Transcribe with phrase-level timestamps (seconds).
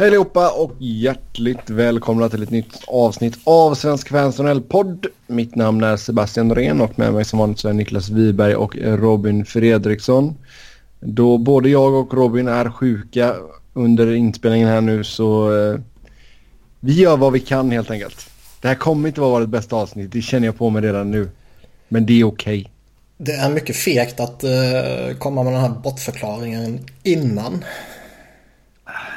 [0.00, 5.84] Hej allihopa och hjärtligt välkomna till ett nytt avsnitt av Svensk Fans podd Mitt namn
[5.84, 10.34] är Sebastian Norén och med mig som vanligt så är Niklas Wiberg och Robin Fredriksson.
[11.00, 13.34] Då både jag och Robin är sjuka
[13.72, 15.80] under inspelningen här nu så eh,
[16.80, 18.30] vi gör vad vi kan helt enkelt.
[18.60, 21.28] Det här kommer inte vara vårt bästa avsnitt, det känner jag på mig redan nu.
[21.88, 22.60] Men det är okej.
[22.60, 22.70] Okay.
[23.16, 27.64] Det är mycket fegt att eh, komma med den här bortförklaringen innan.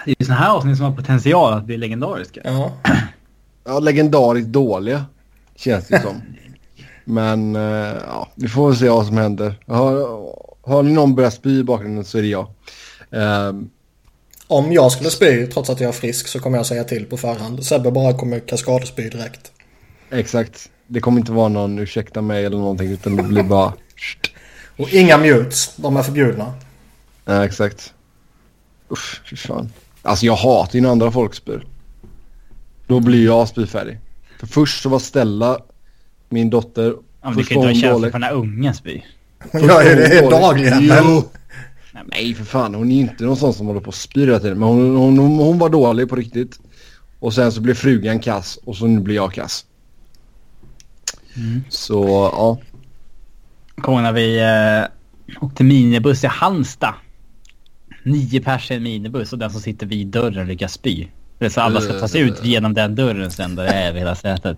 [0.05, 2.41] Det är ju sådana här avsnitt som har potential att bli legendariska.
[2.43, 2.71] Ja.
[3.63, 5.05] ja, legendariskt dåliga
[5.55, 6.21] känns det som.
[7.05, 9.59] Men uh, ja, vi får väl se vad som händer.
[9.67, 9.93] Har,
[10.61, 12.47] har ni någon börjat spy i bakgrunden så är det jag.
[13.13, 13.63] Uh,
[14.47, 17.17] om jag skulle spy trots att jag är frisk så kommer jag säga till på
[17.17, 17.65] förhand.
[17.65, 19.51] Sebbe bara kommer kaskadspy direkt.
[20.09, 20.69] Exakt.
[20.87, 23.73] Det kommer inte vara någon ursäkta mig eller någonting utan det blir bara...
[24.77, 25.75] Och inga mutes.
[25.75, 26.53] De är förbjudna.
[27.25, 27.93] Ja, exakt.
[28.91, 29.69] Usch, fy fan.
[30.03, 31.65] Alltså jag hatar ju när andra folk spyr.
[32.87, 33.99] Då blir jag spyfärdig.
[34.39, 35.59] För först så var Stella,
[36.29, 36.95] min dotter...
[37.21, 39.05] Ja, men du kan ju inte ha känsla för när ungen spyr.
[39.53, 40.91] Gör ju det dagligen.
[41.03, 41.23] Jo.
[42.05, 44.59] Nej för fan, hon är inte någon sån som håller på och spyr hela tiden.
[44.59, 46.59] Men hon, hon, hon, hon var dålig på riktigt.
[47.19, 49.65] Och sen så blev frugan kass och så nu blir jag kass.
[51.35, 51.63] Mm.
[51.69, 52.57] Så ja.
[53.81, 56.93] Kommer när vi eh, åkte minibuss i Halmstad.
[58.03, 61.07] Nio pers i en minibuss och den som sitter vid dörren lyckas spy.
[61.37, 63.91] Det är så alla ska ta sig ut genom den dörren sen där det är
[63.91, 64.57] vid hela sätet.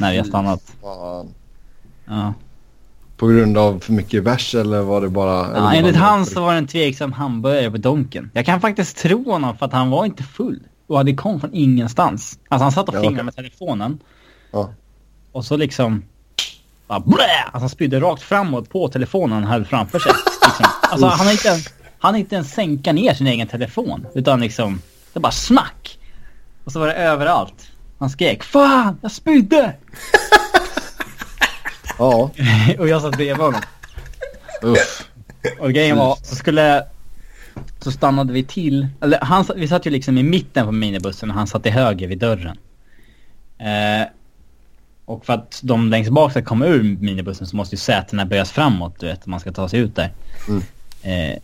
[0.00, 0.62] När vi har stannat.
[2.06, 2.34] Ja.
[3.16, 5.56] På grund av för mycket vers eller var det bara...
[5.56, 8.30] Ja, enligt han så var det en tveksam hamburgare på Donken.
[8.34, 10.60] Jag kan faktiskt tro honom för att han var inte full.
[10.86, 12.38] Och det kom från ingenstans.
[12.48, 13.24] Alltså han satt och fingrade ja, okay.
[13.24, 13.98] med telefonen.
[14.52, 14.70] Ja.
[15.32, 16.02] Och så liksom...
[16.86, 17.42] Bara blä!
[17.44, 20.12] Alltså han spydde rakt framåt på telefonen han höll framför sig.
[20.44, 20.66] Liksom.
[20.82, 21.48] Alltså han har inte,
[21.98, 24.06] han inte ens sänka ner sin egen telefon.
[24.14, 24.80] Utan liksom...
[25.12, 25.98] Det bara smack!
[26.64, 27.70] Och så var det överallt.
[27.98, 28.98] Han skrek Fan!
[29.02, 29.74] Jag spydde!
[31.98, 32.30] Ja.
[32.78, 33.60] och jag satt bredvid honom.
[34.62, 35.08] Uff.
[35.58, 36.84] Och grejen var, så skulle...
[37.80, 38.88] Så stannade vi till.
[39.00, 42.08] Eller han, vi satt ju liksom i mitten på minibussen och han satt i höger
[42.08, 42.58] vid dörren.
[43.58, 44.08] Eh,
[45.04, 48.50] och för att de längst bak ska komma ur minibussen så måste ju sätena böjas
[48.50, 50.12] framåt, du vet, man ska ta sig ut där.
[50.48, 50.62] Mm.
[51.02, 51.38] Eh,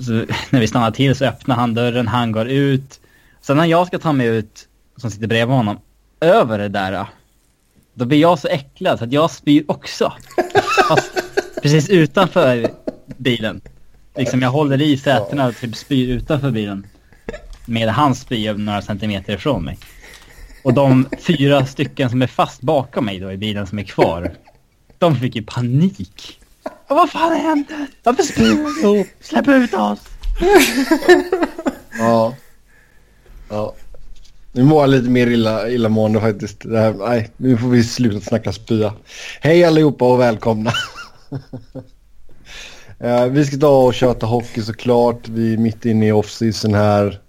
[0.00, 0.12] så
[0.50, 3.00] när vi stannar till så öppnar han dörren, han går ut.
[3.40, 5.78] Sen när jag ska ta mig ut, som sitter bredvid honom,
[6.20, 7.06] över det där
[7.94, 10.12] då blir jag så äcklad så att jag spyr också.
[10.88, 11.12] Fast
[11.62, 12.70] precis utanför
[13.16, 13.60] bilen.
[14.16, 16.86] Liksom jag håller i sätena och typ spyr utanför bilen.
[17.66, 19.78] Med hans spy några centimeter ifrån mig.
[20.64, 24.34] Och de fyra stycken som är fast bakom mig då i bilen som är kvar.
[24.98, 26.39] De fick ju panik.
[26.90, 27.86] Och vad fan händer?
[28.02, 29.04] Varför spyr du?
[29.20, 29.98] Släpp ut oss!
[31.98, 32.34] Ja.
[33.48, 33.74] Ja.
[34.52, 36.60] Nu mår jag lite mer illa, illamående faktiskt.
[36.60, 38.92] Det här, nej, nu får vi sluta snacka spya.
[39.40, 40.72] Hej allihopa och välkomna.
[43.04, 45.28] uh, vi ska ta och köta hockey såklart.
[45.28, 47.20] Vi är mitt inne i off-season här.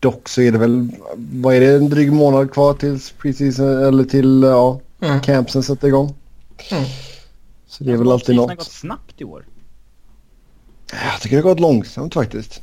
[0.00, 4.04] Dock så är det väl, vad är det, en dryg månad kvar tills preseason eller
[4.04, 5.20] till ja, mm.
[5.20, 6.14] campsen sätter igång.
[6.70, 6.84] Mm.
[7.68, 8.48] Så det är väl alltid något.
[8.48, 9.46] Har gått snabbt i år.
[10.92, 12.62] Jag tycker det har gått långsamt faktiskt.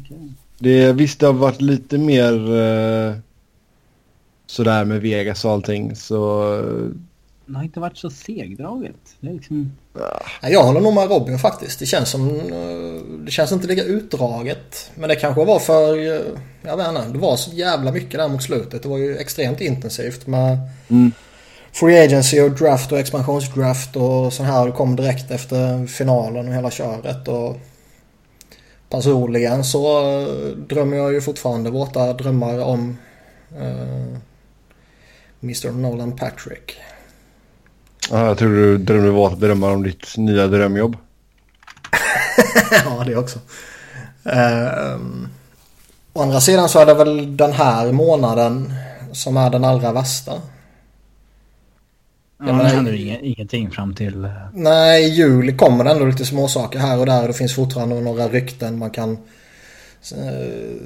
[0.00, 0.28] Okay.
[0.58, 3.16] Det, visst, det har varit lite mer eh,
[4.46, 5.96] sådär med Vegas och allting.
[5.96, 6.50] Så...
[7.46, 9.16] Det har inte varit så segdraget.
[9.20, 9.72] Det är liksom...
[9.94, 10.48] ja.
[10.48, 11.78] Jag håller nog med Robin faktiskt.
[11.78, 12.30] Det känns som...
[12.30, 14.90] Eh, det känns inte lika utdraget.
[14.94, 15.98] Men det kanske var för...
[15.98, 16.22] Eh,
[16.62, 17.08] jag vet inte.
[17.12, 18.82] Det var så jävla mycket där mot slutet.
[18.82, 20.58] Det var ju extremt intensivt med...
[20.88, 21.12] Mm.
[21.80, 24.66] Free agency och draft och expansionsdraft och så här.
[24.66, 27.28] Det kom direkt efter finalen och hela köret.
[27.28, 27.56] Och
[28.90, 32.98] Personligen så eh, drömmer jag ju fortfarande våta drömmar om
[33.60, 34.16] uh,
[35.42, 36.76] Mr Nolan Patrick.
[38.10, 40.96] Ja, jag tror du drömmer våta drömmar om ditt nya drömjobb.
[42.84, 43.38] ja, det också.
[44.26, 45.00] Uh,
[46.12, 48.74] å andra sidan så är det väl den här månaden
[49.12, 50.32] som är den allra värsta.
[52.38, 54.24] Ja, det händer ing ingenting fram till...
[54.24, 57.28] Eh, Nej, i juli kommer det ändå lite småsaker här och där.
[57.28, 59.18] Det finns fortfarande några rykten man kan
[60.12, 60.76] eh,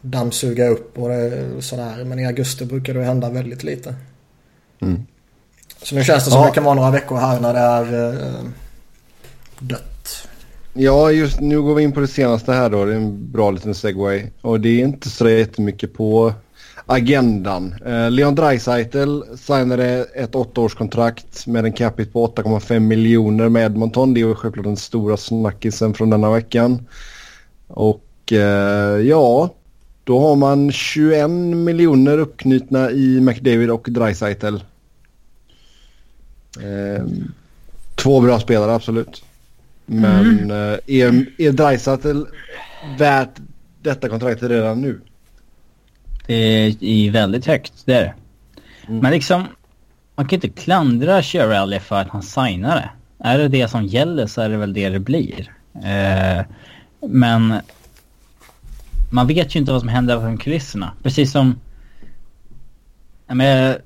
[0.00, 1.10] dammsuga upp och
[1.64, 2.04] sådär.
[2.04, 3.94] Men i augusti brukar det hända väldigt lite.
[4.80, 5.06] Mm.
[5.82, 6.46] Så nu känns det som ja.
[6.46, 8.44] det kan vara några veckor här när det är eh,
[9.58, 10.28] dött.
[10.72, 12.84] Ja, just nu går vi in på det senaste här då.
[12.84, 14.26] Det är en bra liten segway.
[14.40, 16.32] Och det är inte så jättemycket på
[16.90, 17.74] agendan.
[17.84, 24.14] Eh, Leon Draisaitl signade ett åttaårskontrakt med en capita på 8,5 miljoner med Edmonton.
[24.14, 26.86] Det är ju självklart den stora snackisen från denna veckan.
[27.66, 29.54] Och eh, ja,
[30.04, 34.56] Då har man 21 miljoner uppknutna i McDavid och Dreisaitl.
[36.60, 37.04] Eh,
[37.94, 39.24] två bra spelare absolut.
[39.86, 40.50] Men mm.
[40.50, 42.22] eh, är, är Dreisaitl
[42.98, 43.36] värt
[43.82, 45.00] detta kontraktet redan nu?
[46.28, 48.14] Det är väldigt högt, det är det.
[48.88, 49.00] Mm.
[49.00, 49.44] Men liksom,
[50.16, 52.90] man kan inte klandra Shirley för att han signar det.
[53.28, 55.52] Är det det som gäller så är det väl det det blir.
[55.74, 56.44] Eh,
[57.00, 57.54] men
[59.10, 60.92] man vet ju inte vad som händer bakom kulisserna.
[61.02, 61.60] Precis som...
[63.26, 63.78] Menar,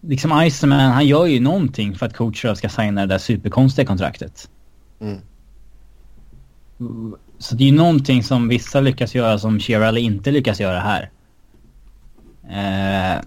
[0.00, 4.50] liksom Iceman, han gör ju någonting för att Coach ska signa det där superkonstiga kontraktet.
[5.00, 5.18] Mm.
[7.38, 11.10] Så det är ju någonting som vissa lyckas göra som Shirley inte lyckas göra här.
[12.50, 13.20] Eh,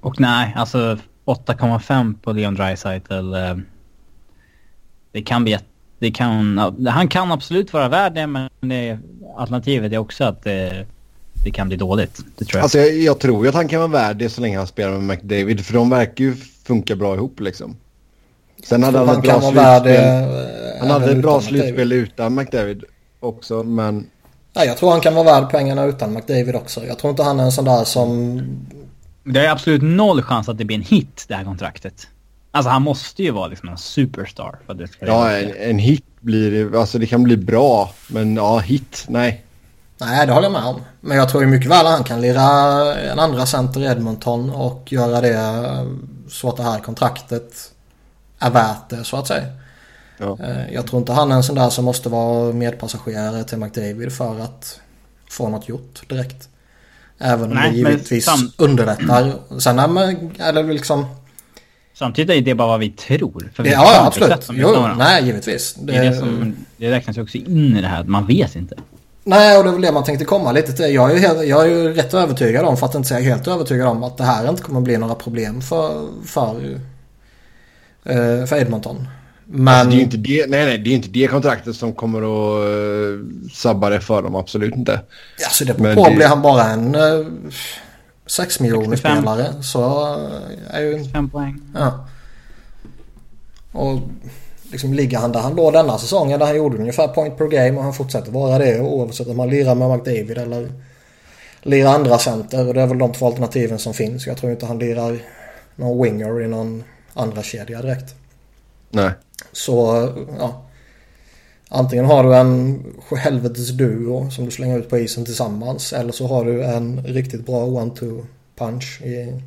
[0.00, 3.34] och nej, alltså 8,5 på Leon Draisaitl.
[3.34, 3.56] Eh,
[5.12, 5.58] det kan bli
[5.98, 8.98] det kan, han kan absolut vara värd det, men det,
[9.36, 10.86] alternativet är också att det,
[11.44, 12.20] det kan bli dåligt.
[12.36, 12.62] Det tror jag.
[12.62, 14.92] Alltså jag, jag tror ju att han kan vara värd det så länge han spelar
[14.92, 15.66] med McDavid.
[15.66, 16.34] För de verkar ju
[16.64, 17.76] funka bra ihop liksom.
[18.64, 20.04] Sen hade han, ett bra slutspel.
[20.80, 22.84] Han hade ett bra slutspel utan McDavid
[23.20, 24.06] också, men...
[24.58, 26.86] Ja, jag tror han kan vara värd pengarna utan McDavid också.
[26.86, 28.42] Jag tror inte han är en sån där som...
[29.24, 32.08] Det är absolut noll chans att det blir en hit det här kontraktet.
[32.50, 35.78] Alltså han måste ju vara liksom en superstar för att det ska Ja, en, en,
[35.78, 37.90] hit blir alltså det kan bli bra.
[38.08, 39.44] Men ja, hit, nej.
[39.98, 40.80] Nej, det håller jag med om.
[41.00, 42.42] Men jag tror ju mycket väl att han kan lira
[42.94, 45.66] en andra center i Edmonton och göra det
[46.28, 47.72] så att det här kontraktet
[48.38, 49.44] är värt det så att säga.
[50.18, 50.38] Ja.
[50.42, 54.12] Eh, jag tror inte han är en sån där som måste vara medpassagerare till McDavid
[54.12, 54.80] för att
[55.30, 56.48] få något gjort direkt.
[57.18, 58.52] Även om Nej, det givetvis sam...
[58.56, 59.32] underlättar.
[59.58, 61.06] Sen är man, eller liksom
[61.94, 63.50] Samtidigt är det bara vad vi tror.
[63.54, 64.48] För vi ja, ja absolut.
[64.52, 65.74] Jo, nej, givetvis.
[65.74, 68.76] Det, det, det, som, det räknas ju också in i det här, man vet inte.
[69.24, 70.94] Nej, och det är väl det man tänkte komma lite till.
[70.94, 73.48] Jag är ju, helt, jag är ju rätt övertygad om, för att inte säga helt
[73.48, 76.78] övertygad om, att det här inte kommer bli några problem för, för,
[78.04, 79.08] eh, för Edmonton.
[79.50, 79.68] Men...
[79.68, 82.68] Alltså, det är inte det, nej, nej, det är inte det kontraktet som kommer att
[82.68, 83.20] uh,
[83.52, 85.00] sabba det för dem, absolut inte.
[85.44, 86.16] Alltså det beror på, det...
[86.16, 86.94] blir han bara en...
[86.94, 87.26] Uh,
[88.26, 89.16] 6 miljoner 65.
[89.16, 90.14] spelare så
[90.70, 91.04] är ju...
[91.04, 91.60] 5 poäng.
[91.74, 92.06] Ja.
[93.72, 94.00] Och
[94.70, 97.78] liksom ligger han där han låg denna säsongen där han gjorde ungefär point per game
[97.78, 100.72] och han fortsätter vara det oavsett om han lirar med McDavid eller
[101.62, 104.26] lirar andra center och det är väl de två alternativen som finns.
[104.26, 105.18] Jag tror inte han lirar
[105.76, 106.84] någon winger i någon
[107.14, 108.14] andra kedja direkt.
[108.90, 109.10] Nej.
[109.52, 110.08] Så
[110.38, 110.64] ja.
[111.70, 112.84] Antingen har du en
[113.16, 115.92] helvetes duo som du slänger ut på isen tillsammans.
[115.92, 118.26] Eller så har du en riktigt bra one-two
[118.56, 119.42] punch i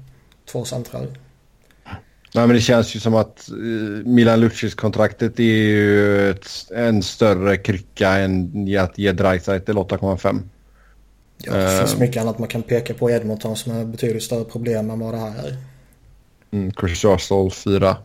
[0.51, 1.07] två centrar.
[2.33, 3.55] Nej men det känns ju som att eh,
[4.05, 10.39] Milan Lucic kontraktet är ju ett, en större krycka än att ge Dreisaitl 8,5.
[11.37, 14.23] Ja, det uh, finns mycket annat man kan peka på i Edmonton som är betydligt
[14.23, 15.57] större problem än vad det här är.
[16.51, 17.97] Mm, Chris Russell 4.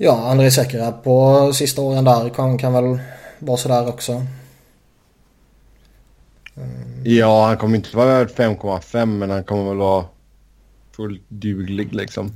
[0.00, 2.98] Ja, André Sekera på sista åren där kan, kan väl
[3.38, 4.12] vara sådär också.
[6.56, 7.02] Mm.
[7.04, 10.04] Ja, han kommer inte vara värd 5,5 men han kommer väl vara
[10.96, 12.32] fullt duglig liksom.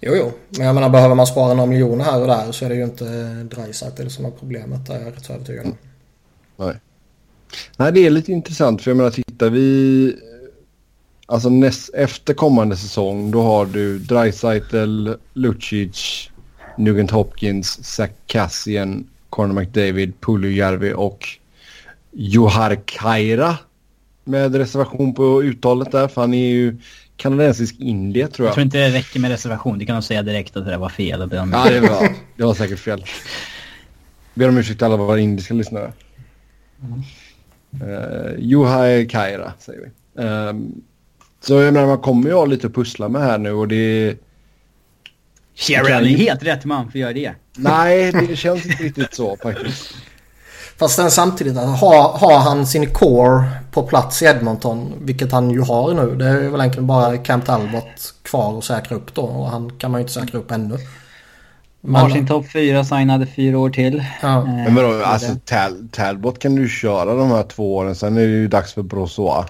[0.00, 0.32] Jo, jo.
[0.48, 2.84] Men jag menar behöver man spara några miljoner här och där så är det ju
[2.84, 3.04] inte
[3.50, 4.86] Dreisaitl som är problemet.
[4.86, 5.76] Det är jag rätt övertygad om.
[6.56, 6.74] Nej.
[7.76, 10.16] Nej, det är lite intressant för jag menar tittar vi...
[11.26, 16.29] Alltså näst, efter kommande säsong då har du Dreisaitl, Lucic,
[16.80, 20.12] Nugent Hopkins, Zach Cassian, Conor McDavid,
[20.54, 21.28] Järvi och
[22.10, 23.58] Johar Kaira.
[24.24, 26.76] Med reservation på uttalet där för han är ju
[27.16, 28.50] kanadensisk indier tror jag.
[28.50, 29.78] Jag tror inte det räcker med reservation.
[29.78, 31.20] Du kan nog säga direkt att det där var fel.
[31.20, 31.26] Ja,
[31.70, 33.04] det var, det var säkert fel.
[34.34, 35.92] Ber om ursäkt till alla våra indiska lyssnare.
[36.82, 37.02] Mm.
[37.82, 40.22] Uh, Juhai Kaira säger vi.
[40.22, 40.82] Um,
[41.40, 44.16] så jag menar man kommer ju ha lite att pussla med här nu och det
[45.60, 47.32] Sheeran är helt rätt man för att göra det.
[47.56, 49.94] Nej, det känns inte riktigt så faktiskt.
[50.76, 55.60] Fast sen samtidigt, har, har han sin core på plats i Edmonton, vilket han ju
[55.60, 56.14] har nu.
[56.16, 59.22] Det är väl egentligen bara Camp Talbot kvar att säkra upp då.
[59.22, 60.78] Och han kan man ju inte säkra upp ännu.
[61.80, 62.02] Men...
[62.02, 64.04] Har sin topp fyra signade fyra år till.
[64.22, 64.38] Ja.
[64.38, 67.94] Eh, Men vadå, alltså Tal Talbot kan du köra de här två åren.
[67.94, 69.46] Sen är det ju dags för Brossois.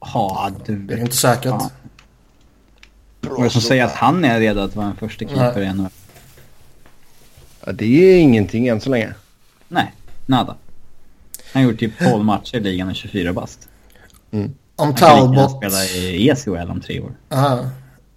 [0.00, 0.76] Ja, du...
[0.76, 1.44] Det är inte säkert.
[1.44, 1.70] Ja.
[3.30, 5.88] Vad som säger att han är redo att vara en första keeper i NHL?
[7.66, 9.14] Ja, det är ingenting än så länge.
[9.68, 9.94] Nej,
[10.26, 10.56] nada.
[11.52, 13.68] Han har gjort typ 12 matcher i ligan och 24 bast.
[14.30, 14.54] Mm.
[14.76, 15.38] Om Talbot...
[15.38, 17.12] Han spela i ECHL om tre år.
[17.30, 17.70] Aha.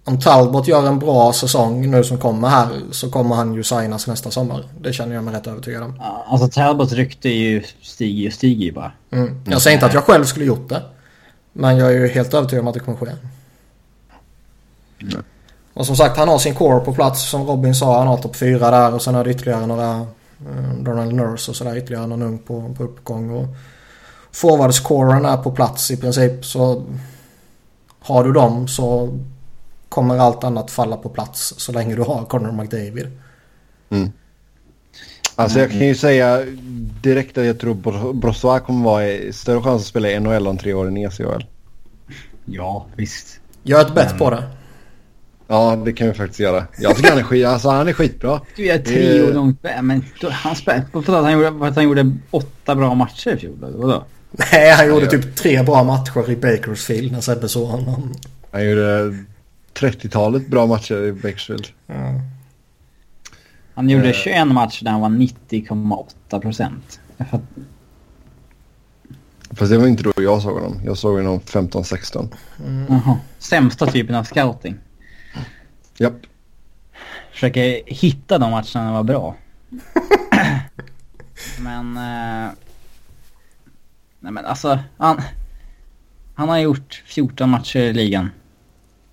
[0.04, 4.06] om Talbot gör en bra säsong nu som kommer här så kommer han ju signas
[4.06, 4.64] nästa sommar.
[4.80, 6.00] Det känner jag mig rätt övertygad om.
[6.26, 8.92] Alltså Talbots rykte är ju stiger ju stiger ju bara.
[9.10, 9.40] Mm.
[9.46, 10.82] Jag säger inte att jag själv skulle gjort det.
[11.52, 13.10] Men jag är ju helt övertygad om att det kommer ske.
[15.02, 15.22] Mm.
[15.74, 17.98] Och som sagt, han har sin core på plats som Robin sa.
[17.98, 19.90] Han har topp 4 där och sen har det ytterligare några
[20.46, 23.30] eh, Donald Nurse och sådär ytterligare någon ung på, på uppgång.
[23.30, 23.46] Och
[24.32, 26.84] forwardscoren är på plats i princip så
[28.00, 29.18] har du dem så
[29.88, 33.18] kommer allt annat falla på plats så länge du har Connor McDavid.
[33.90, 34.12] Mm.
[35.36, 36.44] Alltså jag kan ju säga
[37.02, 40.46] direkt att jag tror Bro- Brossois kommer vara i större chans att spela i NHL
[40.46, 41.44] om tre år än i ECHL.
[42.44, 43.40] Ja, visst.
[43.62, 44.42] Gör ett bett på det.
[45.52, 46.66] Ja, det kan vi faktiskt göra.
[46.78, 48.40] Jag tycker han är, skit, alltså, han är skitbra.
[48.56, 51.66] Du är tre Det- år långt men då, han spelade på för att han gjorde,
[51.68, 53.56] att han gjorde åtta bra matcher i fjol.
[53.60, 54.04] Vadå?
[54.52, 58.14] Nej, han gjorde typ tre bra matcher i Bakersfield när Sebbe såg honom.
[58.50, 59.14] Han gjorde
[59.74, 61.66] 30-talet bra matcher i Bakersfield.
[61.86, 61.94] Ja.
[63.74, 64.12] Han gjorde Eh.
[64.14, 67.00] 21 matcher där han var 90,8 procent.
[69.56, 70.80] Fast det var inte då jag såg honom.
[70.84, 72.28] Jag såg honom 15-16.
[72.88, 73.18] Jaha.
[73.38, 74.74] Sämsta typen av scouting.
[76.00, 76.26] Japp.
[77.32, 79.36] Försöker hitta de matcherna det var bra.
[81.60, 81.96] men...
[81.96, 82.50] Eh,
[84.20, 85.22] nej men alltså, han...
[86.34, 88.30] Han har gjort 14 matcher i ligan.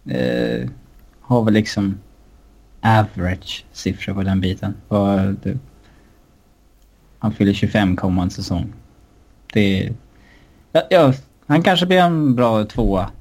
[0.05, 0.69] Eh,
[1.21, 1.99] har väl liksom
[2.81, 4.75] average siffror på den biten.
[4.87, 5.57] Och det,
[7.19, 8.73] han fyller 25 kommande säsong.
[9.53, 9.93] Det...
[10.71, 11.13] Ja, ja,
[11.47, 13.11] han kanske blir en bra tvåa.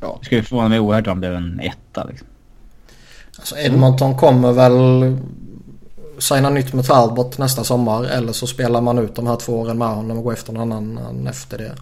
[0.00, 0.18] Ja.
[0.22, 2.28] Skulle förvåna mig oerhört om han blev en etta liksom.
[3.38, 5.16] Alltså Edmonton kommer väl
[6.18, 9.78] signa nytt med Talbot nästa sommar eller så spelar man ut de här två åren
[9.78, 11.76] med honom och går efter någon annan efter det.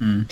[0.00, 0.24] Mm.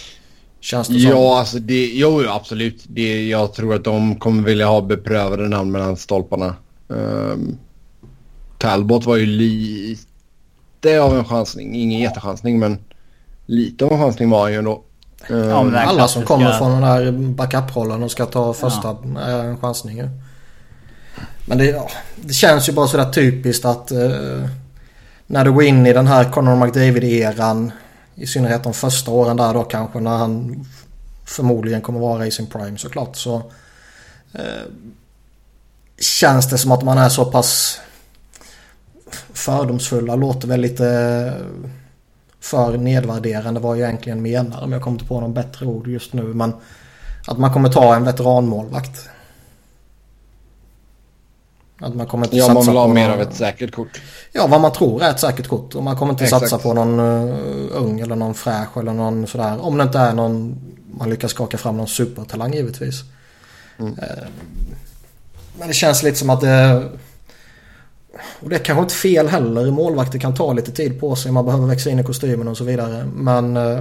[0.60, 1.10] Känns det som.
[1.10, 2.84] Ja, alltså det, jo, absolut.
[2.86, 6.54] Det, jag tror att de kommer vilja ha beprövade namn mellan stolparna.
[6.88, 7.58] Um,
[8.58, 11.74] Talbot var ju lite av en chansning.
[11.74, 12.78] Ingen jättechansning, men
[13.46, 14.84] lite av en chansning var han ju ändå.
[15.28, 19.60] Ja, här Alla som kommer från den här backup-rollen och ska ta första är en
[19.60, 20.08] chansning ju.
[21.46, 24.48] Men det, ja, det känns ju bara sådär typiskt att eh,
[25.26, 27.72] när du går in i den här Conor McDavid-eran
[28.14, 30.64] i synnerhet de första åren där då kanske när han
[31.24, 33.36] förmodligen kommer vara i sin prime såklart så
[34.32, 34.64] eh,
[36.00, 37.80] känns det som att man är så pass
[39.32, 41.34] fördomsfulla låter väl lite
[42.40, 46.12] för nedvärderande vad jag egentligen menar om jag kommer inte på någon bättre ord just
[46.12, 46.52] nu men
[47.26, 49.08] att man kommer ta en veteranmålvakt.
[51.80, 54.00] Att man kommer inte ja, satsa man vill ha mer någon- av ett säkert kort.
[54.32, 55.74] Ja, vad man tror är ett säkert kort.
[55.74, 56.40] Och man kommer inte Exakt.
[56.48, 59.64] satsa på någon uh, ung eller någon fräsch eller någon sådär.
[59.64, 60.60] Om det inte är någon
[60.98, 63.02] man lyckas skaka fram någon supertalang givetvis.
[63.78, 63.98] Mm.
[63.98, 64.24] Eh,
[65.58, 66.88] men det känns lite som att det...
[68.40, 69.70] Och det är kanske inte fel heller.
[69.70, 71.32] Målvakter kan ta lite tid på sig.
[71.32, 73.04] Man behöver växa in i kostymen och så vidare.
[73.14, 73.56] Men...
[73.56, 73.80] eh,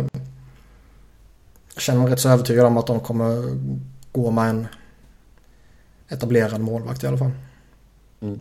[1.79, 3.57] jag känner mig rätt så övertygad om att de kommer
[4.11, 4.67] gå med en
[6.09, 7.31] etablerad målvakt i alla fall.
[8.21, 8.39] Mm.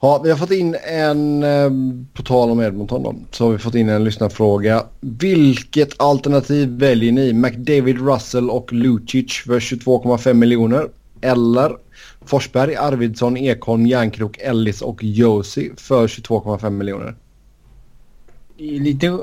[0.00, 1.70] Ja, vi har fått in en, eh,
[2.12, 4.84] på tal om Edmonton då, så har vi fått in en lyssnarfråga.
[5.00, 7.32] Vilket alternativ väljer ni?
[7.32, 10.88] McDavid, Russell och Lucic för 22,5 miljoner?
[11.20, 11.76] Eller
[12.26, 17.14] Forsberg, Arvidsson, Ekholm, Järnkrok, Ellis och Josi för 22,5 miljoner?
[18.58, 19.18] Det är lite...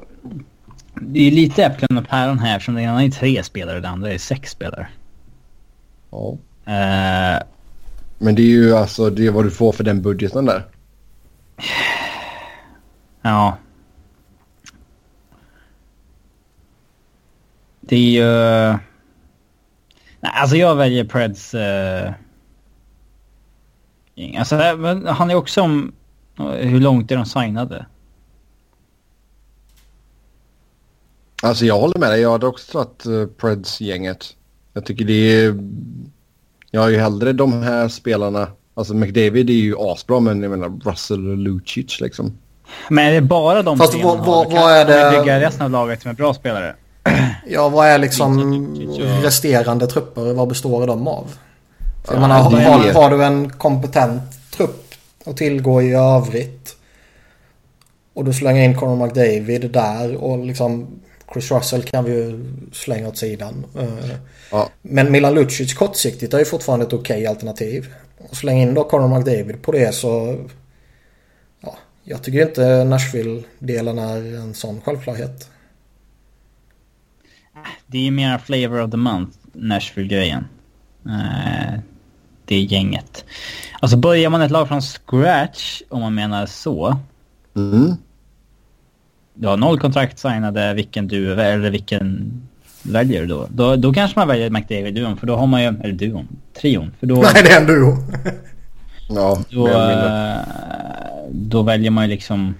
[0.95, 3.89] Det är lite äpplen och päron här eftersom det ena är tre spelare och det
[3.89, 4.87] andra är sex spelare.
[6.11, 6.37] Ja.
[6.65, 7.43] Eh,
[8.17, 10.65] Men det är ju alltså det är vad du får för den budgeten där.
[13.21, 13.57] ja.
[17.81, 18.77] Det är ju...
[20.19, 21.53] Nej, alltså jag väljer Preds...
[21.53, 22.11] Uh...
[24.39, 25.91] Alltså, men han är också om...
[26.57, 27.85] Hur långt är de signade?
[31.43, 32.21] Alltså jag håller med dig.
[32.21, 34.25] Jag hade också tagit uh, Preds-gänget.
[34.73, 35.55] Jag tycker det är...
[36.71, 38.47] Jag har ju hellre de här spelarna.
[38.75, 42.37] Alltså McDavid är ju asbra men jag menar Russell och Lucic liksom.
[42.89, 44.45] Men är det bara de Fast vad- vad-?
[44.51, 46.75] Kan vad är kan det- bygga resten av laget med bra spelare?
[47.47, 48.39] Ja, vad är liksom
[49.23, 50.33] resterande trupper?
[50.33, 51.33] Vad består de av?
[52.07, 54.93] Ja, menar, det har, är- har du en kompetent trupp
[55.25, 56.75] att tillgå i övrigt
[58.13, 60.87] och du slänger in Conor McDavid där och liksom
[61.33, 63.65] Chris Russell kan vi ju slänga åt sidan.
[63.79, 64.09] Eh,
[64.51, 64.69] Ja.
[64.81, 67.93] Men Milan Lucic kortsiktigt är ju fortfarande ett okej alternativ.
[68.29, 70.39] Och släng in då Conor McDavid på det så...
[71.61, 75.49] Ja, jag tycker inte Nashville-delen är en sån självklarhet.
[77.87, 80.45] Det är ju mer flavor of the month, Nashville-grejen.
[82.45, 83.25] Det gänget.
[83.79, 86.97] Alltså börjar man ett lag från scratch, om man menar så.
[87.55, 87.95] Mm.
[89.33, 92.33] Du har noll kontrakt signade, vilken du eller vilken
[92.83, 93.47] väljer du då?
[93.49, 95.67] Då, då kanske man väljer McDavid-duon, för då har man ju...
[95.67, 96.27] Eller duon,
[96.61, 96.91] trion.
[96.99, 97.97] För då, Nej, det är en duo.
[99.09, 100.37] Ja, då, eh,
[101.31, 102.55] då väljer man ju liksom...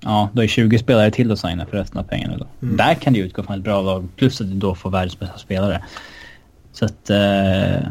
[0.00, 2.46] Ja, då är 20 spelare till att signa för resten av pengarna då.
[2.60, 5.38] Där kan du utgå från ett bra lag, plus att du då får världens bästa
[5.38, 5.84] spelare.
[6.72, 7.10] Så att...
[7.10, 7.90] Eh,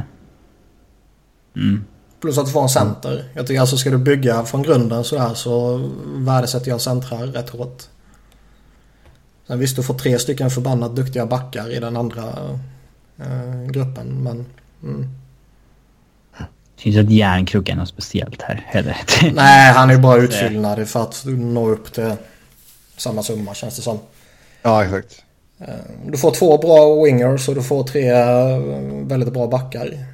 [1.55, 1.83] mm.
[2.21, 3.29] Plus att du får en center.
[3.33, 7.83] Jag tycker alltså ska du bygga från grunden sådär så värdesätter jag centrar rätt hårt.
[9.47, 12.23] Sen visst du får tre stycken förbannat duktiga backar i den andra
[13.17, 14.45] eh, gruppen men...
[14.83, 15.09] Mm.
[16.77, 18.97] Finns ett järnkrok är något speciellt här heller.
[19.33, 22.13] Nej, han är ju bara utfyllnad för att nå upp till
[22.97, 23.99] samma summa känns det som.
[24.61, 25.23] Ja, exakt.
[25.59, 25.67] Eh,
[26.05, 28.59] Du får två bra wingers och du får tre eh,
[29.03, 30.05] väldigt bra backar.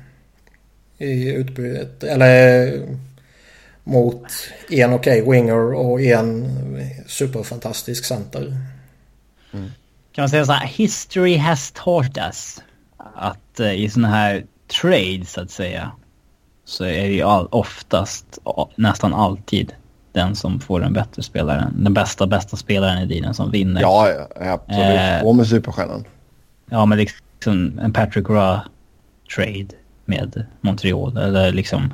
[0.97, 2.03] I utbytet.
[2.03, 2.71] Eller
[3.83, 4.23] mot
[4.69, 6.45] en okej winger och en
[7.07, 8.57] superfantastisk center.
[10.11, 12.61] Kan man säga så här, history has taught us
[13.15, 14.45] att eh, i sådana här
[14.81, 15.91] trades så att säga
[16.65, 18.39] så är det ju all, oftast,
[18.75, 19.73] nästan alltid
[20.11, 23.81] den som får den bättre spelaren, den bästa, bästa spelaren i dealen som vinner.
[23.81, 24.99] Ja, absolut.
[24.99, 25.21] Eh.
[25.21, 26.05] På med superstjärnan.
[26.69, 28.59] Ja, men liksom en Patrick Roy
[29.35, 29.67] trade
[30.07, 31.93] med Montreal eller liksom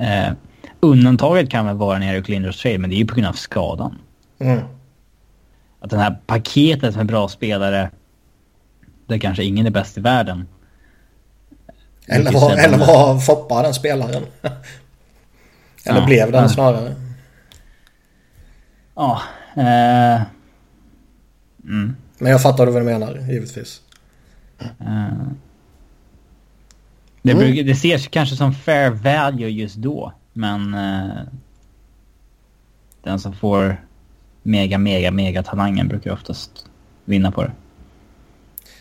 [0.00, 0.32] eh,
[0.80, 3.98] undantaget kan väl vara Eric Lindros trade, men det är ju på grund av skadan.
[4.38, 4.60] Mm.
[5.80, 7.90] Att den här paketet med bra spelare
[9.06, 10.48] där kanske ingen är bäst i världen.
[12.06, 14.22] Eller var, eller var Foppa den spelaren?
[15.86, 16.48] eller Ja, blev den ja.
[16.48, 16.94] snarare?
[18.94, 19.22] Ja.
[19.56, 20.22] Eh,
[21.64, 23.80] mm, Men jag fattar vad du menar, givetvis.
[24.60, 25.08] eh.
[27.24, 31.20] Det, brukar, det ses kanske som fair value just då, men eh,
[33.02, 33.80] den som får
[34.42, 36.50] mega, mega, mega talangen brukar oftast
[37.04, 37.52] vinna på det.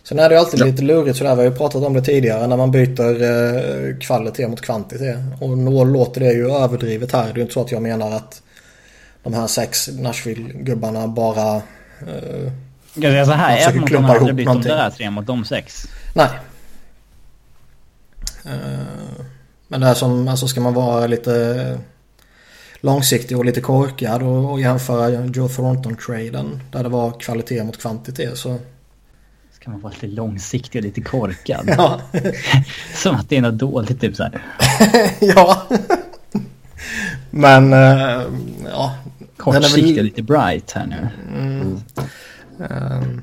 [0.03, 0.65] Sen är det ju alltid Ja.
[0.65, 4.47] lite lurigt sådär, vi har ju pratat om det tidigare, när man byter eh, kvalitet
[4.47, 5.17] mot kvantitet.
[5.41, 7.23] Och då låter det ju överdrivet här.
[7.23, 8.41] Det är ju inte så att jag menar att
[9.23, 11.55] de här sex Nashville-gubbarna bara...
[11.55, 12.51] Eh,
[12.93, 15.87] Jag säga så här, ett mot de hade blivit de där tre mot de sex.
[16.15, 16.27] nej.
[18.45, 19.25] Eh,
[19.67, 21.79] men det är som, alltså ska man vara lite
[22.81, 28.37] långsiktig och lite korkad och, och jämföra Joe Thornton-traden där det var kvalitet mot kvantitet
[28.37, 28.57] så...
[29.51, 31.73] Ska man vara lite långsiktig och lite korkad.
[31.77, 32.01] Ja.
[32.95, 34.41] Som att det är något dåligt typ så här.
[35.19, 35.67] ja.
[37.29, 38.21] Men eh,
[38.65, 38.95] ja.
[39.37, 41.09] Kortsiktig och lite bright här nu.
[42.69, 43.21] ehm,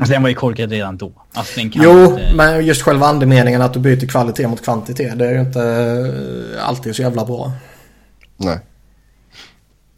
[0.00, 1.12] Alltså den var ju korkad redan då.
[1.32, 2.32] Alltså den kan jo, inte...
[2.34, 5.18] men just själva andemeningen att du byter kvalitet mot kvantitet.
[5.18, 7.52] Det är ju inte eh, alltid så jävla bra.
[8.36, 8.58] Nej.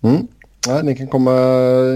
[0.03, 0.27] Mm.
[0.67, 1.33] Ja, ni, kan komma,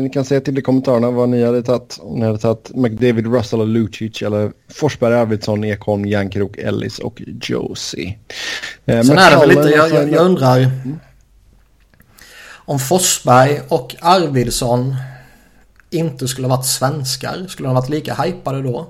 [0.01, 1.99] ni kan säga till i kommentarerna vad ni hade tagit.
[2.03, 7.23] Om ni hade tagit McDavid, Russell och Lucic eller Forsberg, Arvidsson, Ekholm, Järnkrok, Ellis och
[7.43, 8.19] Josie.
[8.87, 10.71] Eh, Sen är det väl lite, jag, jag, jag undrar.
[12.55, 14.97] Om Forsberg och Arvidsson
[15.91, 17.47] inte skulle ha varit svenskar.
[17.49, 18.89] Skulle de ha varit lika hypade då?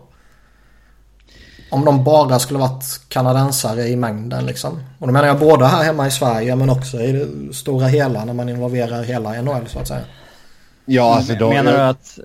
[1.71, 4.83] Om de bara skulle ha varit kanadensare i mängden liksom.
[4.99, 8.25] Och då menar jag både här hemma i Sverige men också i det stora hela
[8.25, 10.05] när man involverar hela NHL så att säga.
[10.85, 12.19] Ja, alltså de, Menar du att,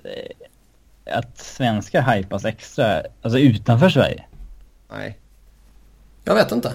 [1.10, 4.24] att svenskar hypas extra, alltså utanför Sverige?
[4.92, 5.18] Nej.
[6.24, 6.72] Jag vet inte.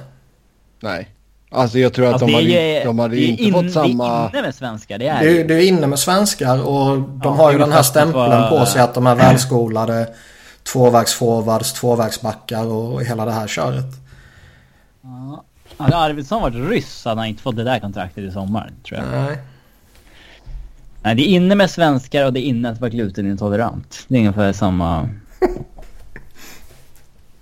[0.80, 1.17] Nej.
[1.50, 3.72] Alltså jag tror att Alltså, de, det hade, är- de hade är inte in- fått
[3.72, 4.20] samma...
[4.20, 6.62] Det är inne med svenskar, det är Det är, det det är inne med svenskar
[6.68, 10.08] och de Ja, har ju är den här stämpeln på sig att de är välskolade
[10.64, 13.86] tvåvägsforwards, tvåvägsbackar och hela det här köret.
[15.78, 19.22] Hade Arvidsson varit ryss hade han inte fått det där kontraktet i sommar, tror jag.
[19.22, 19.38] Nej.
[21.04, 24.06] Nej, det är inne med svenskar och det är inne att vara glutenintolerant.
[24.08, 25.10] Det är ungefär samma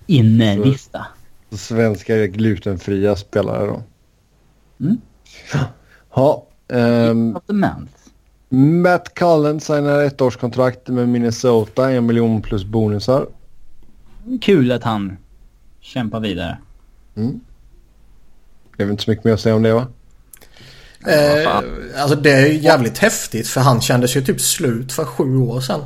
[0.07, 1.05] innelista.
[1.51, 3.81] Svenska glutenfria spelare då.
[4.79, 4.97] Mm.
[6.15, 6.45] Ja.
[7.33, 7.89] Sortiment.
[8.49, 13.27] Matt Cullen signar ett årskontrakt med Minnesota, en miljon plus bonusar.
[14.41, 15.17] Kul att han
[15.81, 16.57] kämpar vidare.
[17.13, 19.87] Det är väl inte så mycket mer att säga om det va?
[21.07, 21.57] Eh,
[22.01, 25.61] alltså det är ju jävligt häftigt för han kändes ju typ slut för sju år
[25.61, 25.81] sedan.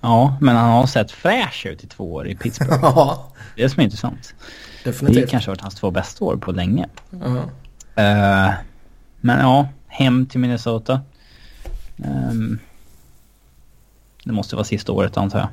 [0.00, 2.78] Ja, men han har sett fräsch ut i två år i Pittsburgh.
[2.82, 4.34] Ja, Det är det som är intressant.
[4.84, 5.30] Det definitivt.
[5.30, 6.86] kanske har varit hans två bästa år på länge.
[7.10, 7.44] Ja.
[7.98, 8.50] Eh,
[9.20, 11.00] men ja, hem till Minnesota.
[12.04, 12.58] Ehm,
[14.24, 15.48] det måste vara sista året antar jag.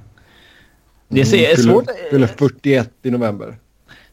[1.08, 3.58] Det är fyller, svårt, fyller 41 i november.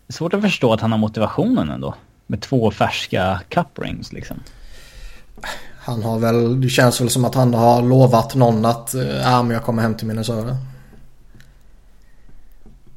[0.09, 1.95] svårt att förstå att han har motivationen ändå.
[2.27, 4.41] Med två färska cup rings liksom.
[5.79, 9.51] Han har väl, det känns väl som att han har lovat någon att äh, men
[9.51, 10.57] jag kommer hem till Minnesota.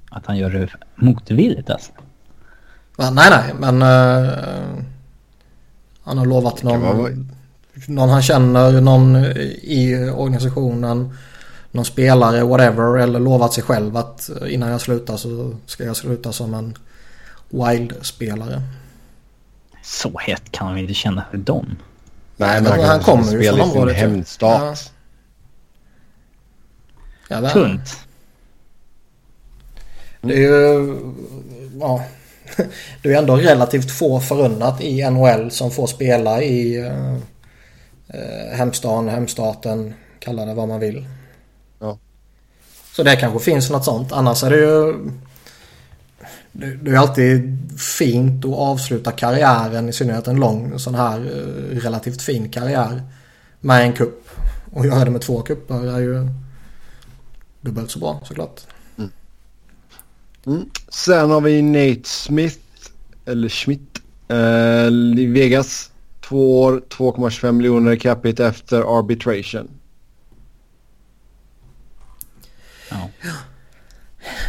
[0.10, 1.92] Att han gör det motvilligt alltså?
[2.98, 4.84] Men, nej, nej, men uh,
[6.06, 7.30] han har lovat någon,
[7.88, 9.16] någon han känner, någon
[9.62, 11.18] i organisationen,
[11.72, 16.32] någon spelare, whatever, eller lovat sig själv att innan jag slutar så ska jag sluta
[16.32, 16.78] som en
[17.50, 18.62] Wild-spelare.
[19.84, 21.76] Så hett kan man inte känna för dem.
[22.38, 24.00] Nej, men han, han kommer ju från området.
[24.00, 24.92] Sin hemstat.
[27.28, 27.42] Ja.
[27.42, 28.00] Ja, Tunt.
[30.22, 30.98] Det är ju...
[31.80, 32.04] Ja.
[33.02, 37.18] Det är ändå relativt få förunnat i NHL som får spela i uh,
[38.54, 41.08] hemstaden, hemstaten, kalla det vad man vill.
[41.80, 41.98] Ja.
[42.96, 44.12] Så det kanske finns något sånt.
[44.12, 44.94] Annars är det ju...
[46.52, 52.22] Det är alltid fint att avsluta karriären, i synnerhet en lång sån här uh, relativt
[52.22, 53.04] fin karriär,
[53.60, 54.30] med en kupp.
[54.74, 56.28] Och göra det med två kupper är ju
[57.62, 58.62] dubbelt så bra såklart.
[60.46, 60.70] Mm.
[60.90, 62.60] Sen har vi Nate Smith,
[63.26, 64.88] eller Schmidt, eh,
[65.22, 65.92] i Vegas.
[66.22, 69.70] Två år, 2,25 miljoner i capita efter arbitration.
[72.90, 73.10] Ja.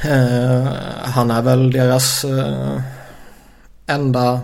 [0.05, 0.69] Uh,
[1.03, 2.81] han är väl deras uh,
[3.87, 4.41] enda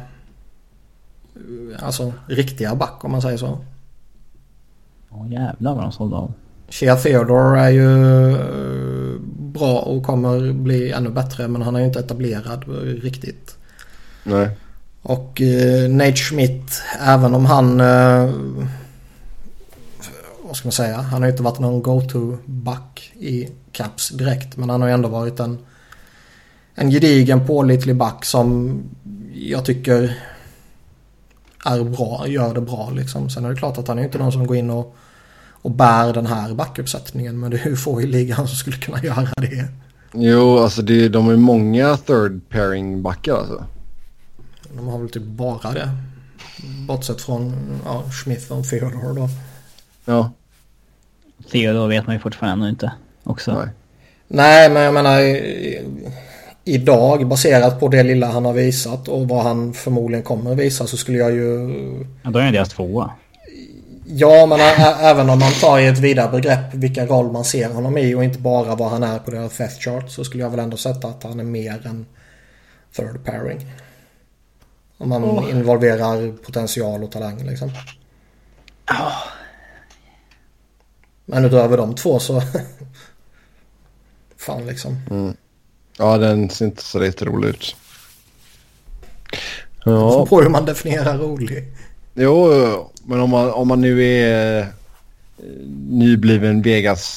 [1.78, 3.58] alltså riktiga back om man säger så.
[5.10, 6.32] Åh jävlar vad de sålde av.
[6.72, 11.86] Shea Theodore är ju uh, bra och kommer bli ännu bättre men han är ju
[11.86, 12.64] inte etablerad
[13.02, 13.56] riktigt.
[14.24, 14.50] Nej.
[15.02, 17.80] Och uh, Nate Schmidt, även om han...
[17.80, 18.30] Uh,
[20.42, 20.96] vad ska man säga?
[20.96, 24.56] Han har ju inte varit någon go-to-back i Caps direkt.
[24.56, 25.58] Men han har ju ändå varit en,
[26.74, 28.80] en gedigen pålitlig back som
[29.34, 30.18] jag tycker
[31.64, 33.30] är bra, gör det bra liksom.
[33.30, 34.96] Sen är det klart att han är inte någon som går in och
[35.62, 37.40] och bär den här backuppsättningen.
[37.40, 39.68] Men det är ju få i ligan som skulle kunna göra det.
[40.14, 43.64] Jo, alltså det, de är många third pairing backar alltså.
[44.76, 45.90] De har väl typ bara det.
[46.86, 49.28] Bortsett från ja, Smith och Theodore då.
[50.04, 50.30] Ja.
[51.52, 52.92] Theodore vet man ju fortfarande inte
[53.24, 53.52] också.
[53.52, 53.68] Nej.
[54.28, 55.20] Nej, men jag menar
[56.64, 60.86] idag baserat på det lilla han har visat och vad han förmodligen kommer att visa
[60.86, 61.70] så skulle jag ju...
[62.22, 63.10] Ja, då är han deras tvåa.
[64.14, 64.60] Ja, men
[65.00, 68.24] även om man tar i ett vidare begrepp vilka roll man ser honom i och
[68.24, 71.08] inte bara vad han är på deras Feth chart så skulle jag väl ändå sätta
[71.08, 72.06] att han är mer än
[72.96, 73.66] third pairing.
[74.98, 75.50] Om man oh.
[75.50, 77.68] involverar potential och talang liksom.
[78.90, 79.22] Oh.
[81.24, 82.42] Men utöver de två så...
[84.36, 85.00] Fan liksom.
[85.10, 85.36] Mm.
[85.98, 87.76] Ja, den ser inte så lite rolig ut.
[89.84, 90.26] Ja.
[90.26, 91.72] På hur man definierar rolig.
[92.14, 94.66] Jo, men om man, om man nu är eh,
[95.88, 97.08] nybliven Vegas-fan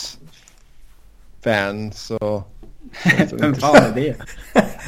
[1.94, 2.44] så...
[3.32, 4.16] Vem fan är det?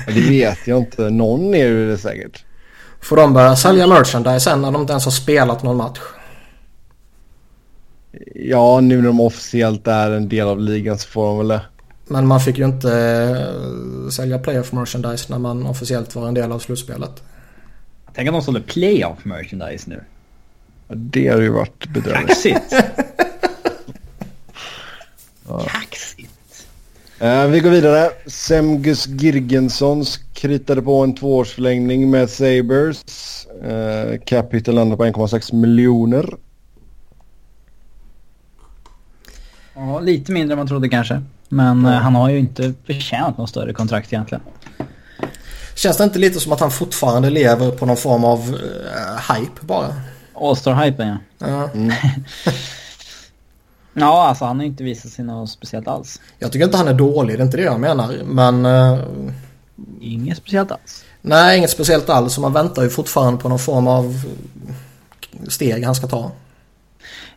[0.07, 1.09] det vet jag inte.
[1.09, 2.43] Någon är det säkert.
[3.01, 5.99] Får de börja sälja merchandise sen när de inte ens har spelat någon match?
[8.35, 11.61] Ja, nu när de officiellt är en del av ligan så får de väl det.
[12.07, 16.51] Men man fick ju inte eh, sälja playoff merchandise när man officiellt var en del
[16.51, 17.23] av slutspelet.
[18.13, 20.03] Tänk att de sålde playoff merchandise nu.
[20.87, 22.27] Det har ju varit bedrövligt.
[22.27, 22.73] Kaxigt.
[25.47, 25.65] ja.
[25.67, 26.31] Kaxigt.
[27.21, 28.09] Uh, vi går vidare.
[28.25, 33.47] Semgus Girgensson kritade på en tvåårsförlängning med Sabres.
[33.65, 36.25] Uh, Capital landar på 1,6 miljoner.
[39.75, 41.21] Ja, lite mindre än man trodde kanske.
[41.49, 41.93] Men mm.
[41.93, 44.41] han har ju inte förtjänat något större kontrakt egentligen.
[45.75, 49.61] Känns det inte lite som att han fortfarande lever på någon form av uh, hype
[49.61, 49.93] bara?
[50.37, 51.17] All-star-hypen ja.
[51.47, 51.69] Ja.
[51.73, 51.93] Mm.
[53.93, 56.21] ja, alltså han har inte visat sig något speciellt alls.
[56.39, 58.13] Jag tycker inte han är dålig, det är inte det jag menar.
[58.25, 58.65] Men...
[58.65, 58.99] Uh,
[60.01, 61.05] inget speciellt alls.
[61.21, 62.37] Nej, inget speciellt alls.
[62.37, 64.23] Och man väntar ju fortfarande på någon form av
[65.47, 66.31] steg han ska ta.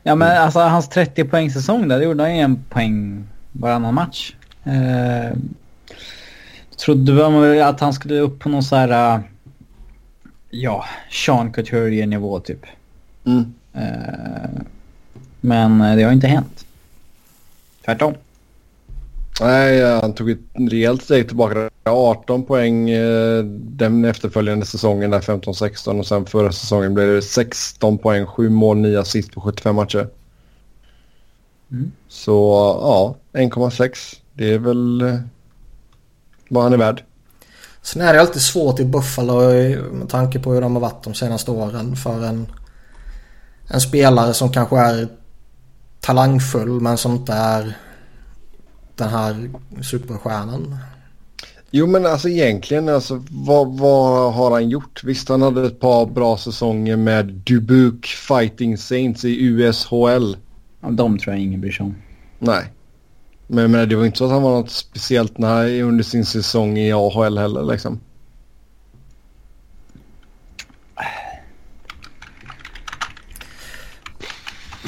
[0.03, 3.95] Ja, men alltså hans 30 poäng säsong där, det gjorde han ju en poäng varannan
[3.95, 4.35] match.
[4.65, 5.37] Eh,
[6.85, 9.17] trodde man att han skulle upp på någon så här...
[9.17, 9.21] Uh,
[10.51, 12.67] ja, Sean Couturier-nivå typ.
[13.31, 13.55] Mm.
[13.77, 14.63] Uh,
[15.41, 16.65] men det har inte hänt.
[17.85, 18.15] Tvärtom.
[19.41, 20.39] Nej, han tog ett
[20.71, 21.71] rejält steg tillbaka.
[21.85, 27.99] 18 poäng eh, den efterföljande säsongen där 15-16 och sen förra säsongen blev det 16
[27.99, 30.09] poäng, 7 mål, 9 assist på 75 matcher.
[31.71, 31.93] Mm.
[32.09, 32.33] Så
[32.83, 34.17] ja, 1,6.
[34.33, 35.19] Det är väl
[36.49, 37.03] vad han är värd.
[37.83, 39.41] Sen är det alltid svårt i Buffalo
[39.93, 42.47] med tanke på hur de har varit de senaste åren för en,
[43.71, 45.09] en spelare som kanske är
[46.01, 47.77] talangfull men som inte är
[48.97, 49.51] den här
[49.83, 50.77] superstjärnan.
[51.71, 55.05] Jo men alltså egentligen alltså vad, vad har han gjort?
[55.05, 60.37] Visst han hade ett par bra säsonger med Dubuque Fighting Saints i USHL.
[60.81, 61.95] Ja, de tror jag ingen bryr sig om.
[62.39, 62.65] Nej.
[63.47, 66.79] Men menar, det var inte så att han var något speciellt när, under sin säsong
[66.79, 68.01] i AHL heller liksom.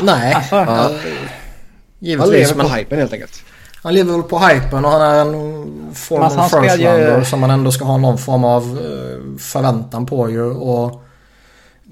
[0.01, 0.91] Nej, Alltså, ja, Han
[1.99, 2.31] givetvis.
[2.33, 3.43] lever på Men hypen helt enkelt.
[3.83, 7.25] han lever väl på hypen och han är en form av han first spelar ju-
[7.25, 10.43] som man ändå ska ha någon form av eh, förväntan på ju.
[10.43, 11.03] Och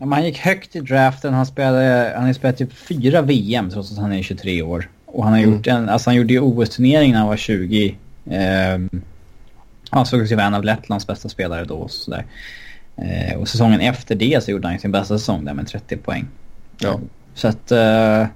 [0.01, 1.35] han gick högt i draften.
[1.35, 4.89] Han, spelade, han har spelat typ fyra VM trots att han är 23 år.
[5.07, 5.55] Och han har Mm.
[5.55, 7.97] gjort en, alltså han gjorde ju OS-turnering när han var 20.
[8.31, 8.89] Ehm,
[9.91, 12.25] han sågs ju vara en av Lettlands bästa spelare då och sådär.
[12.97, 16.27] Eh, och säsongen efter det så gjorde han sin bästa säsong där med 30 poäng.
[16.79, 17.01] Ja.
[17.35, 17.73] Så att...
[17.73, 18.27] eh,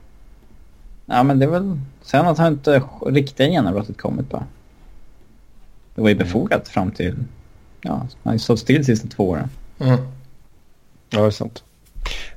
[1.07, 1.78] ja men det är väl...
[2.02, 4.46] Sen att han inte riktiga genombrottet kommit bara.
[5.94, 7.14] Det var ju befogat fram till...
[7.80, 9.48] Ja, han har ju stått still de sista två åren.
[9.78, 9.98] mm.
[11.11, 11.64] Ja det är sant.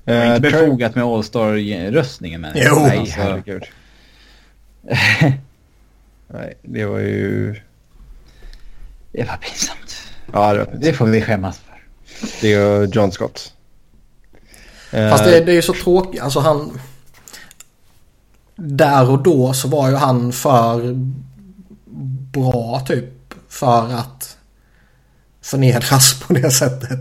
[0.03, 2.51] Det var Eh, inte Trey- befogat med All-Star-röstningen men...
[2.55, 2.75] Jo.
[2.79, 3.63] Nej alltså, herregud.
[6.27, 7.55] Nej det var ju...
[9.11, 9.97] Det var pinsamt.
[10.33, 11.75] Ja det var Det får vi skämmas för.
[12.41, 13.53] Det är ju John Scott.
[14.97, 16.21] Eh, Fast det, det är ju så tråkigt.
[16.21, 16.79] Alltså han...
[18.55, 20.93] Där och då så var ju han för
[22.31, 24.38] bra typ för att
[25.41, 26.99] förnedras på det sättet.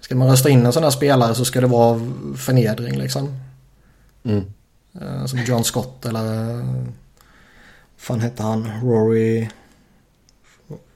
[0.00, 2.00] Ska man rösta in en sån här spelare så ska det vara
[2.36, 3.40] förnedring liksom.
[4.24, 4.44] Mm.
[5.00, 6.64] Eh, Som John Scott eller...
[7.96, 8.70] fan hette han?
[8.82, 9.48] Rory...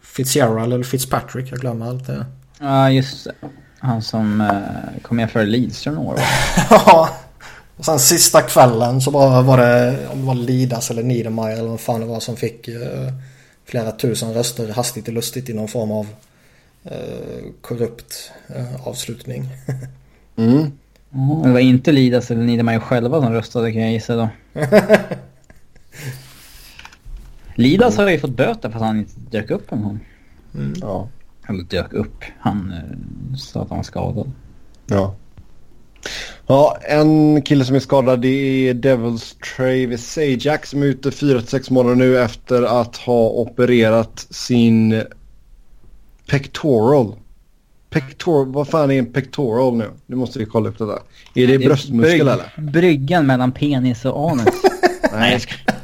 [0.03, 1.53] Fitzgerald eller Fitzpatrick.
[1.53, 2.27] Jag glömmer allt det.
[2.59, 3.33] Ja, just det.
[3.81, 6.21] Han som uh, kom med för Lidström några år.
[6.71, 7.09] Ja.
[7.81, 11.69] Och sen sista kvällen så bara var det, om det var Lidas eller Niedermayer eller
[11.69, 13.13] vad fan det var som fick eh,
[13.65, 16.07] flera tusen röster hastigt och lustigt i någon form av
[16.85, 19.49] eh, korrupt eh, avslutning.
[20.37, 20.73] Mm.
[21.43, 24.29] Det var inte Lidas eller Niedermayer själva som röstade kan jag gissa då.
[27.55, 30.01] Lidas har ju fått böter för att han inte dök upp en gång.
[30.81, 31.09] Ja.
[31.51, 32.25] Eller dök upp.
[32.41, 34.33] Han uh, sa att han var skadad.
[34.87, 35.15] Ja.
[36.47, 38.29] Ja, en kille som är skadad det
[38.69, 45.03] är Devils Travis Sajak som är ute 4-6 månader nu efter att ha opererat sin
[46.31, 47.15] pectoral.
[47.91, 49.91] Pectoral, vad fan är en pectoral nu?
[50.07, 50.99] Nu måste vi kolla upp det där.
[51.35, 52.71] Är det, bröstmuskel bryg- eller?
[52.71, 54.55] Bryggan mellan penis och anus.
[55.13, 55.77] Nej, jag skojar.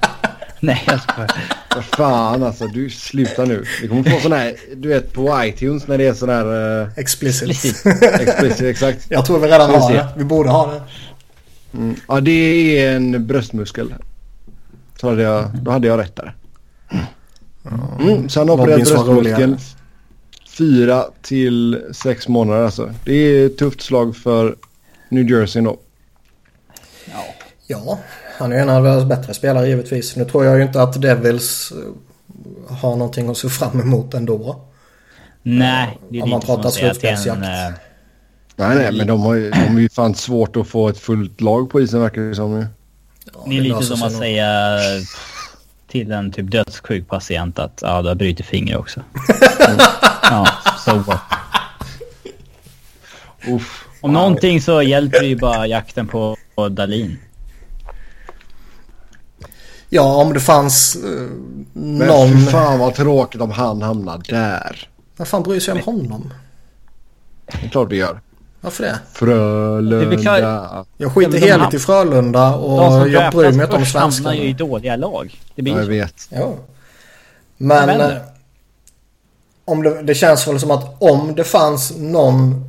[0.61, 1.31] Nej, jag skojar.
[1.77, 3.65] Vad fan alltså, du slutar nu.
[3.83, 6.89] Vi kommer få sån här, du vet på iTunes när det är sån här uh,
[6.97, 7.51] Explicit.
[7.51, 7.87] Explicit.
[8.03, 9.07] explicit, exakt.
[9.09, 10.09] Jag tror vi redan har det.
[10.17, 10.83] Vi borde ha det.
[11.79, 11.97] Mm.
[12.09, 12.31] Ja, det
[12.79, 13.95] är en bröstmuskel.
[15.01, 16.35] Så hade jag, då hade jag rätt där.
[18.01, 19.59] Mm, så han har opererat bröstmuskeln.
[20.49, 22.95] Fyra till sex månader alltså.
[23.05, 24.57] Det är ett tufft slag för
[25.09, 25.79] New Jersey då.
[27.05, 27.25] Ja.
[27.67, 27.99] Ja,
[28.39, 30.17] han är en av deras bättre spelare givetvis.
[30.17, 34.61] Nu tror jag ju inte att Devils eh, har någonting att se fram emot ändå.
[35.43, 36.95] Nej, det är Om man som pratar till en...
[36.95, 37.43] slutspelsjakt.
[37.43, 37.81] eh,
[38.59, 41.41] Nej, nej, men de har ju, de har ju fan svårt att få ett fullt
[41.41, 42.67] lag på isen verkar det som ju.
[43.35, 44.79] Ja, Det är lite som att säga
[45.91, 49.01] till en typ dödssjuk patient att ja, du har brutit finger också.
[50.23, 50.47] ja,
[50.85, 51.21] so what?
[53.49, 53.85] Uff.
[54.01, 57.19] Om någonting så hjälper det ju bara jakten på på Dalin.
[59.97, 61.01] Ja, om det fanns eh,
[61.73, 62.29] Men någon...
[62.33, 64.89] fy fan vad tråkigt om han hamnar där.
[65.17, 66.33] Vad fan bryr sig om honom?
[67.61, 68.21] Det är klart det gör.
[68.61, 68.99] Varför det?
[69.13, 70.85] Frölunda.
[70.97, 74.11] Jag skiter Ja, men ham- i Frölunda och jag bryr mig inte om först hamnar
[74.11, 74.35] svenskarna.
[74.37, 75.41] ju i dåliga lag.
[75.55, 75.91] Det blir jag så.
[75.91, 76.15] vet.
[76.31, 76.55] Ja.
[77.57, 78.05] Men inte.
[78.15, 78.23] eh,
[79.65, 82.65] om det, det känns väl som att om det fanns någon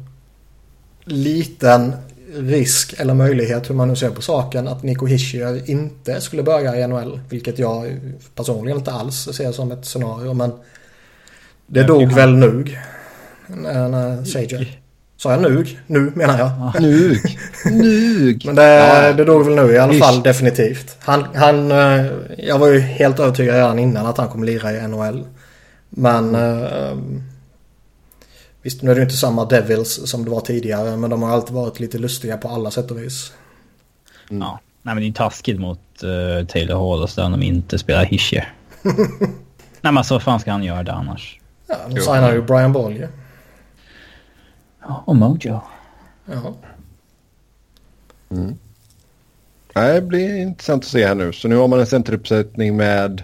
[1.05, 1.93] liten
[2.35, 6.75] risk eller möjlighet hur man nu ser på saken att Nico Hischier inte skulle börja
[6.79, 7.19] i NHL.
[7.29, 7.99] Vilket jag
[8.35, 10.51] personligen inte alls ser som ett scenario men
[11.67, 12.15] det Ja, dog ja.
[12.15, 12.79] väl nug.
[13.47, 14.79] När, när Sager.
[15.17, 15.79] Sa jag nug?
[15.87, 16.81] Nu menar jag.
[16.81, 17.17] Nug.
[17.71, 18.43] Nug.
[18.45, 19.13] Men det, Ja.
[19.13, 19.99] det dog väl nu i alla Ish.
[19.99, 20.95] fall definitivt.
[20.99, 22.05] Han, han, eh,
[22.37, 25.25] jag var ju helt övertygad redan innan att han kommer lira i NHL.
[25.89, 26.97] Men eh,
[28.61, 30.97] visst nu är det inte samma Devils som det var tidigare.
[30.97, 33.33] Men de har alltid varit lite lustiga på alla sätt och vis.
[34.29, 34.59] Ja.
[34.81, 38.05] Nej men det är taskigt mot uh, Taylor Hall och så om de inte spelar
[38.05, 38.53] Hischier.
[39.81, 41.39] Nej men så fan ska han göra det annars?
[41.67, 43.07] Ja, de signade ju Brian Ball ju.
[44.81, 45.61] Ja, och Mojo.
[46.25, 46.55] Ja.
[49.75, 51.33] Nej, det blir intressant att se här nu.
[51.33, 53.23] Så nu har man en centeruppsättning med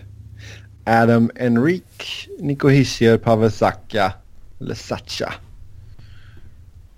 [0.86, 4.14] Adam Enrique, Nico Hischier, Pavel Saka
[4.64, 5.34] eller Sacha.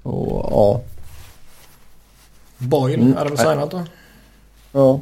[0.04, 0.82] Och ja,
[2.58, 3.14] Boyle Mm.
[3.16, 3.84] hade väl signat då.
[4.72, 5.02] ja.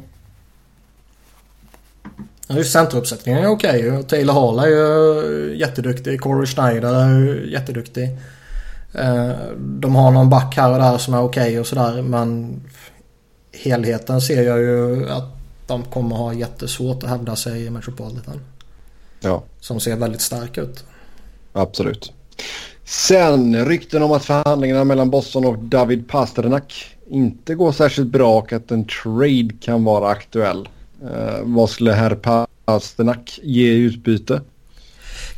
[2.46, 4.02] Ja, just centeruppsättningen är okej ju.
[4.02, 6.20] Taylor Hall är ju jätteduktig.
[6.20, 8.18] Corey Schneider är ju jätteduktig.
[8.94, 12.60] Eh, De har någon back här och där som är okej och sådär men
[13.52, 15.24] helheten ser jag ju att
[15.66, 18.40] de kommer ha jättesvårt att hävda sig i Metropolitan.
[19.20, 19.42] ja.
[19.60, 20.84] Som ser väldigt stark ut.
[21.52, 22.12] Absolut.
[22.84, 28.52] Sen rykten om att förhandlingarna mellan Boston och David Pasternak inte går särskilt bra och
[28.52, 30.68] att en trade kan vara aktuell.
[31.02, 32.14] Eh, vad skulle herr
[32.64, 34.40] Pasternak ge i utbyte?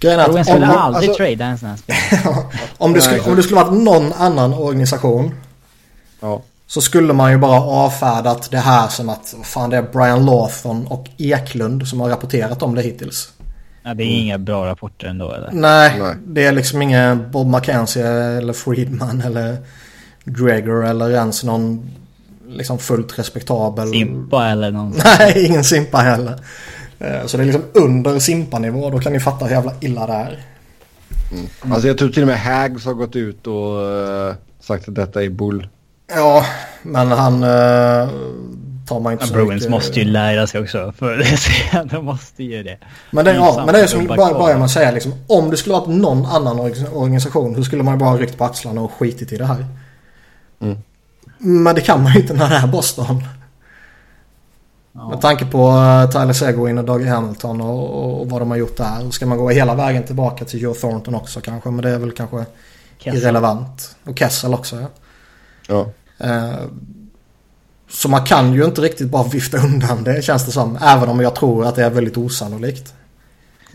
[0.01, 2.45] Grejen är att skulle aldrig alltså- trada en sån här spelare.
[2.79, 5.35] om, det skulle, om det skulle varit någon annan organisation
[6.21, 10.27] Ja, så skulle man ju bara avfärdat det här som att fan det är Brian
[10.27, 13.33] Lawson och Eklund som har rapporterat om det hittills.
[13.87, 15.51] Ja, det är inga bra rapporter ändå eller?
[15.53, 16.15] Nej, Nej.
[16.27, 19.57] det är liksom ingen Bob McKenzie eller Friedman eller
[20.25, 21.91] Gregor eller ens någon
[22.49, 23.89] liksom fullt respektabel.
[23.91, 24.95] Simpa eller någon.
[25.19, 26.41] Nej, ingen Simpa heller.
[26.99, 28.91] Eh, Så det är liksom under Simpa-nivå.
[28.91, 30.39] Då kan ni fatta hur jävla illa det är.
[31.71, 35.23] alltså jag tror till och med Hags har gått ut och eh, sagt att detta
[35.23, 35.69] är bull.
[36.15, 36.47] Ja,
[36.83, 38.09] men han eh,
[38.87, 40.93] tar man inte så Bruins mycket- måste ju lära sig också.
[40.99, 42.79] För det, de måste ju det.
[43.11, 45.15] Men det, ja, men det är som bara med att säga liksom.
[45.27, 48.81] Om det skulle varit någon annan org- organisation så skulle man bara ryckt på axlarna
[48.81, 49.67] och skitit i det här.
[50.61, 50.79] Mm.
[51.39, 53.25] Men det kan man ju inte när det är Boston.
[54.93, 55.09] Ja.
[55.09, 58.77] Med tanke på eh, Tyler Seguin och Dougie Hamilton och, och, vad de har gjort
[58.77, 59.11] där.
[59.11, 61.71] Ska man gå hela vägen tillbaka till Joe Thornton också kanske.
[61.71, 62.45] Men det är väl kanske
[62.99, 63.21] Kessel.
[63.21, 63.97] irrelevant.
[64.05, 64.87] Och Kessel också ja.
[65.69, 65.87] Ja.
[66.27, 66.55] Eh,
[67.89, 70.79] Så man kan ju inte riktigt bara vifta undan det känns det som.
[70.83, 72.95] Även om jag tror att det är väldigt osannolikt.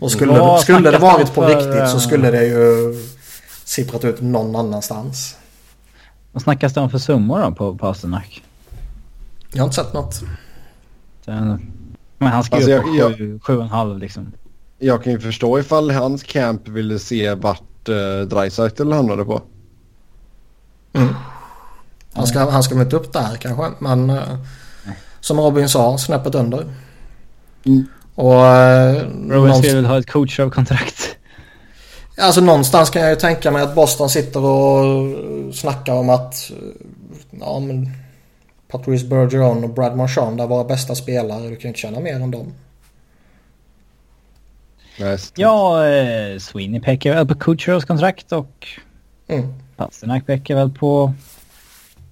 [0.00, 2.94] Och skulle, det, skulle det varit på för, riktigt så eh, skulle det ju
[3.64, 5.36] sipprat ut någon annanstans.
[6.32, 8.42] Vad snackas det om för summor då på Pasternak?
[9.52, 10.20] Jag har inte sett något.
[11.24, 11.72] Den-
[12.18, 14.32] Men han ska Alltså, ju jag- på jag- sju, sju och en halv liksom.
[14.78, 19.42] Jag kan ju förstå ifall hans camp ville se vart uh, Dreisaitl hamnade på.
[22.12, 23.70] Han ska, han ska inte upp där kanske.
[23.78, 24.22] Men eh,
[25.20, 26.66] som Robin sa, snäppet under.
[27.64, 27.86] Mm.
[28.14, 31.16] Och eh, någonstans, vill väl ha ett coach av kontrakt.
[32.18, 35.14] alltså någonstans kan jag ju tänka mig att Boston sitter och
[35.54, 36.86] snackar om att eh,
[37.40, 37.90] ja, men
[38.68, 41.48] Patrice Bergeron och Brad Marchand är våra bästa spelare.
[41.48, 42.52] Du kan ju inte tjäna mer än dem.
[45.34, 48.66] Ja, eh, Sweeney pekar väl på Kucherovs kontrakt och
[49.26, 49.54] Mm.
[49.76, 51.14] Pasternak pekar väl på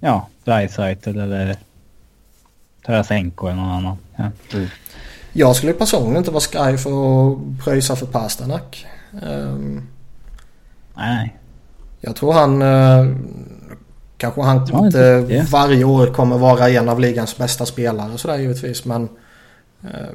[0.00, 1.56] ja, Dreisaitl eller
[2.86, 3.96] Tarasenko eller någon annan.
[4.16, 4.30] Ja.
[5.32, 8.86] Jag skulle personligen inte vara sky för att pröjsa för Pasternak.
[9.22, 9.86] Ehm,
[10.94, 11.36] Nej.
[12.00, 12.62] Jag tror han...
[12.62, 13.16] eh,
[14.16, 18.38] Kanske han han inte varje år kommer vara en av ligans bästa spelare och sådär
[18.38, 18.84] givetvis.
[18.84, 19.08] Men
[19.84, 20.08] eh,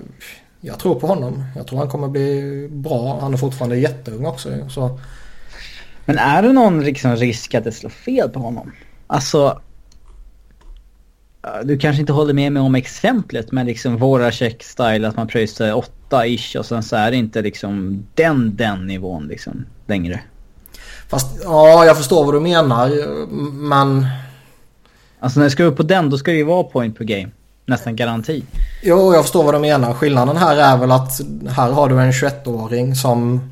[0.61, 1.43] jag tror på honom.
[1.55, 3.19] Jag tror han kommer bli bra.
[3.21, 4.69] Han är fortfarande jätteung också.
[4.69, 4.99] Så
[6.05, 8.71] Men är det någon liksom risk att det slår fel på honom?
[9.07, 9.61] Alltså...
[11.63, 15.83] Du kanske inte håller med mig om exemplet men liksom våra check-style att man pröjsar
[16.09, 20.19] 8-ish och sen så är det inte liksom den, den nivån liksom längre.
[21.07, 22.91] Fast ja, jag förstår vad du menar.
[23.51, 24.07] Men
[25.19, 27.29] Alltså när det ska upp på den då ska det ju vara point per game.
[27.65, 28.43] Nästan garanti.
[28.83, 29.93] jo, jag förstår vad du menar.
[29.93, 33.49] Skillnaden här är väl att här har du en 21-åring som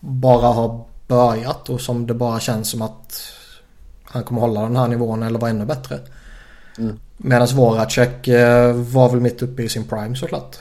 [0.00, 3.22] bara har börjat och som det bara känns som att
[4.04, 5.98] han kommer hålla den här nivån eller vara ännu bättre.
[6.80, 6.98] Mm.
[7.16, 10.56] Medan Voracek eh, var väl mitt uppe i sin prime såklart.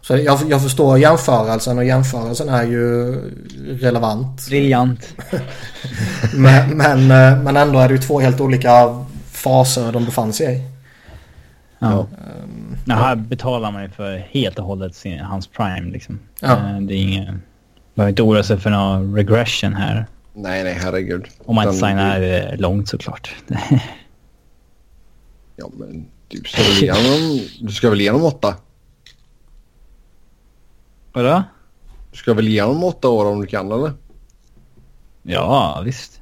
[0.00, 3.14] Så jag, jag förstår jämförelsen och jämförelsen är ju
[3.80, 4.46] relevant.
[4.48, 5.16] Briljant.
[6.34, 10.56] Men, men, eh, men ändå är det ju två helt olika faser de befann sig
[10.56, 10.62] i.
[11.78, 12.06] Ja.
[12.84, 16.18] Ja, här betalar man ju för helt och hållet sin, hans prime liksom.
[16.40, 16.52] Ja.
[16.52, 17.42] Eh, Det är ingen...
[17.94, 20.06] Behöver inte oroa sig för någon regression här.
[20.34, 21.26] Nej, nej, herregud.
[21.44, 23.34] Om man inte signar eh, långt såklart.
[25.56, 28.56] Ja, men du ska väl igenom, du ska väl igenom åtta?
[31.12, 31.42] Vadå?
[32.10, 33.92] Du ska väl igenom åtta år om du kan eller?
[35.22, 36.20] Ja, visst.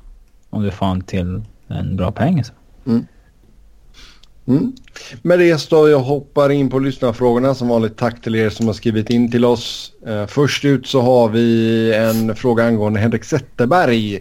[0.51, 2.53] Om du får en till en bra peng så.
[2.87, 3.07] Mm.
[5.23, 7.55] Med det så jag hoppar in på lyssnarfrågorna.
[7.55, 9.93] Som vanligt tack till er som har skrivit in till oss.
[10.07, 14.21] Eh, först ut så har vi en fråga angående Henrik Zetterberg.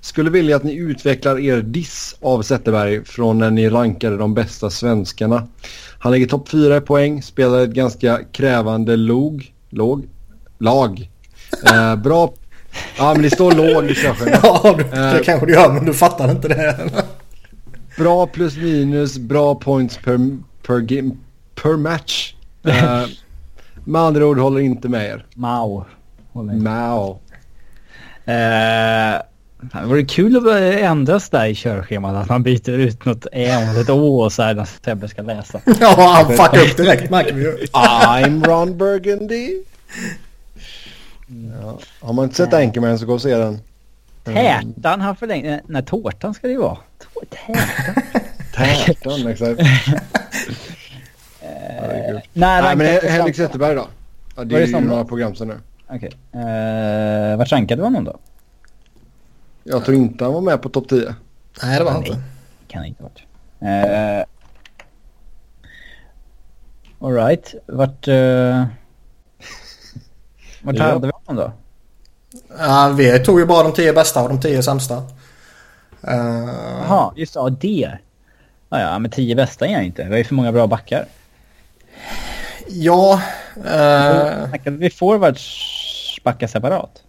[0.00, 4.70] Skulle vilja att ni utvecklar er diss av Zetterberg från när ni rankade de bästa
[4.70, 5.46] svenskarna.
[5.98, 10.08] Han ligger topp fyra i poäng, spelar ett ganska krävande log, låg,
[10.58, 11.10] lag.
[11.66, 12.32] Eh, bra...
[12.98, 14.40] Ja men det står låg i körschemat.
[14.42, 15.22] Ja, det, det Eh.
[15.24, 16.76] kanske du gör men du fattar inte det.
[18.02, 20.18] Bra plus minus, bra points per,
[20.62, 21.16] per, game,
[21.54, 22.34] per match.
[22.64, 23.06] Eh,
[23.84, 25.24] med andra ord håller inte med er.
[25.34, 25.84] Mao.
[26.32, 27.20] Mao.
[28.24, 29.22] Eh,
[29.62, 30.46] det vore kul att
[30.80, 32.16] ändras där i körschemat.
[32.16, 35.60] Att man byter ut något ä mot ett å så här när Sebbe ska läsa.
[35.80, 37.56] Ja, han fuckar upp direkt märker vi ju.
[37.72, 39.62] I'm Ron Burgundy.
[41.60, 41.78] Ja.
[42.00, 43.60] Har man inte sett Anchorman så gå och se den.
[44.24, 45.46] Tärtan har förlängt...
[45.46, 46.78] eh, Nej, tårtan ska det ju vara.
[46.98, 48.02] Tå- Tärtan.
[48.54, 49.60] Tärtan exakt.
[51.40, 52.20] Herregud.
[52.32, 53.86] Nej, Nej men Henrik Zetterberg då?
[54.36, 54.88] Ja, det Var är det ju som då?
[54.90, 55.60] några program sen nu.
[55.86, 56.10] Okej.
[56.32, 57.36] Okay.
[57.36, 58.18] vart rankade du honom då?
[59.64, 61.14] Jag tror inte han var med på topp 10.
[61.62, 62.22] Nej, det var han inte.
[62.68, 63.24] Kan inte ha varit.
[63.62, 64.24] Uh,
[67.00, 67.54] Alright.
[67.66, 68.08] Vart...
[68.08, 68.64] Uh,
[70.62, 71.52] vart hade vi honom då?
[72.58, 74.96] Ja, vi tog ju bara de tio bästa och de tio sämsta.
[74.96, 75.04] Uh,
[76.88, 77.98] Jaha, just ja, det.
[78.68, 80.04] Ja, ja, men tio bästa är jag inte.
[80.04, 81.06] Vi har ju för många bra backar.
[82.68, 83.22] ja,
[83.56, 85.58] eh, Snackade vi forwards
[86.24, 87.02] backar separat?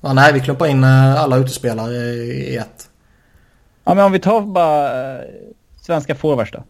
[0.00, 2.90] ja, nej vi klumpar in eh, alla utespelare i ett.
[3.84, 5.24] Ja, men om vi tar bara eh,
[5.80, 6.64] svenska forwards då.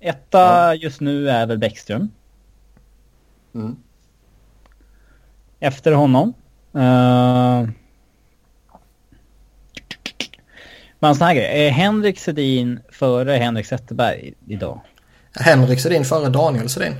[0.00, 2.10] Etta just nu är väl Bäckström.
[3.54, 3.76] Mm.
[5.60, 6.34] Efter honom.
[6.74, 7.70] Uh...
[10.98, 11.66] Men en sån här grej.
[11.66, 14.80] Är Henrik Sedin före Henrik Zetterberg idag?
[15.34, 16.94] Henrik Sedin före Daniel Sedin.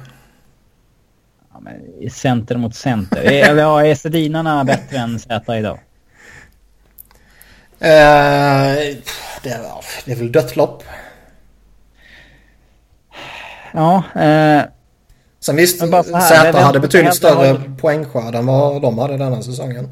[1.52, 3.22] Ja, men center mot center.
[3.22, 5.78] Är, eller ja, är Sedinarna bättre än Z idag?
[7.78, 8.96] Eh,
[9.42, 9.62] det, är,
[10.04, 10.84] det är väl dött lopp.
[13.72, 14.62] Ja, eh,
[15.41, 15.80] Sen visst,
[16.28, 19.88] Zäta hade betydligt större poängskörd än vad de hade denna säsongen.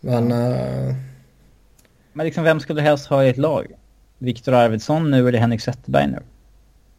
[0.00, 0.94] Men eh,
[2.12, 3.66] men liksom vem skulle du helst ha i ett lag?
[4.18, 6.18] Viktor Arvidsson nu eller Henrik Zetterberg nu?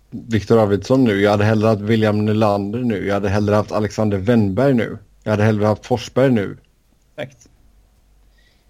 [0.10, 1.22] Viktor Arvidsson nu.
[1.22, 3.08] Jag hade hellre haft William Nylander nu.
[3.08, 4.98] Jag hade hellre haft Alexander Wennberg nu.
[5.24, 6.58] Jag hade hellre haft Forsberg nu.
[7.16, 7.50] Perfekt.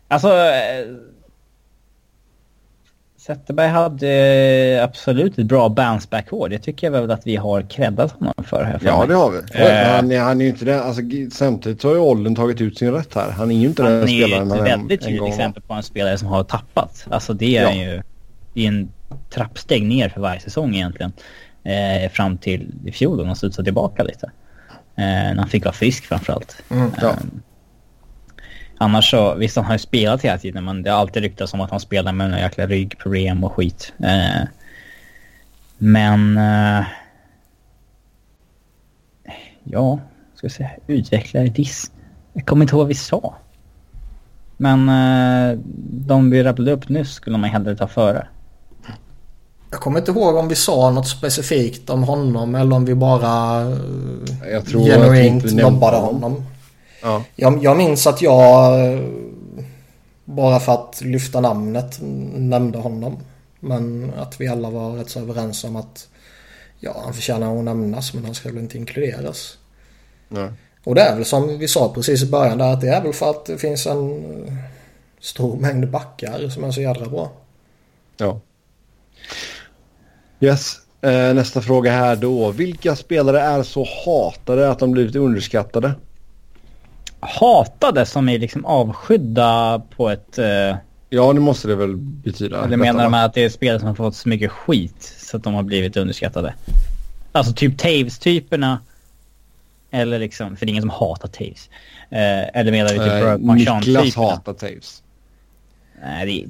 [0.07, 0.27] Alltså...
[3.25, 4.07] Zetterberg hade
[4.77, 6.49] eh, absolut ett bra bounce back-år.
[6.49, 9.07] Det tycker jag väl att vi har creddat honom för här för Ja, mig.
[9.07, 9.37] det har vi.
[9.37, 9.95] Eh.
[9.95, 10.83] Han, är, han är inte det.
[10.83, 11.01] Alltså,
[11.31, 13.31] samtidigt har ju åldern tagit ut sin rätt här.
[13.31, 15.73] Han är ju inte Han den är ju spelaren ett han väldigt tydligt exempel på
[15.73, 17.05] en spelare som har tappat.
[17.09, 17.73] Alltså det är Ja.
[17.73, 18.01] ju
[18.53, 18.89] det är en
[19.29, 21.11] trappsteg ner för varje säsong egentligen.
[21.63, 24.31] Eh, fram till i fjol då han studsade tillbaka lite.
[24.95, 26.63] Eh, när han fick vara frisk framförallt.
[26.69, 27.09] Mm, ja.
[27.09, 27.41] Ehm,
[28.81, 31.61] annars så, visst han har ju spelat hela tiden men det har alltid ryktats om
[31.61, 33.93] att han spelar med några jäkla ryggproblem och skit.
[33.99, 34.47] Eh,
[35.77, 36.37] men...
[36.37, 36.85] Eh,
[39.63, 39.99] ja,
[40.35, 41.91] ska jag säga, utvecklare diss.
[42.33, 43.35] Jag kommer inte ihåg vad vi sa.
[44.57, 45.59] Men eh,
[46.07, 48.27] de vi rabblade upp nyss skulle man hellre ta före.
[49.71, 53.61] jag kommer inte ihåg om vi sa något specifikt om honom eller om vi bara
[53.61, 56.43] eh, Jag tror att genuint vi nämnde nobbade honom.
[57.01, 57.23] Ja.
[57.35, 58.99] Jag, jag minns att jag eh,
[60.25, 61.97] bara för att lyfta namnet
[62.33, 63.17] nämnde honom.
[63.59, 66.07] Men att vi alla var rätt så överens om att
[66.79, 69.57] ja, han förtjänar att nämnas men han ska väl inte inkluderas.
[70.29, 70.49] Ja.
[70.83, 73.13] Och det är väl som vi sa precis i början där att det är väl
[73.13, 74.53] för att det finns en eh,
[75.19, 77.31] stor mängd backar som är så jädra bra.
[78.17, 78.39] ja.
[80.39, 80.75] Yes.
[81.01, 82.51] Eh, nästa fråga här då.
[82.51, 85.93] Vilka spelare är så hatade att de blivit underskattade?
[87.21, 90.37] Hatade som är liksom avskydda på ett...
[90.37, 90.75] Eh,
[91.13, 92.63] Ja, det måste det väl betyda.
[92.65, 95.43] eller menar de att det är spelare som har fått så mycket skit så att
[95.43, 96.53] de har blivit underskattade?
[97.31, 98.79] Alltså typ Taves-typerna.
[99.91, 101.69] Eller liksom, för det är ingen som hatar Taves.
[102.09, 104.25] Eh, eller menar du typ Eh, Burke Niklas Marchand-typerna?
[104.31, 105.03] hatar Taves.
[106.03, 106.47] Nej, det är,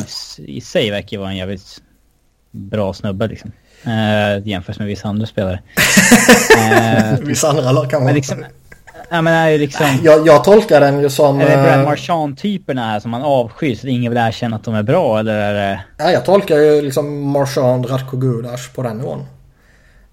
[0.00, 1.82] Taves i sig verkar ju vara en jävligt
[2.50, 3.52] bra snubbe liksom.
[3.84, 5.62] Eh, jämfört med vissa andra spelare.
[6.58, 8.14] eh, Vissa andra lag kan men vara...
[8.14, 8.44] liksom...
[9.08, 9.86] Ja men är ju liksom...
[10.02, 11.40] Jag, jag tolkar den ju som...
[11.40, 14.64] Är det Brad eh, Marchand-typerna här som man avskyr så att ingen vill erkänna att
[14.64, 15.84] de är bra eller är det...
[15.98, 19.26] Ja, jag tolkar ju liksom Marchand, Ratko Gudas på den nivån.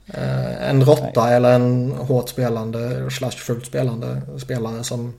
[0.07, 5.13] Eh, en råtta eller en hårt spelande slash fult spelande spelare som...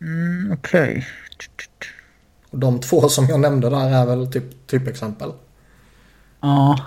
[0.00, 1.06] Mm, okej.
[2.50, 5.32] Och de två som jag nämnde där är väl typ typexempel.
[6.40, 6.78] Ja.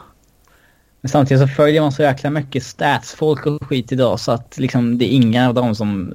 [1.02, 4.98] Men samtidigt så följer man så jäkla mycket statsfolk och skit idag så att liksom
[4.98, 6.14] det är inga av dem som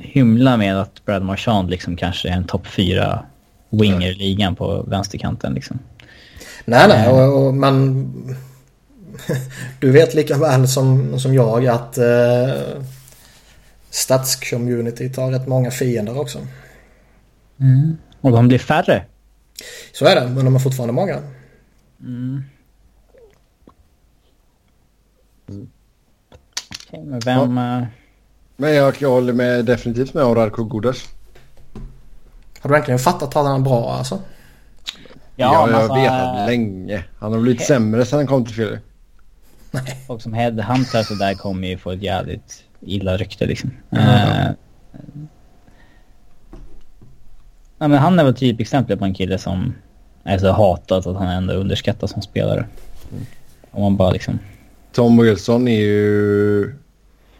[0.00, 3.24] hymlar med att Brad Marchand liksom kanske är en topp fyra
[3.70, 5.78] winger i ligan på vänsterkanten liksom.
[6.64, 8.06] Nej, nej, och, och, men
[9.80, 12.82] du vet lika väl som, som jag att eh,
[13.90, 16.38] stadscommunityt har rätt många fiender också.
[17.60, 17.96] Mm.
[18.20, 19.04] Och de blir färre.
[19.92, 21.18] Så är det, men de är fortfarande många.
[22.00, 22.42] Mm.
[25.48, 25.68] Okej,
[26.68, 26.81] men
[27.24, 27.58] vem...
[27.58, 27.84] eh,
[28.56, 31.08] Men jag, jag håller med, definitivt med om Radko Gudas.
[32.60, 34.18] Har du verkligen fattat att han är bra alltså?
[35.36, 37.04] Ja, jag men har alltså, vetat länge.
[37.18, 38.76] Han har blivit sämre sedan han kom till Philly.
[40.06, 43.70] Folk som headhuntar så där kommer ju få ett jävligt illa rykte liksom.
[43.90, 44.06] Mm.
[44.06, 44.50] Eh,
[47.78, 49.74] ja, men han är väl typexemplet på en kille som
[50.24, 52.66] är så hatad att han ändå underskattas som spelare.
[53.70, 54.38] Om man bara liksom...
[54.92, 56.74] Tom Wilson är ju...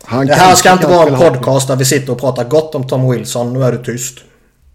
[0.05, 2.87] Han Det här ska inte vara en podcast där vi sitter och pratar gott om
[2.87, 3.53] Tom Wilson.
[3.53, 4.19] Nu är du tyst.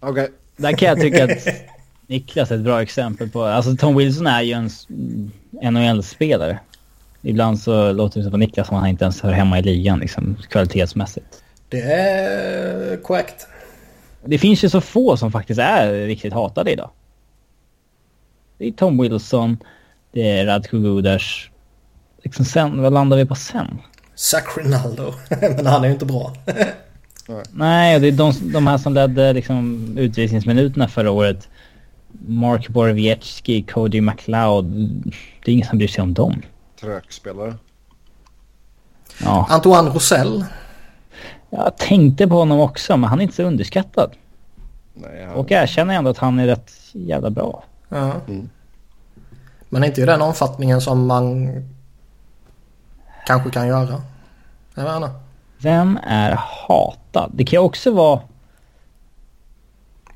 [0.00, 0.28] Okej.
[0.56, 1.46] Där kan jag tycka att
[2.06, 3.44] Niklas är ett bra exempel på...
[3.44, 6.58] Alltså Tom Wilson är ju en NHL-spelare.
[7.22, 9.62] Ibland så låter det som på Niklas som att han inte ens hör hemma i
[9.62, 11.42] ligan liksom, kvalitetsmässigt.
[11.68, 13.46] Det är korrekt.
[14.24, 16.90] Det finns ju så få som faktiskt är riktigt hatade idag.
[18.58, 19.58] Det är Tom Wilson,
[20.12, 21.22] det är Radko Gudas.
[22.22, 23.78] Liksom sen, vad landar vi på sen?
[24.18, 25.14] Zach Rinaldo.
[25.40, 26.32] Men han är ju inte bra.
[27.50, 31.48] Nej, och det är de, de här som ledde liksom utvisningsminuterna förra året.
[32.26, 34.64] Mark Borowiecki, Cody McLeod.
[35.44, 36.42] Det är ingen som bryr sig om dem.
[36.80, 37.54] Trökspelare.
[39.22, 40.44] Ja, Antoine Rosell.
[41.50, 44.10] jag tänkte på honom också, men han är inte så underskattad.
[44.94, 45.34] Nej, han...
[45.34, 47.64] Och jag erkänner ändå att han är rätt jävla bra.
[47.88, 48.12] Ja.
[48.28, 48.50] Mm.
[49.68, 51.48] Men inte i den omfattningen som man
[53.28, 54.02] kanske kan göra.
[54.74, 55.10] Jag vet inte.
[55.58, 57.30] Vem är hatad?
[57.34, 58.20] Det kan ju också vara...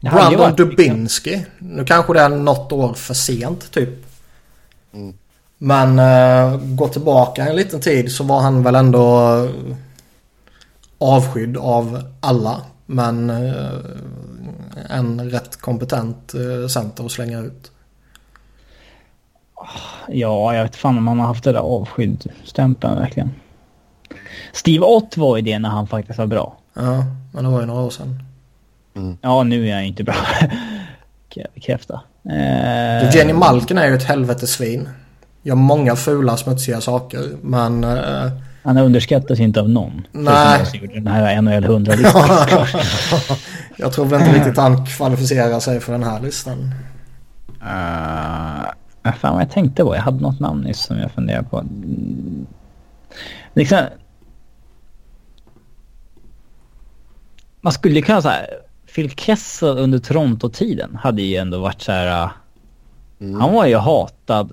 [0.01, 1.45] Det Brandon varit- Dubinsky.
[1.59, 3.89] Nu kanske det är något år för sent typ.
[4.93, 5.15] Mm.
[5.59, 9.77] Men uh, gå tillbaka en liten tid så var han väl ändå eh,
[10.99, 12.63] avskydd av alla.
[12.87, 13.73] Men eh,
[14.89, 17.71] en rätt kompetent uh, center att slänga ut.
[20.09, 23.31] Ja, jag vet fan om han har haft det där avskydd-stämpeln verkligen.
[24.53, 26.57] Steve Ott var ju det när han faktiskt var bra.
[26.75, 28.23] Ja, men det var ju några år sedan.
[29.21, 30.15] Ja, nu är han ju inte bra.
[31.29, 32.01] kan jag bekräfta.
[32.31, 34.89] Eh, Jenny Malkin är ju ett helvetesvin.
[35.43, 37.85] Gör många fula smutsiga saker men...
[37.85, 38.31] eh,
[38.63, 40.07] Han underskattas inte av någon.
[40.13, 40.61] Nej.
[40.73, 42.59] Jag den här NHL 100-listan.
[43.77, 46.75] jag tror väl inte riktigt han kvalificerar sig för den här listan.
[47.63, 48.65] Uh,
[49.03, 49.95] fan vad jag tänkte på?
[49.95, 51.65] Jag hade något namn nyss som jag funderade på.
[53.55, 53.79] Liksom...
[57.61, 58.47] Man skulle kunna säga
[58.95, 62.25] Phil Kessel under Toronto-tiden hade ju ändå varit så här...
[62.25, 62.31] uh,
[63.23, 63.41] Mm.
[63.41, 64.53] Han var ju hatad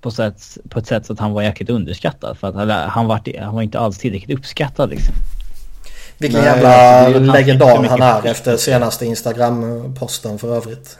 [0.00, 2.38] på, sätt, på ett sätt så att han var jäkligt underskattad.
[2.38, 5.14] För att han, han, var, han var inte alls tillräckligt uppskattad liksom.
[6.18, 10.98] Vilken Nej, jävla legendar han är efter senaste Instagram-posten för övrigt.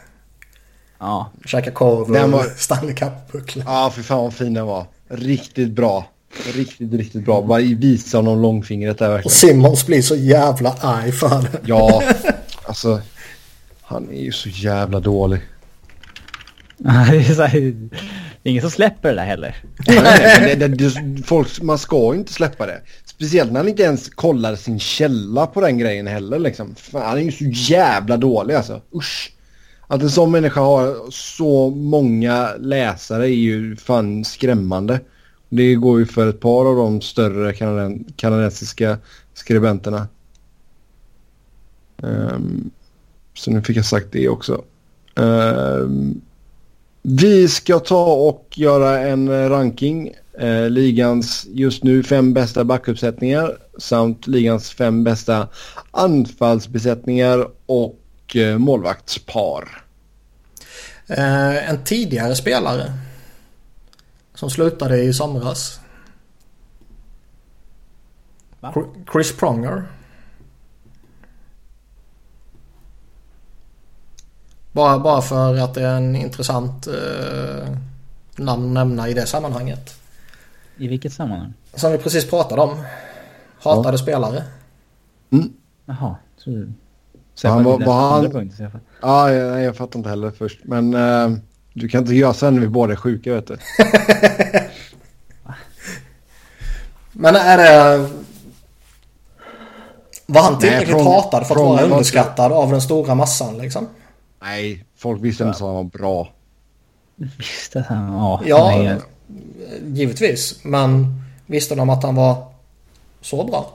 [1.05, 1.31] Ja.
[1.47, 3.63] Käka korv Den och var- Stanley Cup-buckla.
[3.67, 4.87] Ja, för fan vad fin den var.
[5.09, 6.07] Riktigt bra.
[6.55, 7.43] Riktigt, riktigt bra.
[7.43, 9.35] Bara visa honom långfingret där Och verkligen.
[9.35, 11.59] Simmons blir så jävla arg för det.
[11.65, 12.03] Ja,
[12.65, 13.01] alltså.
[13.83, 15.41] Han är ju så jävla dålig.
[18.43, 19.57] är ingen som släpper det där heller.
[19.87, 22.81] Nej, nej, men det, det, det, folk, man ska ju inte släppa det.
[23.05, 26.75] Speciellt när han inte ens kollar sin källa på den grejen heller liksom.
[26.75, 28.81] Fan, han är ju så jävla dålig alltså.
[28.95, 29.34] Usch.
[29.87, 35.01] Att en sån människa har så många läsare är ju fan skrämmande.
[35.49, 38.99] Det går ju för ett par av de större kanaden, kanadensiska
[39.35, 40.09] skribenterna.
[41.97, 42.71] Um,
[43.35, 44.65] så nu fick jag sagt det också.
[45.15, 46.21] Um,
[47.03, 50.13] vi ska ta och göra en ranking.
[50.43, 55.49] Uh, ligans just nu fem bästa backuppsättningar samt ligans fem bästa
[55.91, 57.99] anfallsbesättningar och
[58.37, 59.85] eh, målvaktspar.
[61.07, 62.93] Eh, en tidigare spelare.
[64.35, 65.81] Som slutade i somras.
[68.61, 68.73] Va?
[68.75, 69.85] Chri- Chris Pronger.
[74.73, 77.69] Bara, bara för att det är en intressant eh,
[78.37, 80.01] namn att nämna i det sammanhanget.
[80.77, 81.55] I vilket sammanhang?
[81.75, 82.85] Som vi precis pratade om.
[83.63, 84.45] Hatade spelare.
[85.87, 86.17] Jaha.
[86.37, 86.51] Så...
[87.35, 90.61] Så Han var- var han- så jag fattar- Ja, jag, jag fattar inte heller först.
[90.65, 91.31] Men eh,
[91.73, 93.57] du kan inte göra sen när vi båda är sjuka vet du.
[97.13, 98.09] Men är det...
[100.27, 103.59] Var han Nej, tillräckligt från- hatad för att vara var underskattad av den stora massan
[103.59, 103.89] liksom?
[104.43, 106.29] Nej, folk visste inte att han var bra.
[107.17, 108.13] Visst att han...
[108.13, 108.41] Ja.
[108.47, 108.99] Ja, nej,
[109.87, 110.65] givetvis.
[110.65, 112.47] Men visste de att han var
[113.21, 113.71] så bra?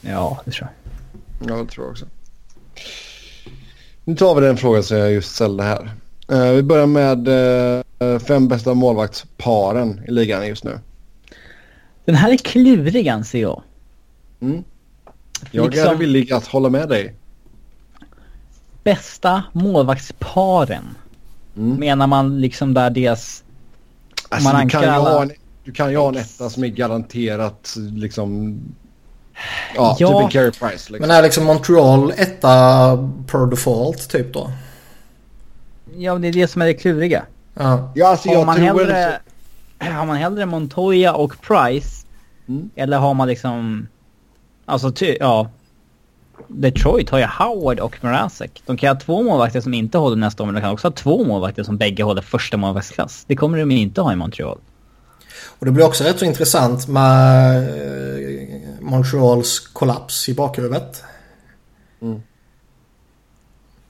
[0.00, 0.68] ja, det tror
[1.40, 1.50] jag.
[1.50, 2.06] Ja, det tror jag också.
[4.04, 5.90] Nu tar vi den frågan som jag just ställde här.
[6.28, 7.28] Eh, vi börjar med
[7.98, 10.78] eh, fem bästa målvaktsparen i ligan just nu.
[12.04, 13.62] Den här är klurig anser jag.
[14.40, 14.64] Mm.
[15.50, 17.14] Jag Liksom- är villig att hålla med dig.
[18.84, 20.84] Bästa målvaktsparen.
[21.56, 21.76] Mm.
[21.80, 23.44] Menar man liksom där deras...
[24.28, 25.32] Alltså, man du, kan ju alla- ha en,
[25.64, 28.58] du kan ju ha en etta som är garanterat liksom...
[29.76, 30.08] Ja, Ja.
[30.08, 30.92] typ en carry price.
[30.92, 30.96] Liksom.
[31.00, 32.48] Men är liksom Montreal etta
[33.26, 34.50] per default typ då?
[35.96, 37.22] Ja, det är det som är det kluriga.
[37.54, 37.92] Ja.
[37.94, 39.18] ja, alltså, Har man, tror hellre,
[39.78, 42.06] har man hellre Montoya och Price?
[42.48, 42.70] Mm.
[42.76, 43.88] Eller har man liksom...
[44.64, 45.50] Alltså, ty, ja.
[46.48, 48.62] Detroit har ju Howard och Mrazek.
[48.66, 50.92] De kan ha två målvakter som inte håller nästa år, men de kan också ha
[50.92, 53.24] två målvakter som bägge håller första målvaktsklass.
[53.26, 54.58] Det kommer de ju inte ha i Montreal.
[55.58, 58.48] Och det blir också rätt så intressant med eh,
[58.80, 61.02] Montreals kollaps i bakhuvudet.
[62.00, 62.22] Mm.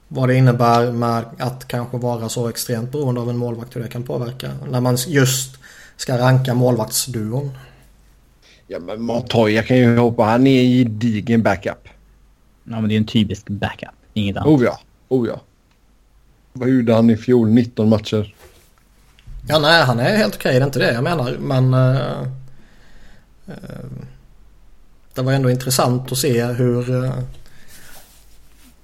[0.07, 3.87] Vad det innebär med att kanske vara så extremt beroende av en målvakt, hur det
[3.87, 4.51] kan påverka.
[4.69, 5.57] När man just
[5.97, 7.51] ska ranka målvaktsduon.
[8.67, 10.23] Ja, men Montoya kan ju hoppa.
[10.23, 11.87] Han är i gedigen backup.
[12.63, 13.89] Ja, men det är en typisk backup.
[14.13, 14.47] Inget annat.
[14.47, 15.41] Oh ja, oh ja.
[16.53, 17.49] Vad gjorde han i fjol?
[17.49, 18.33] 19 matcher.
[19.47, 21.37] Ja, nej, han är helt okej, det är inte det jag menar.
[21.39, 22.21] Men eh,
[23.47, 23.85] eh,
[25.13, 27.13] det var ändå intressant att se hur eh,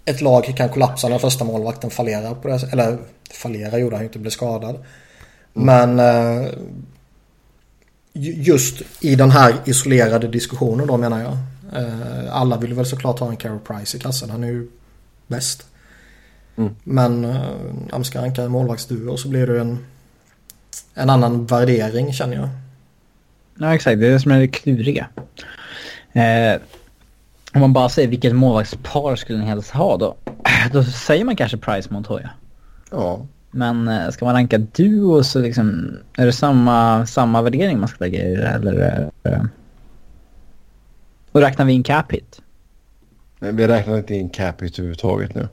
[0.06, 2.98] ett lag kan kollapsa när första målvakten fallerar på det Eller
[3.32, 4.86] fallerar gjorde han ju inte, blev skadad.
[5.54, 6.48] Men eh,
[8.14, 11.38] ju- just i den här isolerade diskussionen då menar jag.
[11.82, 14.68] Eh, alla vill väl såklart ha en Carey Price i kassen, han är ju
[15.28, 15.66] bäst.
[16.58, 16.76] Mm.
[16.84, 19.86] Men eh, ska ranka målvaktsduo så blir det en
[21.00, 22.50] en annan värdering känner jag.
[23.60, 24.00] Ja, exakt.
[24.00, 25.08] Det är det som är det kluriga.
[26.14, 26.62] Eh,
[27.54, 30.16] om man bara säger vilket målvaktspar skulle ni helst ha då?
[30.74, 32.30] Då säger man kanske Price Montoya.
[32.92, 33.26] Ja.
[33.52, 38.06] Men eh, ska man ranka duo så liksom, är det samma, samma värdering man ska
[38.06, 39.10] lägga i det eller?
[39.24, 39.44] Eh,
[41.32, 42.42] och räknar vi in cap hit?
[43.40, 45.48] Men vi räknar inte in cap hit överhuvudtaget nu.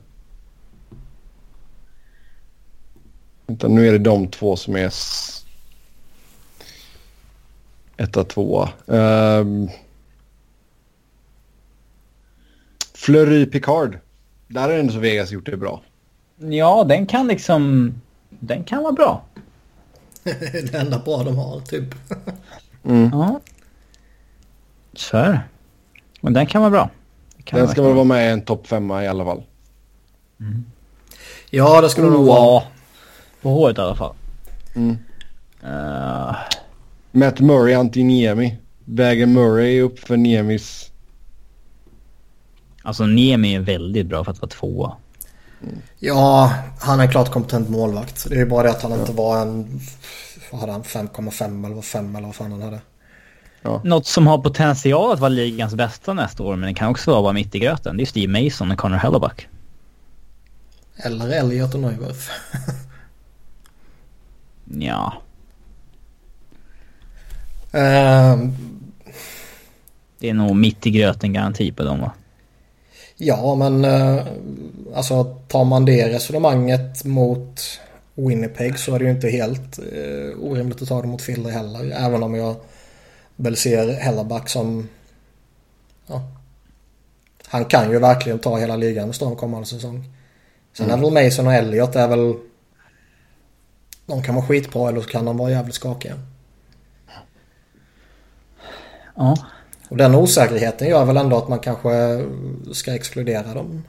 [3.46, 4.90] Utan nu är det de två som är
[7.96, 8.68] etta, tvåa.
[8.86, 9.70] Um...
[12.94, 13.98] Fleury Picard.
[14.48, 15.82] Där är det så Vegas gjort det bra.
[16.36, 17.94] Ja, den kan liksom,
[18.30, 19.24] den kan vara bra.
[20.52, 21.94] det enda bra de har typ.
[22.84, 23.10] Mm.
[23.12, 23.40] Ja.
[24.94, 25.40] Så är det.
[26.20, 26.90] Men den kan vara bra.
[27.36, 29.42] Det kan Den ska väl vara med i en topp femma i alla fall.
[31.50, 32.62] Ja det skulle nog vara.
[33.42, 34.14] På håret i alla fall.
[34.74, 34.98] Mm.
[35.62, 36.36] Eh,
[37.16, 38.56] Matt Murray anti-Niemi.
[38.84, 40.90] Väger Murray upp för Niemis...
[42.82, 44.96] alltså Niemi är väldigt bra för att vara tvåa.
[45.98, 48.28] Ja han är en klart kompetent målvakt.
[48.28, 49.80] Det är ju bara det att han inte var en...
[50.50, 50.82] Vad hade han?
[50.82, 52.80] 5,5 eller vad 5 eller vad fan han hade.
[53.84, 57.32] Något som har potential att vara ligans bästa nästa år, men det kan också vara
[57.32, 57.96] mitt i gröten.
[57.96, 59.48] Det är Steve Mason och Connor Hellebuck.
[60.96, 62.30] Eller Elliot och Neuwirth.
[64.78, 65.22] Ja.
[67.72, 68.56] Ehm,
[70.18, 72.12] Det är nog mitt i gröten garanti på dem va?
[73.16, 74.26] ja men eh,
[74.94, 77.60] alltså tar man det resonemanget mot
[78.14, 81.90] Winnipeg så är det ju inte helt eh, orimligt att ta det mot Philly heller.
[81.90, 82.56] Även om jag
[83.36, 84.88] väl ser Hellerback som...
[86.06, 86.22] Ja,
[87.46, 90.04] han kan ju verkligen ta hela ligan med storm kommande säsong.
[90.72, 92.34] Sen är väl Mason och Elliot är väl...
[94.06, 96.14] De kan vara skitbra eller så kan de vara jävligt skakiga.
[99.16, 99.36] Ja.
[99.88, 101.90] Och den osäkerheten gör väl ändå att man kanske
[102.72, 103.84] ska exkludera dem.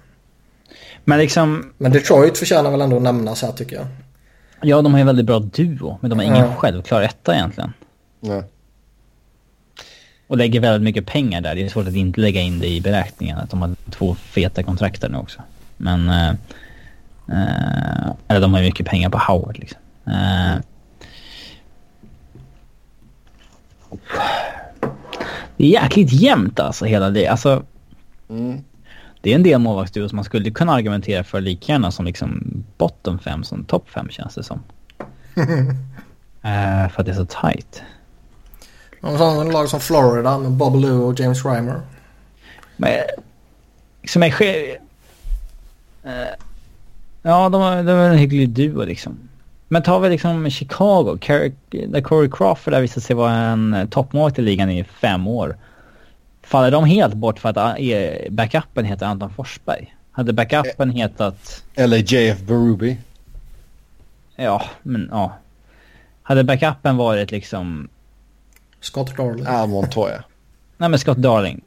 [1.03, 3.85] Men liksom, Men Detroit förtjänar väl ändå att nämnas här tycker jag.
[4.61, 6.55] ja de har ju en väldigt bra duo, men de har ingen Ja.
[6.55, 7.73] självklar etta egentligen.
[8.19, 8.43] Nej.
[10.27, 11.55] Och lägger väldigt mycket pengar där.
[11.55, 13.37] Det är svårt att inte lägga in det i beräkningen.
[13.37, 15.41] Att de har två feta kontrakt där nu också.
[15.77, 16.09] Men...
[16.09, 16.29] Eh,
[17.29, 19.79] eh, eller de har ju mycket pengar på Howard liksom.
[20.07, 20.55] Eh,
[25.57, 27.27] det är jäkligt jämnt alltså hela det.
[27.27, 27.63] Alltså,
[28.29, 28.63] Mm.
[29.21, 32.43] det är en del målvaktsduo som man skulle kunna argumentera för lika gärna som liksom
[32.77, 34.63] bottom 5 som top 5 känns det som.
[35.37, 35.43] uh,
[36.89, 37.81] för att det är så tight.
[39.01, 41.81] En sån lag som Florida med Bob Lou och James Reimer.
[42.77, 42.91] Men
[44.01, 44.29] liksom är
[46.05, 46.11] uh,
[47.21, 49.17] Ja, de, de är en hygglig duo liksom.
[49.67, 51.17] Men tar vi liksom Chicago,
[51.69, 55.57] där Corey Crawford har visat sig vara en toppmålvakt i ligan i fem år.
[56.43, 57.77] Faller de helt bort för att
[58.29, 59.95] backupen heter Anton Forsberg?
[60.11, 61.63] Hade backupen hetat...
[61.75, 62.97] Eller JF Berube.
[64.35, 65.37] Ja, men ja.
[66.23, 67.89] Hade backupen varit liksom...
[68.79, 69.45] Scott Darling.
[69.45, 70.23] Ja, Montoya.
[70.77, 71.61] Nej men Scott Darling.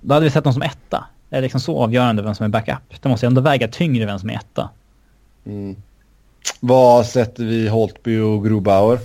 [0.00, 1.04] Då hade vi sett dem som etta.
[1.28, 3.02] Det är liksom så avgörande vem som är backup.
[3.02, 4.68] Det måste ändå väga tyngre vem som är etta.
[5.46, 5.76] Mm.
[6.60, 8.98] Vad sätter vi Holtby och Grobauer?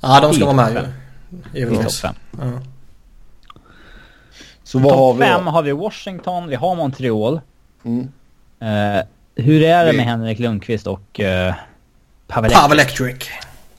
[0.00, 0.92] Ja, de ska vara med
[1.52, 1.72] ju.
[1.72, 2.14] I topp fem.
[2.38, 2.60] Ja.
[4.64, 7.40] Så vad har vi fem har vi Washington, vi har Montreal.
[7.84, 8.00] Mm.
[8.62, 9.02] Uh,
[9.34, 11.54] hur är det med Henrik Lundqvist och uh,
[12.26, 13.28] Pavel Electric?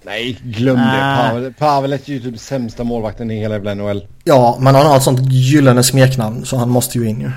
[0.06, 1.18] Nej, glöm det.
[1.18, 4.08] Pavel, Pavel är ju typ sämsta målvakten i hela jävla NHL.
[4.24, 7.32] Ja, men han har ett sånt gyllene smeknamn så han måste ju in ju.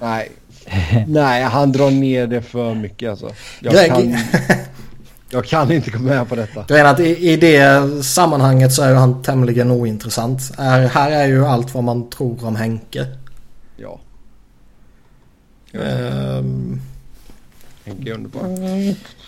[0.00, 0.32] Nej.
[1.06, 3.30] Nej, han drar ner det för mycket alltså.
[3.60, 4.16] Jag kan,
[5.30, 6.64] jag kan inte gå med på detta.
[6.68, 10.40] Grejen att i, i det sammanhanget så är han tämligen ointressant.
[10.58, 13.06] Är, här är ju allt vad man tror om Henke.
[13.76, 14.00] Ja.
[15.72, 16.80] Um,
[17.84, 18.42] Henke är underbar.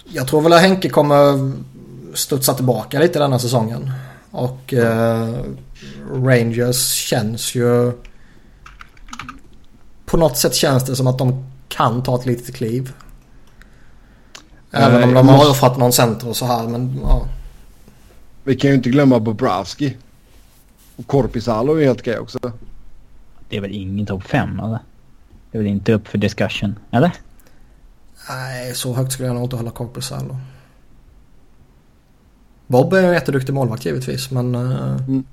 [0.08, 1.52] Jag tror väl att Henke kommer
[2.14, 3.90] studsa tillbaka lite denna säsongen.
[4.30, 5.34] Och uh,
[6.12, 7.92] Rangers känns ju...
[10.06, 12.92] På något sätt känns det som att de kan ta ett litet kliv.
[14.70, 17.26] Även om de har offrat någon center och så här men ja.
[18.44, 19.96] Vi kan ju inte glömma Bobrovski.
[20.96, 22.38] Och Korpisalo är helt okej också.
[23.48, 24.78] Det är väl ingen topp 5 eller?
[25.50, 27.12] Det är väl inte upp för discussion, eller?
[28.28, 30.36] Nej, så högt skulle jag nog inte hålla Korpisalo.
[32.66, 34.54] Bob är en jätteduktig målvakt givetvis men...
[34.54, 35.24] Uh, mm.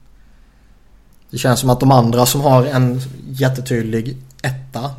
[1.29, 4.95] Det känns som att de andra som har en jättetydlig etta.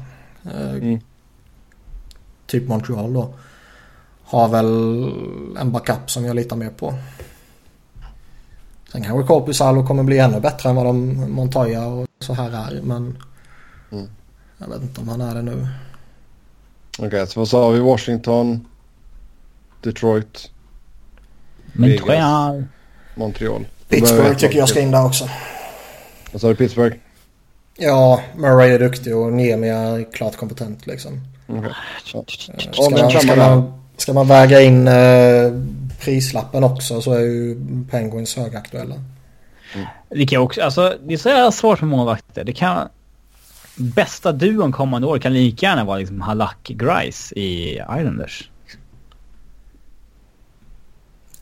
[0.47, 1.01] Uh, mm.
[2.47, 3.35] Typ Montreal då
[4.25, 4.67] har väl
[5.59, 6.95] en backup som jag litar mer på.
[8.93, 12.81] Sen kanske Korpisalo kommer bli ännu bättre än vad de Montoya och så här är
[12.83, 13.19] men
[13.93, 14.07] mm.
[14.59, 15.69] jag vet inte om han är det nu.
[16.99, 17.81] Okej, okay, så vad sa vi?
[17.81, 18.67] Washington,
[19.81, 20.51] Detroit,
[21.73, 22.65] Montreal.
[23.15, 23.67] Montreal.
[23.89, 25.29] Pittsburgh tycker jag ska in där också.
[26.33, 26.55] Vad sa du?
[26.55, 26.97] Pittsburgh?
[27.77, 31.21] Ja, Murray är duktig och Niemi är klart kompetent liksom.
[31.49, 31.71] Okay.
[32.13, 32.25] Ja.
[32.73, 35.53] Ska, man, ska, man, Ska man väga in eh,
[36.01, 37.57] prislappen också så är ju
[37.91, 38.95] Penguins högaktuella.
[39.75, 39.87] Mm.
[40.09, 42.45] Det kan också, alltså det är så jävla svårt med målvakter.
[42.45, 42.89] Det kan...
[43.77, 48.51] Bästa duon kommande år kan lika gärna vara liksom Halak Grice i Islanders.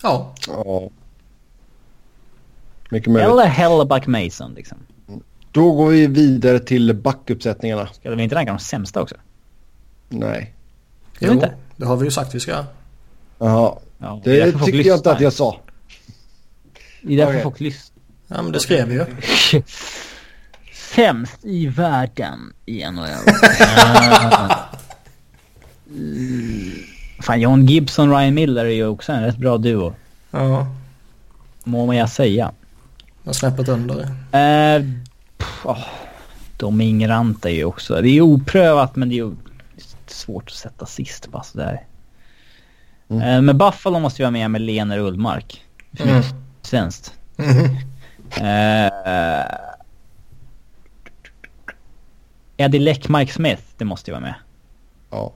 [0.03, 0.35] Ja.
[0.49, 0.89] Ja.
[2.91, 3.33] Mycket möjligt.
[3.33, 4.79] Eller Hellebuck Mason liksom.
[5.53, 7.89] Då går vi vidare till backuppsättningarna.
[7.93, 9.15] Ska vi inte ranka de sämsta också?
[10.09, 10.55] Nej.
[11.19, 11.55] Jo, inte?
[11.77, 12.65] det har vi ju sagt vi ska.
[13.39, 13.75] Jaha.
[13.99, 15.61] Ja, det tycker jag inte att jag sa.
[17.03, 17.43] Det är därför okay.
[17.43, 18.03] folk lyssnar.
[18.27, 19.07] Ja, men det skrev vi ju.
[20.95, 23.09] Sämst i världen i NHL.
[27.23, 29.95] Fan, John Gibson Ryan Miller är ju också en rätt bra duo.
[30.31, 30.67] Ja.
[31.65, 32.53] Må man jag säga.
[33.23, 34.09] Vad snäppet under?
[35.43, 35.85] Uh, oh,
[36.57, 38.01] Domingrant är ju också...
[38.03, 39.35] Det är oprövat men det är ju
[40.07, 41.87] svårt att sätta sist bara sådär.
[43.09, 43.23] Mm.
[43.23, 45.65] Uh, men Buffalo måste ju vara med med Lener Ullmark.
[46.01, 46.23] Mm.
[46.63, 47.15] Svenskt.
[47.37, 47.65] Mm.
[48.41, 49.43] Uh,
[52.57, 54.35] Eddie Leck, Mike Smith, det måste ju vara med.
[55.11, 55.33] Ja.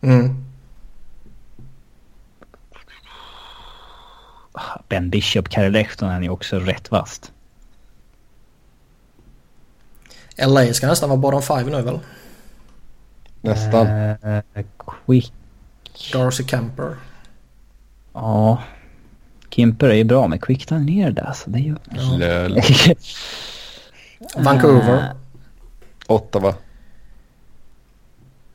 [0.00, 0.44] Mm.
[4.88, 7.31] Ben Bishop, Kari Lehtonen är också rätt vast.
[10.36, 12.00] LA ska nästan vara bottom five nu väl?
[13.40, 13.86] Nästan.
[13.86, 14.40] Uh,
[15.06, 15.32] quick.
[16.12, 16.96] Darcy Kemper.
[18.12, 18.62] Ja.
[19.50, 21.50] Kimper är ju bra men Quick tar ner det alltså.
[21.50, 21.76] Det är ju...
[21.90, 22.94] Ja.
[24.42, 24.96] Vancouver.
[24.96, 25.04] Uh,
[26.06, 26.54] Ottawa.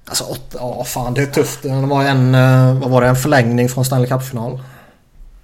[0.07, 1.63] Alltså åtta, ja fan det är tufft.
[1.63, 4.59] Det var en, eh, vad var det, en förlängning från Stanley Cup-final.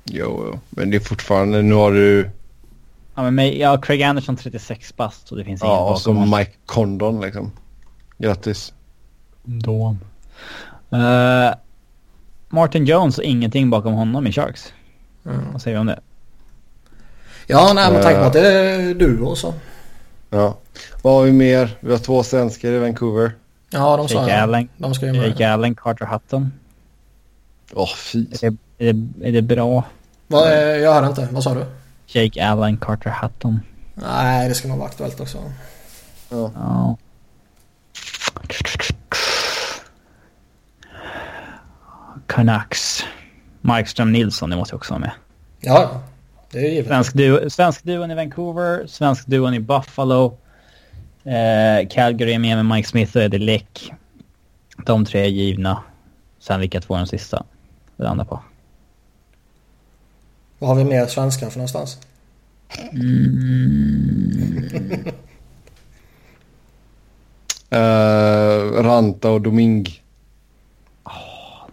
[0.03, 2.29] Jo, jo, men det är fortfarande, nu har du...
[3.15, 6.51] Ja, men ja, Craig Anderson 36 bast och det finns ingen Ja, och så Mike
[6.65, 7.51] Condon liksom.
[8.17, 8.73] Grattis.
[9.43, 9.95] Då.
[10.93, 11.53] Uh,
[12.49, 14.73] Martin Jones och ingenting bakom honom i Sharks.
[15.25, 15.51] Mm.
[15.51, 15.99] Vad säger du om det?
[17.47, 19.53] Ja, nej men tänk på att det är du också.
[20.29, 20.57] Ja.
[21.01, 21.77] Vad har vi mer?
[21.79, 23.31] Vi har två svenskar i Vancouver.
[23.69, 24.39] Ja, de sa Jake jag.
[24.39, 25.27] Allen, De ska ju med.
[25.27, 26.51] Jake Allen, Carter Hutton.
[27.73, 28.25] Åh, fy.
[28.31, 29.83] Är det, är, det, är det bra?
[30.31, 31.27] Eh, jag hörde inte.
[31.31, 31.65] Vad sa du?
[32.15, 33.59] Jake Allen, Carter Hutton.
[33.95, 35.37] Nej, det ska nog vara aktuellt också.
[36.29, 36.97] Ja.
[42.27, 43.03] Canucks.
[43.61, 45.11] Markström Nilsson, det måste jag också ha med.
[45.59, 46.01] Ja, ja.
[46.51, 46.87] Det är givet.
[46.87, 50.37] Svensk, duo, svensk duon i Vancouver, svensk duon i Buffalo.
[51.23, 53.93] Eh, Calgary är med med Mike Smith och Eddie Lick.
[54.85, 55.83] De tre är givna.
[56.39, 57.43] Sen vilka två är de sista?
[57.97, 58.39] Det andra på.
[60.63, 61.97] Vad har vi mer svenskar för någonstans?
[67.71, 70.01] Uh, Ranta och Doming.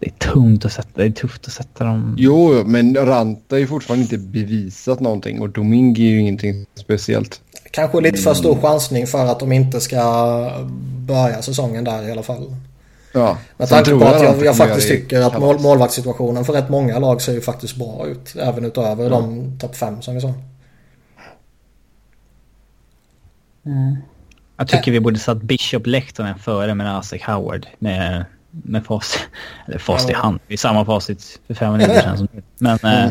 [0.00, 2.16] Det är tungt att sätta, det är tufft att sätta dem.
[2.18, 7.40] Jo, men Ranta är ju fortfarande inte bevisat någonting och Doming är ju ingenting speciellt.
[7.70, 10.52] Kanske lite för stor chansning för att de inte ska
[11.06, 12.54] börja säsongen där i alla fall.
[13.12, 13.38] Ja.
[13.56, 16.98] Med tanke på att jag, jag kommer faktiskt tycker att mål, målvaktssituationen för rätt många
[16.98, 18.36] lag ser ju faktiskt bra ut.
[18.36, 20.34] Även utöver de topp fem som vi sa.
[24.56, 27.66] Jag tycker vi borde satt Bishop Lehtonen före med Asik Howard.
[27.78, 29.18] Med, med fas,
[29.66, 30.18] eller fast i Ja.
[30.18, 30.40] hand.
[30.46, 32.42] Det är samma facit för fem minuter sedan som nu.
[32.58, 33.06] Men eh,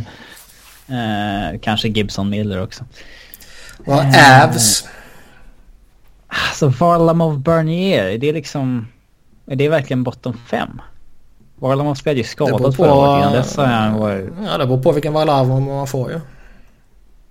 [1.54, 2.86] eh, kanske Gibson Miller också.
[3.86, 4.43] Ja, Eh.
[4.43, 4.88] Avs.
[6.28, 8.88] Alltså Varlamov Bernier, är det liksom...
[9.50, 10.82] Är det verkligen bottom fem?
[11.56, 13.22] Varlamov spelade ju skadad på- förra året.
[13.22, 14.30] Innan dess har han varit...
[14.45, 16.20] Ja, det beror på vilken Varlamov man får ju.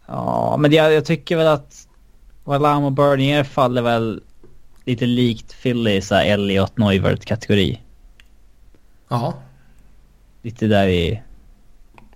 [0.07, 1.89] Ja, men jag, jag tycker väl att
[2.45, 4.23] Varlamov Bernier faller väl
[4.85, 7.81] lite likt Philly i så här Elliot Neuvert-kategori.
[9.09, 9.35] Ja,
[10.43, 11.23] Lite där i runt 20,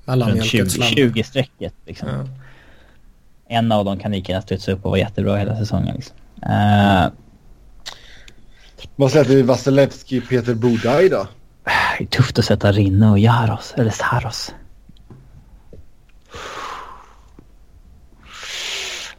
[0.05, 0.93] mellanmjölkets land.
[0.93, 2.09] 20-strecket liksom.
[2.09, 2.27] Ja.
[3.49, 6.17] En av dem kan lika gärna studsa upp och vara jättebra hela säsongen liksom.
[6.43, 7.07] Eh,
[9.03, 11.29] Vad sätter vi Vasilevski, Peter Bodaj då?
[11.99, 14.55] det är tufft att sätta Rinne och Jaros, eller Saros.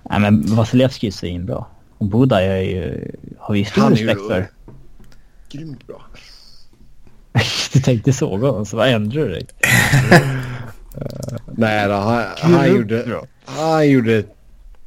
[0.10, 1.66] Nej men Vasilevski är svinbra.
[1.98, 4.50] Och Buda är ju, har vi stor är ju- respekt för.
[5.52, 6.06] Grymt bra.
[7.74, 9.48] du tänkte såga honom, så vad ändrar du dig?
[11.58, 14.36] Nej då, han, han, gjorde, han gjorde ett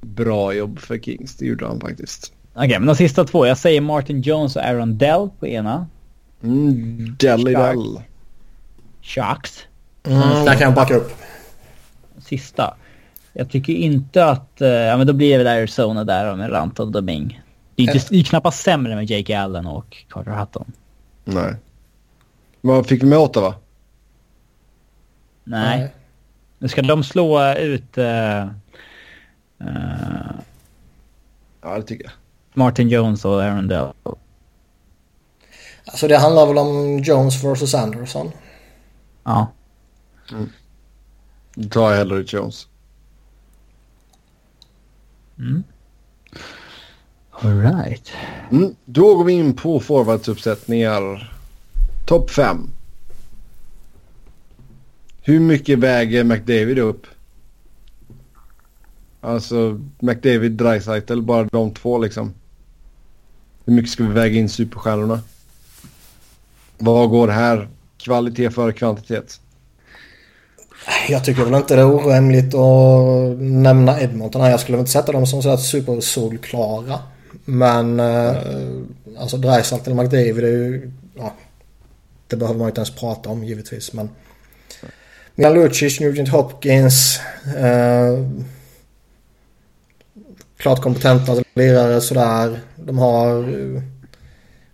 [0.01, 1.36] bra jobb för Kings.
[1.36, 2.32] Det gjorde han faktiskt.
[2.59, 3.46] Okej, men de sista två.
[3.46, 5.86] Jag säger Martin Jones och Aaron Dell på ena.
[6.42, 8.00] Mm, Deli Dell.
[9.02, 9.66] Sharks.
[10.04, 11.12] Mm, där kan jag backa upp.
[12.18, 12.76] Sista.
[13.32, 14.61] Jag tycker inte att...
[14.61, 17.42] eh, ja men då blir det väl Arizona där med Ranta och Doming.
[17.74, 20.72] Det är, inte, det är knappast sämre med Jake Allen och Carter Hutton.
[21.24, 21.54] Nej.
[22.61, 23.54] Vad fick vi med Ottawa?
[25.44, 25.92] Nej.
[26.59, 28.46] Nu ska de slå ut eh, eh,
[31.62, 32.12] Ja, det tycker jag.
[32.57, 33.92] Martin Jones och Aaron Dell.
[35.84, 38.30] Alltså det handlar väl om Jones vs Anderson.
[39.24, 39.52] Ja.
[41.54, 42.68] Då tar jag hellre Jones.
[47.30, 48.12] Alright.
[48.50, 51.32] Mm, då går vi in på forwardsuppsättningar.
[52.07, 52.70] Topp 5.
[55.22, 57.07] Hur mycket väger McDavid upp?
[59.20, 62.34] Alltså McDavid, Dreisaitl, bara de två liksom.
[63.66, 65.20] Hur mycket ska vi väga in superstjärnorna?
[66.78, 67.68] Vad går här?
[67.98, 69.40] Kvalitet före kvantitet?
[71.08, 74.50] Jag tycker väl inte det är orimligt att nämna Edmonton här.
[74.50, 76.98] Jag skulle väl inte sätta dem som så här supersolklara.
[77.44, 78.36] Men eh,
[79.18, 80.92] alltså Dreisaitl eller McDavid är ju...
[81.14, 81.34] Ja,
[82.26, 83.92] det behöver man inte ens prata om givetvis.
[83.92, 84.10] Men
[85.34, 87.20] Milan Lucic, Nugent Hopkins.
[87.56, 88.24] Eh,
[90.57, 92.61] klart kompetenta lirare sådär.
[92.76, 93.38] De har...
[93.42, 93.82] eh,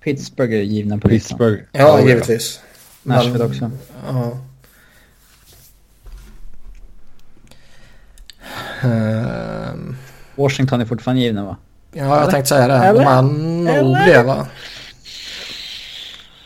[0.05, 1.39] Pittsburgh är givna på listan.
[1.39, 1.63] Pittsburgh?
[1.73, 2.61] Ja, givetvis.
[3.03, 3.71] Nashville Men- också.
[4.07, 4.39] Ja.
[8.83, 9.97] Ehm,
[10.37, 11.57] Washington är fortfarande givna va?
[11.93, 12.75] ja, jag tänkte säga det.
[12.75, 13.05] Eller?
[13.05, 14.47] De är nog det va?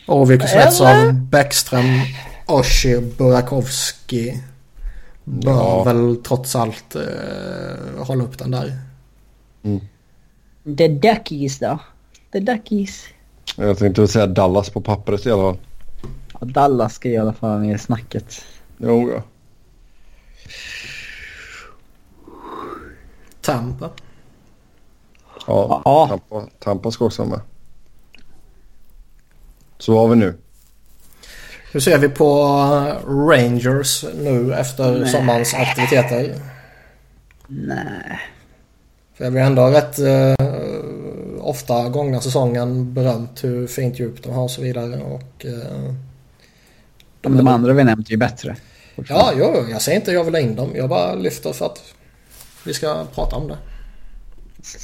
[0.06, 1.12] Ovik och Eller?
[1.12, 1.84] Bäckström,
[2.46, 4.32] Oshie, Burakovsky.
[5.24, 5.84] Bör Ja.
[5.84, 8.78] väl trots allt eh, hålla upp den där.
[10.78, 11.78] The Duckies då?
[12.32, 13.04] The Duckies.
[13.56, 15.62] Jag tänkte säga Dallas på pappret i alla fall.
[16.40, 18.44] Ja, Dallas ska i alla fall vara med i snacket.
[18.78, 19.22] Jo, ja.
[23.40, 23.90] Tampa.
[25.46, 26.06] Ja, Ja.
[26.08, 27.40] Tampa, Tampa ska också vara med.
[29.78, 30.38] Så har vi nu?
[31.72, 32.44] Hur ser vi på
[33.06, 35.08] Rangers nu efter Nej.
[35.08, 36.34] sommarens aktiviteter?
[37.46, 38.20] Nej.
[39.16, 40.34] För vi har ändå rätt uh,
[41.40, 45.00] ofta gångna säsongen berömt hur fint djup de har och så vidare.
[45.02, 45.94] Och, eh,
[47.20, 48.56] De, de andra vi nämnt är ju bättre.
[49.08, 50.70] Ja, jo, jag säger inte jag vill ha in dem.
[50.74, 51.82] Jag bara lyfter för att
[52.64, 53.56] vi ska prata om det.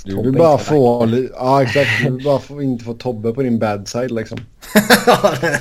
[0.05, 1.09] Du vill bara få...
[1.35, 1.91] Ja, exakt.
[2.05, 4.39] Du vill bara få, inte få Tobbe på din bad side liksom.
[5.07, 5.17] Ja,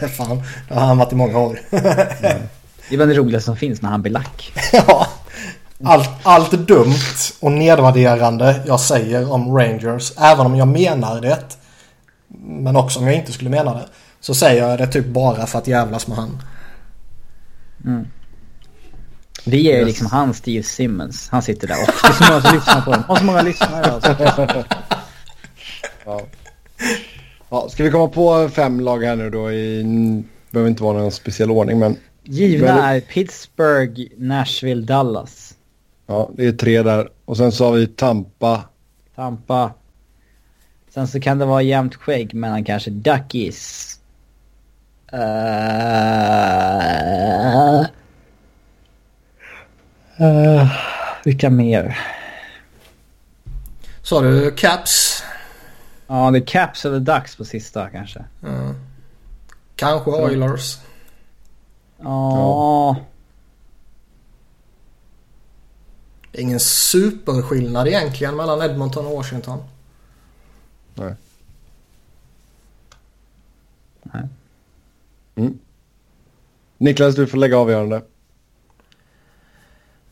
[0.07, 0.41] fan.
[0.67, 1.59] Det har han varit i många år.
[2.89, 4.53] Det är väl det roligaste som finns när han blir lack.
[4.73, 5.07] ja.
[5.83, 11.57] Allt, allt dumt och nedvärderande jag säger om Rangers, även om jag menar det,
[12.43, 13.85] men också om jag inte skulle mena det,
[14.19, 16.41] så säger jag det typ bara för att jävlas med han.
[19.45, 21.29] Vi är liksom han Steve Simmons.
[21.29, 23.03] Han sitter där och det är så många som lyssnar på den.
[23.03, 24.15] Och så många lyssnare alltså.
[26.05, 26.21] Ja.
[27.49, 29.83] ja, ska vi komma på fem lag här nu då i...
[30.51, 31.97] behöver inte vara någon speciell ordning men...
[32.23, 35.50] Givna är Pittsburgh, Nashville, Dallas.
[36.11, 37.09] Ja, det är tre där.
[37.25, 38.63] Och sen så har vi Tampa.
[39.15, 39.73] Tampa.
[40.89, 43.99] Sen så kan det vara jämnt skägg mellan kanske Duckies.
[45.13, 45.19] Uh,
[50.21, 50.71] uh,
[51.25, 51.99] vilka mer?
[54.01, 55.23] Så har du Caps.
[56.07, 58.23] Ja, det är Caps eller Ducks på sista kanske.
[58.43, 58.75] Mm.
[59.75, 60.77] Kanske Oilers.
[61.97, 62.97] Ja.
[66.31, 69.63] Det är ingen superskillnad egentligen mellan Edmonton och Washington.
[70.95, 71.15] Nej.
[74.03, 74.23] Nej.
[75.35, 75.59] Mm.
[76.77, 78.03] Niklas, du får lägga avgörande.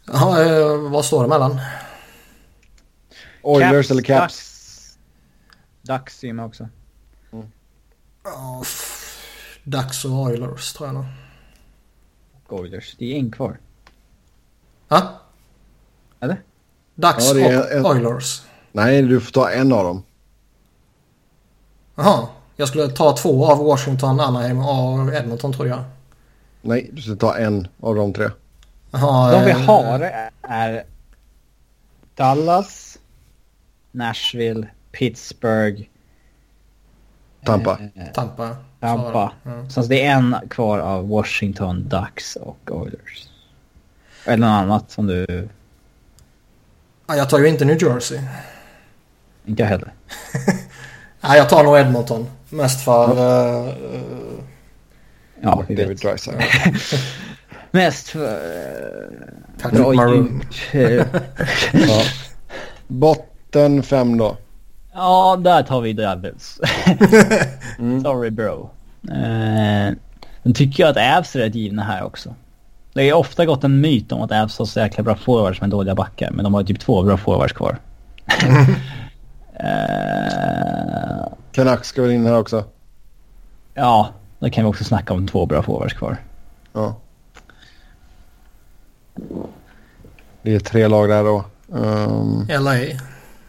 [0.06, 1.60] Jaha, eh, vad står det mellan?
[3.42, 4.34] Oilers eller Caps?
[4.34, 4.98] Ducks.
[5.82, 6.68] Ducks är med också.
[8.24, 9.20] Ja, f-
[9.64, 11.06] Ducks och Oilers tror jag nog.
[12.48, 12.96] Oilers.
[13.00, 13.60] Det är en kvar.
[14.90, 15.22] Ha?
[16.20, 16.42] Eller?
[16.96, 18.42] Ducks Ja, och en- Oilers.
[18.72, 20.04] Nej, du får ta en av dem.
[21.96, 22.28] Jaha.
[22.56, 25.84] Jag skulle ta två av Washington, Anaheim och Edmonton tror jag.
[26.62, 28.30] Nej, du ska ta en av de tre.
[28.92, 30.12] Jaha, De vi eh, har
[30.42, 30.84] är
[32.16, 32.98] Dallas,
[33.92, 35.82] Nashville, Pittsburgh,
[37.46, 37.80] Tampa.
[37.96, 38.56] eh, Tampa.
[38.80, 39.32] Tampa.
[39.44, 39.70] Så, ja.
[39.70, 43.30] Så det är en kvar av Washington, Ducks och Oilers.
[44.26, 45.50] Eller något annat som du...
[47.10, 48.20] Ja, jag tar ju inte New Jersey.
[49.46, 49.94] Inte jag heller.
[51.22, 52.28] Nej, jag tar nog Edmonton.
[52.50, 53.18] Mest för...
[53.18, 54.02] eh, eh,
[55.42, 55.98] Ja, vi David.
[55.98, 56.44] Drysdale.
[57.72, 58.34] Mest för...
[58.34, 60.44] eh, Patrick bra Maroon.
[60.74, 61.08] djup.
[61.74, 62.02] Ja.
[62.88, 64.38] Botten fem då.
[64.94, 66.60] Ja, där tar vi Devils.
[68.04, 68.70] Sorry bro.
[69.12, 69.94] Eh,
[70.44, 72.36] Sen tycker jag att Avs är rätt givna här också.
[73.00, 75.70] Det är ofta gått en myt om att Avs har så jäkla bra forwards med
[75.70, 76.32] dåliga backar.
[76.32, 77.78] Men de har typ två bra forwards kvar.
[79.54, 82.64] Eh, Canucks ska väl in här också.
[83.74, 86.18] ja, då kan vi också snacka om två bra forwards kvar.
[86.74, 86.96] Ja.
[90.42, 91.46] Det är tre lag där då.
[91.68, 92.76] Um, LA.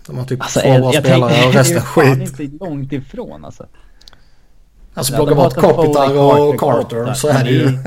[0.07, 2.41] De har typ Alltså, två bra spelare och det är resten skit.
[2.41, 3.67] inte långt ifrån alltså.
[4.95, 7.79] Alltså plocka har bort Kopitar och Carter så är det ju.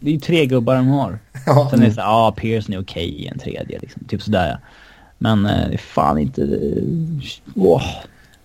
[0.00, 1.18] Det är ju tre gubbar de har.
[1.46, 1.68] Ja.
[1.70, 4.04] Sen är det såhär, ja ah, Pearson är okej i en tredje liksom.
[4.08, 4.58] Typ sådär ja.
[5.18, 6.42] Men eh, det är fan inte...
[6.42, 6.82] eh,
[7.56, 7.82] Åh.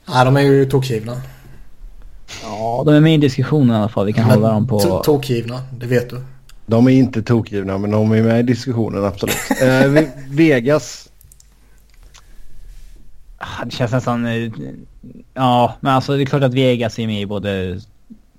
[0.09, 1.21] Nej, de är ju tokgivna.
[2.43, 4.05] Ja, de är med i diskussionen i alla fall.
[4.05, 4.79] Vi kan hålla dem på...
[4.79, 6.21] To- Tokgivna, det vet du.
[6.65, 9.35] de är inte tokgivna men de är med i diskussionen absolut.
[9.61, 11.09] Eh, Ve- Vegas.
[13.37, 14.25] Ah, Det känns nästan...
[14.25, 14.51] eh,
[15.33, 17.79] Ja, men alltså det är klart att Vegas är med i både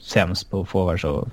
[0.01, 1.29] sämst på forwards och...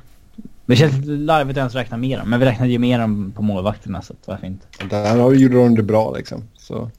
[0.65, 2.29] Det känns larvigt att ens räkna med dem.
[2.29, 4.65] Men vi räknade ju med dem på målvakterna så varför inte?
[4.89, 6.43] Där har- gjorde de det bra liksom.
[6.57, 6.89] Så.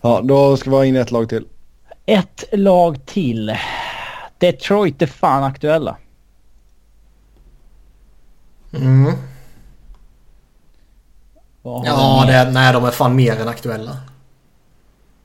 [0.00, 1.46] Ja, då ska vi ha in ett lag till.
[2.06, 3.56] Ett lag till.
[4.38, 5.96] Detroit är fan aktuella.
[8.74, 9.12] Mm.
[11.62, 13.96] Ja, de, det, nej de är fan mer än aktuella.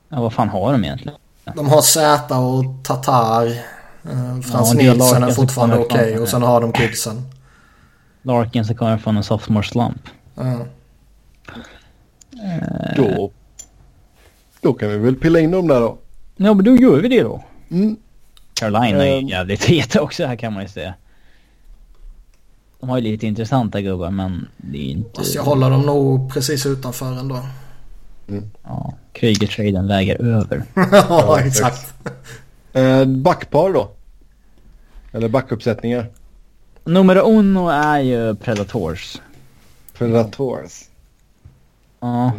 [0.08, 1.18] ja, vad fan har de egentligen?
[1.56, 3.46] De har Zäta och Tatar.
[3.46, 6.22] Eh, Frans det är Nilsson är fortfarande okej fram.
[6.22, 7.22] och sen har de kidsen.
[8.22, 10.08] Larkin som kommer från en sophomore slump.
[10.34, 10.66] Ja.
[12.96, 13.30] Då,
[14.60, 15.98] då kan vi väl pilla in dem där då.
[16.36, 17.44] Ja, men då gör vi det då.
[17.70, 17.96] Mm.
[18.54, 20.94] Carolina är ju jävligt heta också här kan man ju säga.
[22.80, 25.10] De har ju lite intressanta gubbar men det är inte...
[25.16, 27.40] Fast jag håller dem nog precis utanför ändå.
[28.64, 30.62] Ja, Kryger-traden väger över.
[30.92, 31.94] ja, exakt.
[32.72, 33.90] Eh, backpar då?
[35.12, 36.06] Eller backuppsättningar?
[36.88, 39.20] Nummer uno är ju Predators.
[39.92, 40.84] Predators.
[42.00, 42.32] Ja,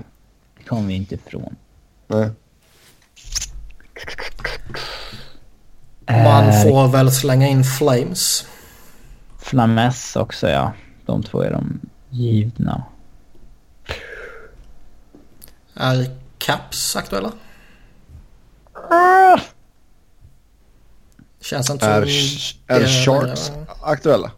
[0.57, 1.55] det kommer vi inte ifrån.
[2.07, 2.29] Nej.
[6.07, 8.45] Man Eh, får väl slänga in Flames.
[9.37, 10.73] Flames också ja.
[11.05, 11.79] De två är de
[12.09, 12.83] givna.
[15.73, 17.31] Är Caps aktuella?
[21.41, 22.75] Känns inte Är, som...
[22.75, 24.31] är det- Sharks aktuella?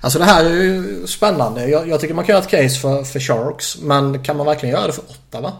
[0.00, 1.68] Alltså det här är ju spännande.
[1.68, 3.78] Jag, jag tycker man kan göra ett case för, för Sharks.
[3.82, 5.52] Men kan man verkligen göra det för Ottawa?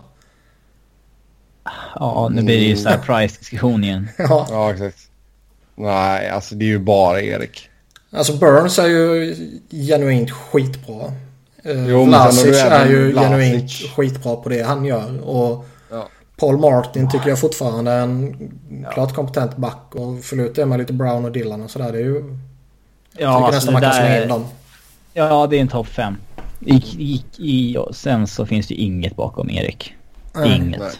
[1.95, 4.09] Ja, nu blir det ju så här price-diskussion igen.
[4.19, 4.47] Ja.
[4.51, 4.99] Ja, exakt.
[5.75, 7.69] Nej, alltså det är ju bara Erik.
[8.13, 9.37] Alltså Burns är ju
[9.71, 11.05] genuint skitbra.
[11.65, 13.29] Eh, Jo, Vlasic även är ju Vlasic.
[13.31, 15.21] genuint skitbra på det han gör.
[15.29, 16.09] Och Ja.
[16.37, 18.51] Paul Martin tycker jag fortfarande är en
[18.93, 19.95] klart kompetent back.
[19.95, 21.93] Och ut det med lite Brown och Dylan och sådär.
[21.93, 22.39] Det är ju...
[23.19, 24.47] Jag tycker nästan man kan slänga in dem.
[25.15, 26.17] Ja, det är en topp fem.
[26.61, 29.95] I, i, i, sen så finns det inget bakom Erik.
[30.35, 30.57] Nej.
[30.57, 30.81] Inget.
[30.81, 30.91] Nej.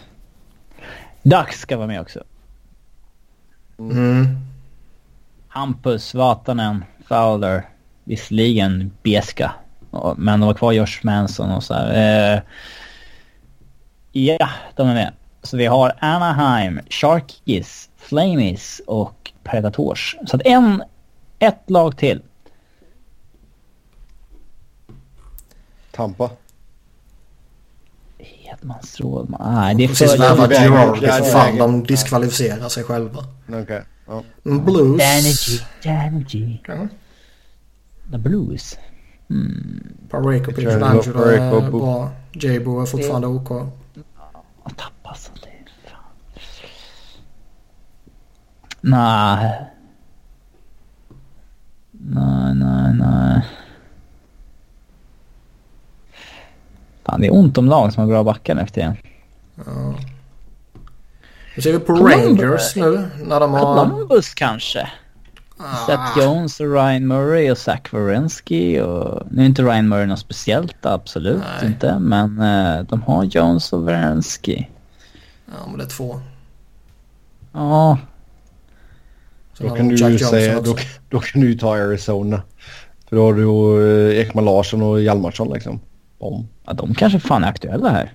[1.23, 2.23] Dags ska vara med också.
[3.79, 4.37] Mm.
[5.47, 7.69] Hampus, Vatanen, Fowler.
[8.03, 9.51] Visserligen beska.
[9.91, 12.33] Ja, Men de har kvar Josh Manson och så här.
[12.33, 12.41] Eh,
[14.11, 15.13] ja, de är med.
[15.43, 20.15] Så vi har Anaheim, Sharkies, Flamies och Predators.
[20.27, 20.83] Så att en,
[21.39, 22.21] ett lag till.
[25.91, 26.31] Tampa.
[28.17, 29.55] Hedman, Strålman.
[29.55, 33.23] Nej, det är Precis ja, För det är fan, de diskvalificerar sig själva.
[33.47, 33.83] Okej.
[34.07, 34.23] Ja.
[34.43, 34.97] Men Blues...
[34.97, 36.57] Danergy, Danergy.
[36.67, 36.87] Ja.
[38.11, 38.77] The Blues.
[40.09, 42.11] Pareko, Pietrangelo Pareko, är Bo- bra.
[42.33, 43.49] Jabo är fortfarande OK.
[44.77, 45.49] Tappar så det...
[48.81, 49.65] Nej.
[52.11, 53.41] Nej, nej, nej.
[57.05, 58.95] Fan, det är ont om lag som har bra backar nu för tiden.
[61.55, 62.41] Nu ser vi på Columbus.
[62.41, 63.85] Rangers nu när de har...
[63.89, 64.89] Columbus kanske?
[65.87, 69.23] Seth Jones och Ryan Murray och Zach Wierenski och...
[69.31, 71.71] Nu är inte Ryan Murray något speciellt, absolut Nej.
[71.71, 71.99] inte.
[71.99, 74.69] Men eh, de har Jones och Wierenski.
[75.45, 76.21] Ja, men det är två.
[77.53, 77.97] Ja,
[79.59, 80.75] Då kan de du säga, då,
[81.09, 82.41] då kan du ju ta Arizona.
[83.09, 85.79] För då har du ju eh, Ekman Larsson och Hjalmarsson liksom.
[86.17, 86.47] Om.
[86.65, 88.13] ja, de kanske fan är aktuella här.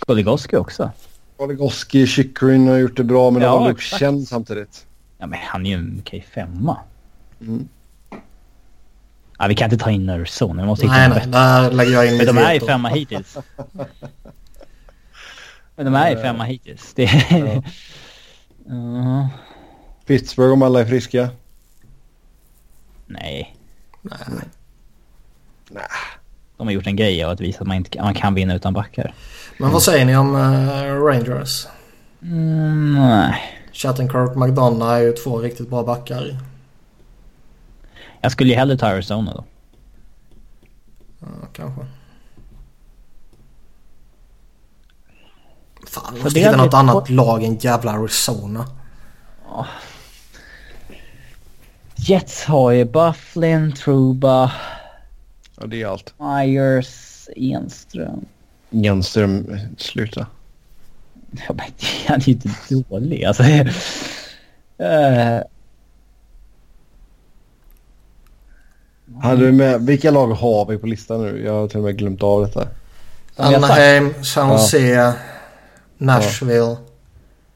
[0.00, 0.90] Goligoski också.
[1.36, 3.80] Goligoski, Chychrun har gjort det bra men de Ja, har Luke.
[3.82, 4.86] Chen samtidigt.
[5.18, 6.78] Ja men han är ju en okej femma.
[7.40, 7.68] Mm.
[9.38, 11.18] Ja, vi kan inte ta in Arizona, vi måste hitta Nej, nej.
[11.18, 11.30] bättre.
[11.30, 13.36] Där lägger jag in Men de är ju femma hittills.
[15.76, 16.94] Men de är ju femma hittills.
[16.94, 17.62] Det är...
[18.66, 19.28] Ja.
[20.06, 21.28] Pittsburgh om alla är friska.
[23.06, 23.56] Nej,
[24.02, 24.18] Nej.
[25.70, 25.84] Nej.
[26.56, 28.72] de har gjort en grej av att visa att man, inte, man kan vinna utan
[28.72, 29.14] backar.
[29.58, 31.66] Men vad säger ni om eh, Rangers?
[32.22, 33.34] Mm, nej.
[33.72, 36.38] Chattenkirk McDonough är ju två riktigt bra backar.
[38.20, 39.44] Jag skulle ju hellre ta Arizona då.
[41.20, 41.86] Ja, kanske.
[45.86, 48.66] Fan, vi måste hitta något annat lag än jävla Arizona.
[52.08, 54.52] Jets har ju Bufflin, Truba,
[55.60, 56.14] Ja det är allt.
[56.18, 58.24] Myers, Enström.
[58.70, 60.26] Enström, sluta.
[61.30, 61.66] Ja, men
[62.06, 63.24] han är ju inte dålig.
[63.24, 63.66] Alltså, eh,
[69.22, 71.44] Hade du med, vilka lag har vi på listan nu?
[71.44, 72.68] Jag har till och med glömt av detta.
[73.36, 75.14] Anaheim, San Jose,
[75.98, 76.76] Nashville.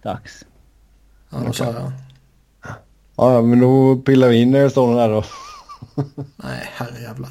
[0.02, 0.44] dags.
[1.30, 1.92] Ja, då sa jag.
[3.20, 5.24] Ja men då pillar vi in Arizona där då.
[6.36, 7.30] Nej, herrejävlar.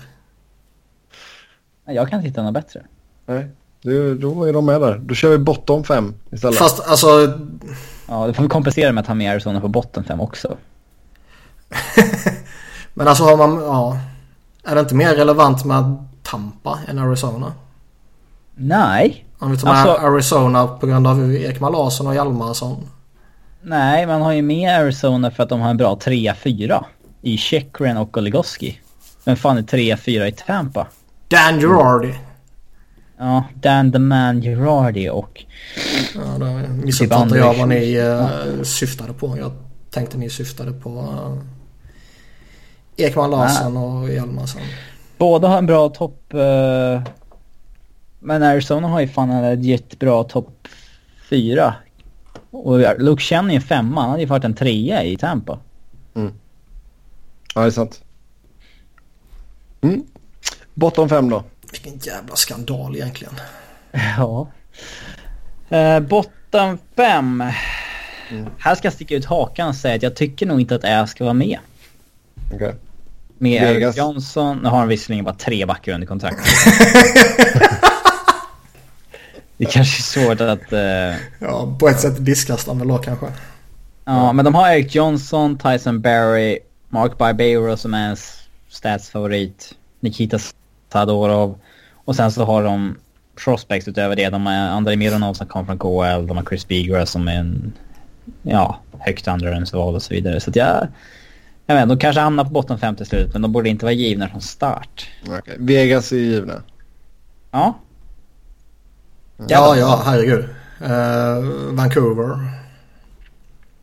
[1.86, 2.86] Jag kan inte hitta något bättre.
[3.26, 3.48] Nej,
[3.82, 4.98] det, då är de med där.
[4.98, 6.58] Då kör vi bottom fem istället.
[6.58, 7.08] Fast alltså,
[8.08, 10.58] Ja, då får vi kompensera med att ha med Arizona på botten fem också.
[12.94, 13.98] men alltså har man, ja.
[14.64, 17.54] Är det inte mer relevant med Tampa än Arizona?
[18.56, 19.26] Nej.
[19.40, 22.88] Om vi tar med Alltså- Arizona på grund av Ekman Larsson och Hjalmarsson.
[23.62, 26.84] Nej, man har ju med Arizona för att de har en bra 3-4
[27.22, 28.80] i Chekren och Goligoski.
[29.24, 30.88] Men fan är 3-4 i Tampa?
[31.28, 32.14] Dan Girardi.
[33.18, 35.46] Ja, Dan the Man Girardi och...
[36.16, 36.46] Ja, då
[36.86, 39.38] missuppfattade Typ jag vad ni uh, syftade på.
[39.38, 39.52] Jag
[39.92, 41.38] tänkte ni syftade på uh,
[42.98, 44.62] Ekman Larsson och Hjalmarsson.
[45.18, 46.34] Båda har en bra topp...
[46.34, 47.02] eh,
[48.20, 50.68] men Arizona har ju fan en jättebra topp
[51.30, 51.74] 4.
[52.52, 54.02] Och Luke Chen är en femma.
[54.02, 55.60] Han hade ju varit en trea i Tampa.
[57.56, 58.02] Ja, det är sant.
[59.82, 60.04] Mm.
[60.74, 61.44] Bottom fem då.
[61.72, 63.34] Vilken jävla skandal egentligen.
[64.18, 64.48] Ja.
[65.72, 67.44] Uh, botten 5.
[68.32, 68.46] Mm.
[68.58, 71.08] Här ska jag sticka ut hakan och säga att jag tycker nog inte att Ä
[71.08, 71.60] ska vara med.
[72.46, 72.56] Okej.
[72.56, 72.74] Okay.
[73.38, 74.60] Med Eric Johnson.
[74.64, 76.40] Nu har han visserligen bara tre backar under kontrakt.
[79.60, 80.74] det kanske är svårt att...
[80.74, 81.20] Uh...
[81.40, 83.28] Ja, på ett sätt diskas de väl kanske.
[84.06, 86.60] Ja, men de har Eric Johnson, Tyson Barry,
[86.90, 88.18] Mark Barbero som är en
[88.70, 90.40] statsfavorit, Nikita
[90.92, 91.60] Sadorov
[92.06, 92.96] och sen så har de
[93.44, 94.30] prospects utöver det.
[94.30, 97.74] De har Andrei Mironov som kom från KL, de har Chris Bigra som är en
[98.42, 100.40] ja, högt andrarumsval och så vidare.
[100.40, 100.88] Så att jag...
[101.66, 103.94] Jag vet, de kanske hamnar på botten fem till slut, men de borde inte vara
[103.94, 105.10] givna från start.
[105.24, 105.56] Okay.
[105.58, 106.64] Vegas är givna?
[107.52, 107.74] Ja.
[109.48, 110.46] Ja, ja, herregud.
[110.82, 112.40] Uh, Vancouver.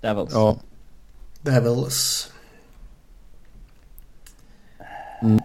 [0.00, 0.32] Devils.
[0.32, 0.56] Ja.
[1.42, 2.30] Devils.
[5.22, 5.40] Mm.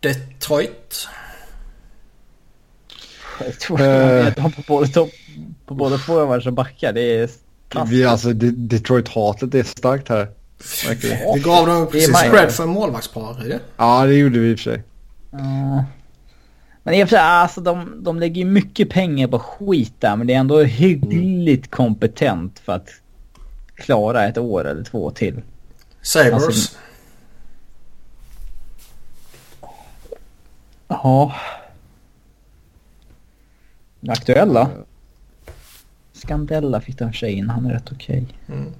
[0.00, 1.08] Detroit.
[3.44, 5.10] Jag tror uh, på både,
[5.66, 6.92] på både forwards och backar.
[6.92, 7.30] Det är
[7.86, 10.28] vi, alltså, Detroit-hatet är starkt här.
[11.34, 13.46] Vi gav dem precis spread för målvaktspar.
[13.50, 13.58] Ja?
[13.76, 14.82] ja, det gjorde vi i och för sig.
[15.34, 15.82] Uh,
[16.82, 20.16] men i och för sig, alltså de, de lägger ju mycket pengar på skit där.
[20.16, 21.70] Men det är ändå hyggligt mm.
[21.70, 22.88] kompetent för att
[23.74, 25.42] klara ett år eller två till.
[26.02, 26.44] Sabres.
[26.44, 26.76] Alltså,
[30.88, 31.34] ja.
[34.08, 34.70] Aktuella?
[36.12, 38.26] Scandella fick de sig in, han är rätt okej.
[38.46, 38.56] Okay.
[38.58, 38.72] Mm.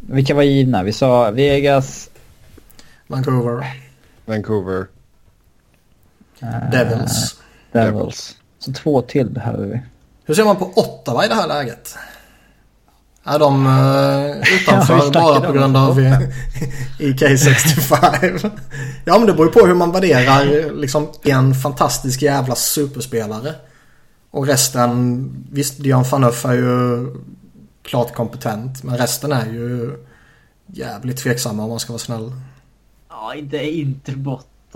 [0.00, 0.82] Vilka var givna?
[0.82, 2.10] Vi sa Vegas.
[3.06, 3.66] Vancouver.
[4.24, 4.86] Vancouver.
[6.42, 7.36] Uh, Devils.
[7.72, 8.36] Devils.
[8.58, 9.80] Så två till behöver vi.
[10.24, 11.96] Hur ser man på Ottawa i det här läget?
[13.24, 16.00] Är de uh, utanför bara på grund av
[16.98, 18.50] IK65?
[19.04, 23.54] ja men det beror ju på hur man värderar liksom en fantastisk jävla superspelare.
[24.30, 27.06] Och resten, visst Dion Phaneuf är ju
[27.82, 28.82] klart kompetent.
[28.82, 29.96] Men resten är ju
[30.66, 32.32] jävligt tveksamma om man ska vara snäll.
[33.08, 34.12] Ja, inte, inte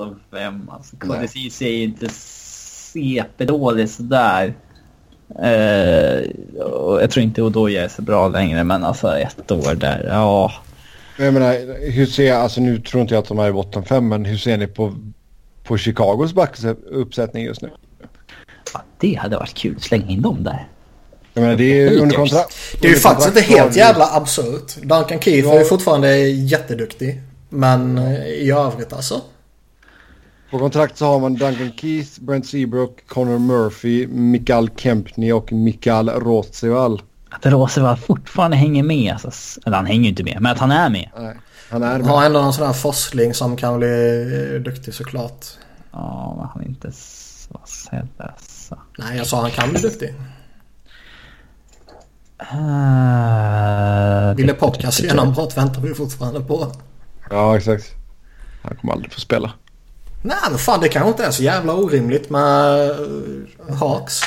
[0.03, 0.71] bottom fem.
[0.73, 4.55] Alltså, KDCC är inte CP-dålig sådär.
[5.43, 6.23] Uh,
[7.01, 10.53] jag tror inte Odoja är så bra längre, men alltså ett år där, ja.
[11.19, 11.53] Jag menar,
[11.91, 14.37] hur ser, alltså nu tror inte jag att de är i botten fem, men hur
[14.37, 14.95] ser ni på,
[15.65, 17.71] på Chicagos backuppsättning just nu?
[18.75, 20.69] Ja, det hade varit kul, slänga in dem där.
[21.35, 22.55] Jag menar, det är ju under kontrakt.
[22.81, 24.77] Det är ju faktiskt inte helt jävla absurt.
[24.83, 25.55] Duncan Keith ja.
[25.55, 27.23] är ju fortfarande jätteduktig.
[27.53, 29.21] Men eh, i övrigt alltså.
[30.53, 36.09] På kontrakt så har man Duncan Keith, Brent Seabrook, Connor Murphy, Mikael Kempny och Mikael
[36.09, 37.03] Rotsival.
[37.31, 39.13] Att Rotsival fortfarande hänger med.
[39.13, 41.11] Alltså, eller han hänger ju inte med, men att han är med.
[41.19, 41.37] Nej,
[41.71, 42.07] han är med.
[42.07, 45.47] Han har ändå någon sån här forsling som kan bli duktig såklart.
[45.93, 48.35] Ja, men han är inte så heller.
[48.99, 50.15] Nej, jag sa han kan bli duktig.
[52.55, 56.73] Uh, Ville podcast genombrott väntar vi fortfarande på.
[57.31, 57.95] Ja, exakt.
[58.63, 59.53] Han kommer aldrig få spela.
[60.23, 64.21] Nej, men fan det kanske inte är så jävla orimligt med uh, Hawks.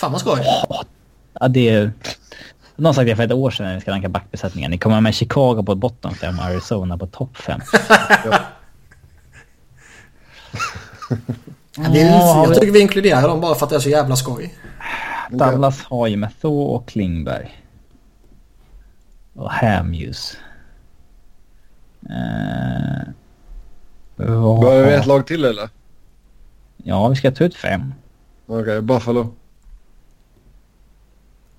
[0.00, 0.40] Fan vad skoj.
[1.40, 1.92] Ja, det är...
[2.76, 4.70] Någon sagt det för ett år sedan när vi ska ranka backbesättningen.
[4.70, 7.60] Ni kommer med Chicago på botten fem och Arizona på topp fem.
[11.92, 14.54] det är, jag tycker vi inkluderar dem bara för att det är så jävla skoj.
[15.30, 17.62] Dallas har ju med Thor och Klingberg.
[19.34, 20.36] Och Hamuse.
[22.02, 23.02] Uh,
[24.18, 25.68] Behöver vi ett lag till eller?
[26.76, 27.94] Ja, vi ska ta ut fem.
[28.46, 29.34] Okej, okay, Buffalo.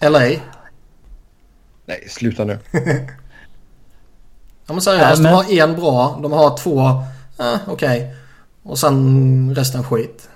[0.01, 0.19] LA.
[1.85, 2.59] Nej, sluta nu.
[4.65, 5.31] ja men seriöst, äh, men...
[5.31, 6.79] de har en bra, de har två,
[7.39, 8.01] eh, okej.
[8.01, 8.15] Okay.
[8.63, 10.29] Och sen resten skit.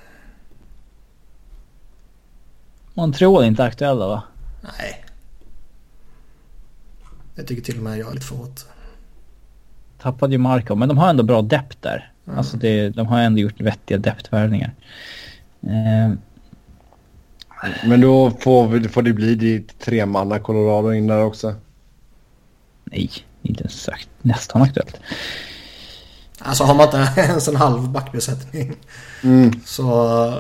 [2.94, 4.24] Montreal är inte aktuella va?
[4.62, 5.06] Nej.
[7.36, 8.60] Jag tycker till och med jag är lite för hårt.
[10.02, 12.12] Tappade ju Markov, men de har ändå bra dept där.
[12.28, 12.38] Mm.
[12.38, 14.74] Alltså det, de har ändå gjort vettiga depthvärvningar.
[15.62, 16.14] Eh.
[17.86, 21.56] Men då får, får det bli ditt tremanna Colorado in där också?
[22.84, 24.10] Nej, inte ens sagt.
[24.22, 25.00] Nästan aktuellt.
[26.40, 28.76] Alltså har man inte ens en halv backbesättning
[29.24, 29.52] mm.
[29.66, 30.34] så eh,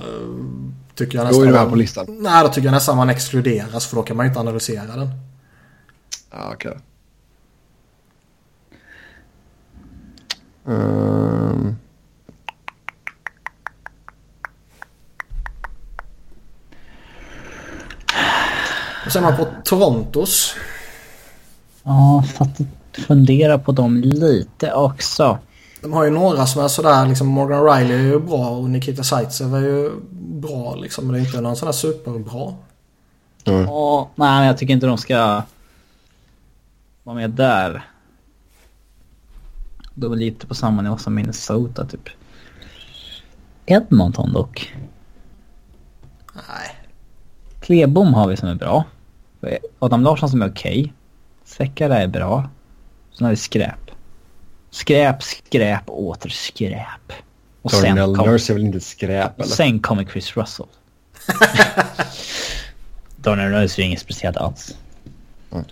[0.95, 1.41] tycker jag nästan...
[1.41, 2.05] Då är du med på listan.
[2.09, 5.09] Nej, då tycker jag nästan man exkluderas för då kan man inte analysera den.
[6.31, 6.71] Ja, okej.
[6.71, 6.81] Okay.
[10.65, 11.75] Um...
[19.05, 20.55] Och sen man på Torontos.
[21.83, 22.59] Ja, för att
[23.07, 25.37] fundera på dem lite också.
[25.81, 29.03] De har ju några som är sådär, liksom Morgan Riley är ju bra och Nikita
[29.03, 31.05] Zaitsev är ju bra liksom.
[31.05, 32.53] Men det är inte någon sån här superbra.
[33.45, 33.69] Mm.
[33.69, 35.41] Oh, nej, jag tycker inte de ska
[37.03, 37.83] vara med där.
[39.93, 42.09] De är lite på samma nivå som Minnesota typ.
[43.65, 44.75] Edmonton dock.
[46.33, 46.75] Nej.
[47.59, 48.83] Klebom har vi som är bra.
[49.79, 50.81] Adam Larsson som är okej.
[50.81, 50.91] Okay.
[51.45, 52.49] Säckare är bra.
[53.11, 53.91] Sen har vi skräp.
[54.69, 57.11] Skräp, skräp åter skräp.
[57.61, 59.49] Och Darnell kom, Nurse är väl inte skräp eller?
[59.49, 60.65] Sen kommer Chris Russell.
[63.15, 64.77] Darnell Nurse är inget speciellt alls.
[65.51, 65.65] Mm.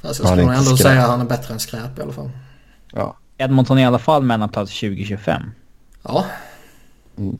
[0.00, 0.78] Fast jag skulle nog ändå skräp.
[0.78, 2.30] säga att han är bättre än skräp i alla fall.
[2.92, 3.16] Ja.
[3.36, 5.42] Edmonton i alla fall mellanplats 2025.
[6.02, 6.26] Ja.
[7.16, 7.38] Mm.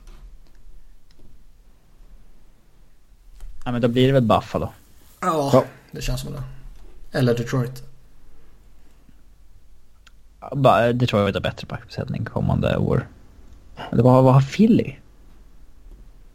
[3.65, 4.73] Ja men då blir det väl Buffalo.
[5.21, 5.65] Ja, ja.
[5.91, 6.43] det känns som det.
[7.19, 7.83] Eller Detroit.
[10.95, 13.09] Detroit har bättre backuppsättning kommande år.
[13.91, 14.97] Eller vad, vad har Philly?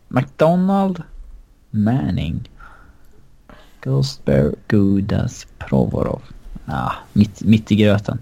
[0.08, 1.04] McDonald,
[1.70, 2.50] Manning,
[3.82, 6.22] Ghostbear, Gudas, Provorov.
[6.66, 8.20] Ah, mitt, mitt i gröten.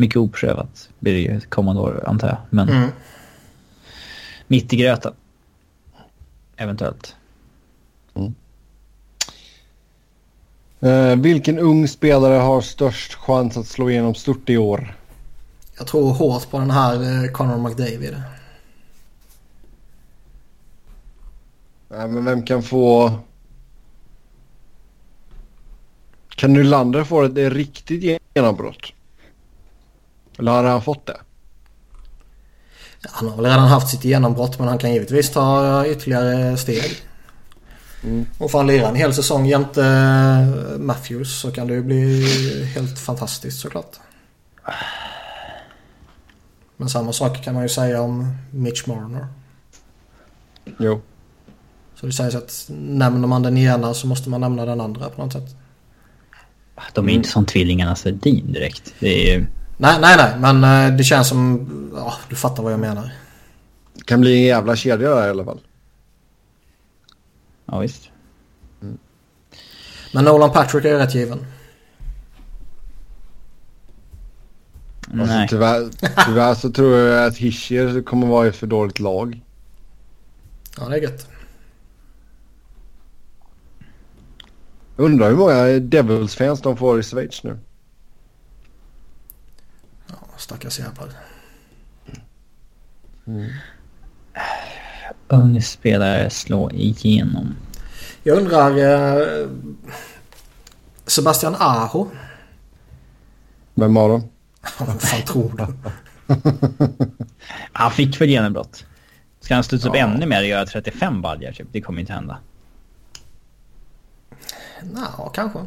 [0.00, 2.38] Mycket oprövat blir det ju kommande år antar jag.
[2.50, 2.90] Men mm.
[4.46, 5.12] mitt i gröten.
[6.56, 7.16] Eventuellt.
[8.14, 8.34] Mm.
[10.80, 14.96] Eh, vilken ung spelare har störst chans att slå igenom stort i år?
[15.78, 18.22] Jag tror hårt på den här eh, Conor McDavid.
[21.88, 23.12] Nej, men vem kan få...
[26.28, 28.92] Kan Nylander få ett riktigt genombrott?
[30.40, 31.16] Eller har han fått det?
[33.10, 36.96] Han har väl redan haft sitt genombrott men han kan givetvis ta ytterligare steg.
[38.04, 38.26] Mm.
[38.38, 42.24] Och får han lira en hel säsong jämte eh, Matthews så kan det ju bli
[42.74, 43.96] helt fantastiskt såklart.
[46.76, 49.26] Men samma sak kan man ju säga om Mitch Marner.
[50.78, 51.00] Jo.
[51.94, 55.22] Så det sägs att nämner man den ena så måste man nämna den andra på
[55.22, 55.56] något sätt.
[56.92, 58.94] De är ju inte som tvillingarna Sedin direkt.
[58.98, 59.46] Det är
[59.80, 60.38] Nej, nej, nej.
[60.38, 61.68] Men eh, det känns som...
[61.94, 63.12] Ja, du fattar vad jag menar.
[63.94, 65.60] Det kan bli en jävla kedja där i alla fall.
[67.66, 68.10] Ja, visst.
[68.82, 68.98] Mm.
[70.14, 71.46] Men Nolan Patrick är rätt given.
[75.20, 75.90] Alltså, tyvärr,
[76.26, 79.40] tyvärr så tror jag att Hischier kommer vara ett för dåligt lag.
[80.78, 81.28] Ja, det är gött.
[84.96, 87.58] Undrar hur många Devils-fans de får i Schweiz nu.
[90.50, 91.08] Stackars jävlar.
[93.26, 93.50] Mm.
[95.28, 97.56] Ung spelare slå igenom.
[98.22, 98.78] Jag undrar...
[98.78, 99.48] Eh,
[101.06, 102.10] Sebastian Aho.
[103.74, 104.28] Vem var de?
[104.78, 105.66] Vad fan tror du?
[107.72, 108.86] han fick väl genombrott.
[109.40, 111.68] Ska han studsa upp ännu mer och göra 35 baljor typ?
[111.72, 112.38] Det kommer inte hända.
[114.96, 115.66] Ja, kanske.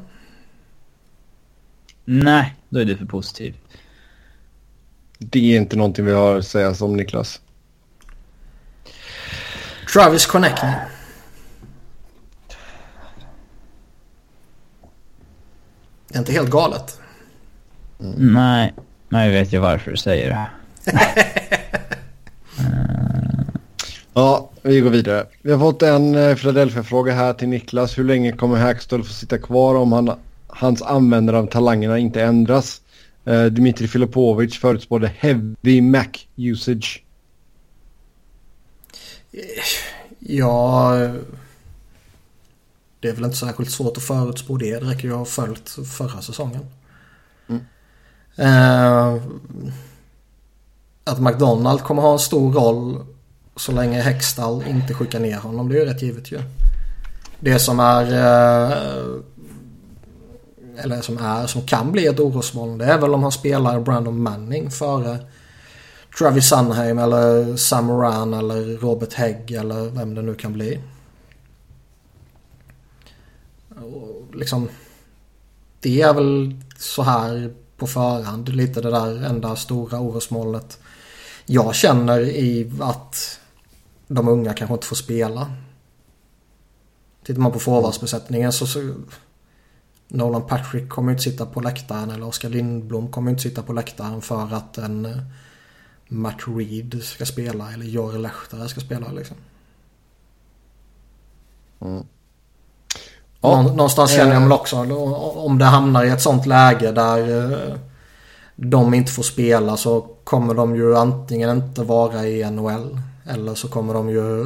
[2.05, 3.55] Nej, då är du för positiv.
[5.29, 7.41] Det är inte någonting vi har att säga som Niklas.
[9.93, 10.69] Travis Connecting.
[16.07, 16.99] Det är inte helt galet.
[17.99, 18.33] Mm.
[18.33, 18.73] Nej,
[19.09, 20.49] men jag vet ju varför du säger det.
[24.15, 25.25] Ja, vi går vidare.
[25.41, 27.97] Vi har fått en eh, Philadelphia-fråga här till Niklas.
[27.97, 30.11] Hur länge kommer Hackstall få sitta kvar om han,
[30.47, 32.81] hans användare av talangerna inte ändras?
[33.27, 37.03] Uh, Dmitri Filipovic förutspådde heavy Mac usage.
[40.19, 40.93] Ja,
[42.99, 44.79] det är väl inte särskilt svårt att förutspå det.
[44.79, 46.65] Det räcker ju att ha följt förra säsongen.
[47.47, 47.61] Mm.
[48.39, 49.21] Uh,
[51.03, 53.05] att McDonald kommer ha en stor roll
[53.55, 55.69] så länge Hextall inte skickar ner honom.
[55.69, 56.39] Det är ju rätt givet ju.
[57.39, 58.05] Det som är...
[58.05, 59.21] uh,
[60.77, 62.77] eller som är, som kan bli ett orosmoln.
[62.77, 65.19] Det är väl om han spelar Brandon Manning före
[66.17, 70.79] Travis Sunheim eller Sam Moran eller Robert Hägg eller vem det nu kan bli.
[73.75, 74.69] Och liksom...
[75.79, 80.79] Det är väl så här på förhand lite det där enda stora orosmolnet
[81.45, 83.39] jag känner i att
[84.07, 85.51] de unga kanske inte får spela.
[87.25, 88.93] Tittar man på forwardsbesättningen så, så
[90.13, 94.21] Nolan Patrick kommer inte sitta på läktaren eller Oskar Lindblom kommer inte sitta på läktaren
[94.21, 95.17] för att en uh,
[96.07, 99.37] Matt Reed ska spela eller Jori Lehtara ska spela liksom.
[101.79, 102.03] Mm.
[103.41, 104.77] Ja, Någonstans känner jag väl också
[105.35, 107.75] om det hamnar i ett sånt läge där uh,
[108.55, 113.67] de inte får spela så kommer de ju antingen inte vara i NHL eller så
[113.67, 114.45] kommer de ju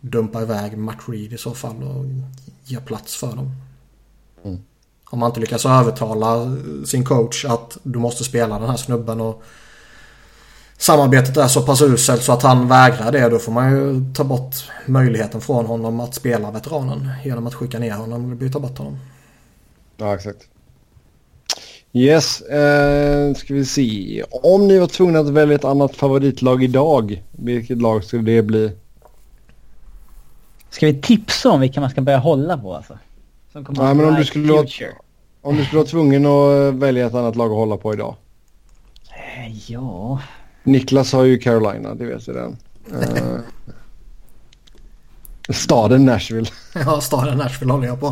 [0.00, 2.04] dumpa iväg Matt Reed i så fall och
[2.64, 3.67] ge plats för dem.
[5.10, 6.56] Om man inte lyckas övertala
[6.86, 9.42] sin coach att du måste spela den här snubben och
[10.78, 13.28] samarbetet är så pass uselt så att han vägrar det.
[13.28, 14.54] Då får man ju ta bort
[14.86, 18.98] möjligheten från honom att spela veteranen genom att skicka ner honom eller byta bort honom.
[19.96, 20.48] Ja, exakt.
[21.92, 24.24] Yes, eh, ska vi se.
[24.30, 28.72] Om ni var tvungna att välja ett annat favoritlag idag, vilket lag skulle det bli?
[30.70, 32.98] Ska vi tipsa om vilka man ska börja hålla på alltså?
[33.52, 34.66] Som kommer Nej, men om du, skulle vara,
[35.42, 38.16] om du skulle vara tvungen att välja ett annat lag att hålla på idag?
[39.10, 40.20] Eh, ja...
[40.62, 42.56] Niklas har ju Carolina, det vet jag redan.
[42.92, 43.40] Uh,
[45.48, 46.50] staden Nashville.
[46.74, 48.06] ja, staden Nashville håller jag på.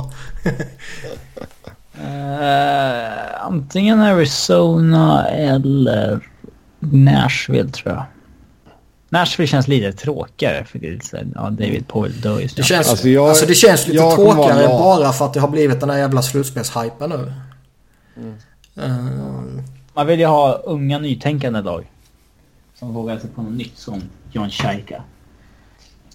[1.99, 6.29] uh, antingen Arizona eller
[6.81, 8.05] Nashville tror jag.
[9.19, 12.47] Nashville känns lite tråkigare för det är så, ja, David Povel dör nu.
[12.57, 15.81] Det känns, alltså, jag, alltså det känns lite tråkigare bara för att det har blivit
[15.81, 17.33] den här jävla slutspelshypen nu.
[18.17, 18.37] Mm.
[18.79, 19.63] Uh,
[19.95, 21.91] Man vill ju ha unga nytänkande lag.
[22.75, 24.03] Som vågar sig på något nytt som
[24.33, 25.03] John Shaika.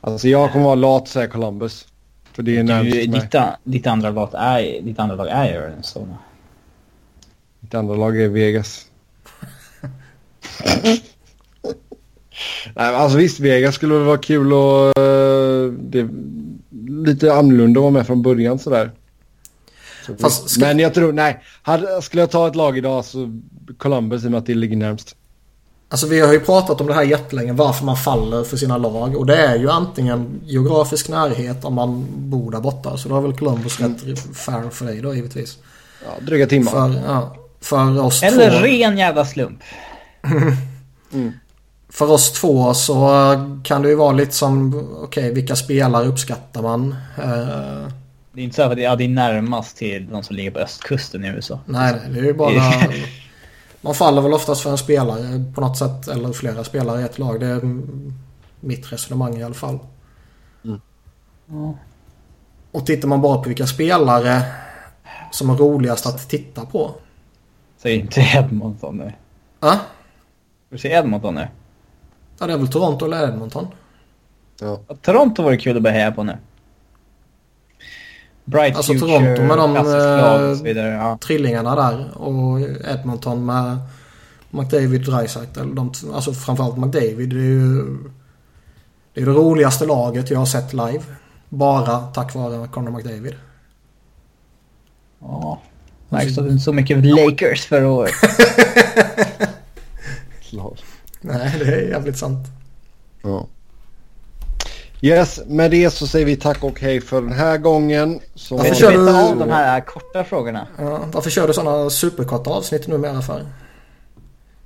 [0.01, 1.87] Alltså jag kommer vara lat säga Columbus.
[2.33, 3.07] För det är mig.
[3.07, 6.17] Ditt, ditt andra lag är, ditt andra lag är Arizona.
[7.59, 8.85] Mitt andra lag är Vegas.
[12.75, 16.09] Nej, alltså visst, Vegas skulle väl vara kul och uh, det är
[16.87, 18.91] lite annorlunda att vara med från början sådär.
[20.05, 20.61] Så Fast, ska...
[20.61, 23.39] Men jag tror, nej, hade, skulle jag ta ett lag idag så
[23.77, 25.15] Columbus i och med att det ligger närmst.
[25.89, 29.15] Alltså vi har ju pratat om det här jättelänge, varför man faller för sina lag.
[29.17, 32.97] Och det är ju antingen geografisk närhet om man bor där borta.
[32.97, 33.95] Så då har väl Columbus mm.
[33.97, 35.57] rätt fair för dig då givetvis.
[36.05, 36.71] Ja, dryga timmar.
[36.71, 38.65] För, ja, för oss Eller två...
[38.65, 39.59] ren jävla slump.
[41.13, 41.33] mm.
[41.91, 43.09] För oss två så
[43.63, 46.95] kan det ju vara lite som, okej okay, vilka spelare uppskattar man?
[47.17, 47.87] Uh...
[48.33, 51.25] Det är inte så att ja, det är närmast till de som ligger på östkusten
[51.25, 51.59] i USA.
[51.65, 52.51] Nej, det är ju bara...
[53.81, 56.07] Man faller väl oftast för en spelare på något sätt.
[56.07, 57.39] Eller flera spelare i ett lag.
[57.39, 57.61] Det är
[58.59, 59.79] mitt resonemang i alla fall.
[60.65, 60.81] Mm.
[61.49, 61.73] Mm.
[62.71, 64.41] Och tittar man bara på vilka spelare
[65.31, 66.91] som är roligast att titta på.
[67.77, 69.13] Säg inte Edmonton nu.
[69.59, 69.79] Ja?
[70.69, 71.47] Du säger Edmonton nu?
[72.41, 73.67] Ja, det är väl Toronto eller Edmonton.
[74.59, 74.79] Ja.
[75.01, 76.37] Toronto var det kul att börja heja på nu.
[78.45, 81.17] Bright alltså Future, Toronto med de eh, vidare, ja.
[81.21, 83.77] trillingarna där och Edmonton med
[84.49, 85.75] McDavid Dreisaitl.
[85.75, 87.29] De, alltså framförallt McDavid.
[87.29, 87.97] Det är ju
[89.13, 91.03] det, är det roligaste laget jag har sett live.
[91.49, 93.35] Bara tack vare Conor McDavid.
[95.19, 95.61] Ja,
[96.09, 98.13] märks att det inte så mycket Lakers förra året.
[101.33, 102.47] Nej, det är jävligt sant.
[103.21, 103.47] Ja.
[105.01, 108.19] Yes, med det så säger vi tack och hej för den här gången.
[108.35, 108.57] Så...
[108.57, 110.67] Varför kör du av de här korta frågorna?
[110.77, 113.45] Ja, varför kör du sådana superkorta avsnitt numera för?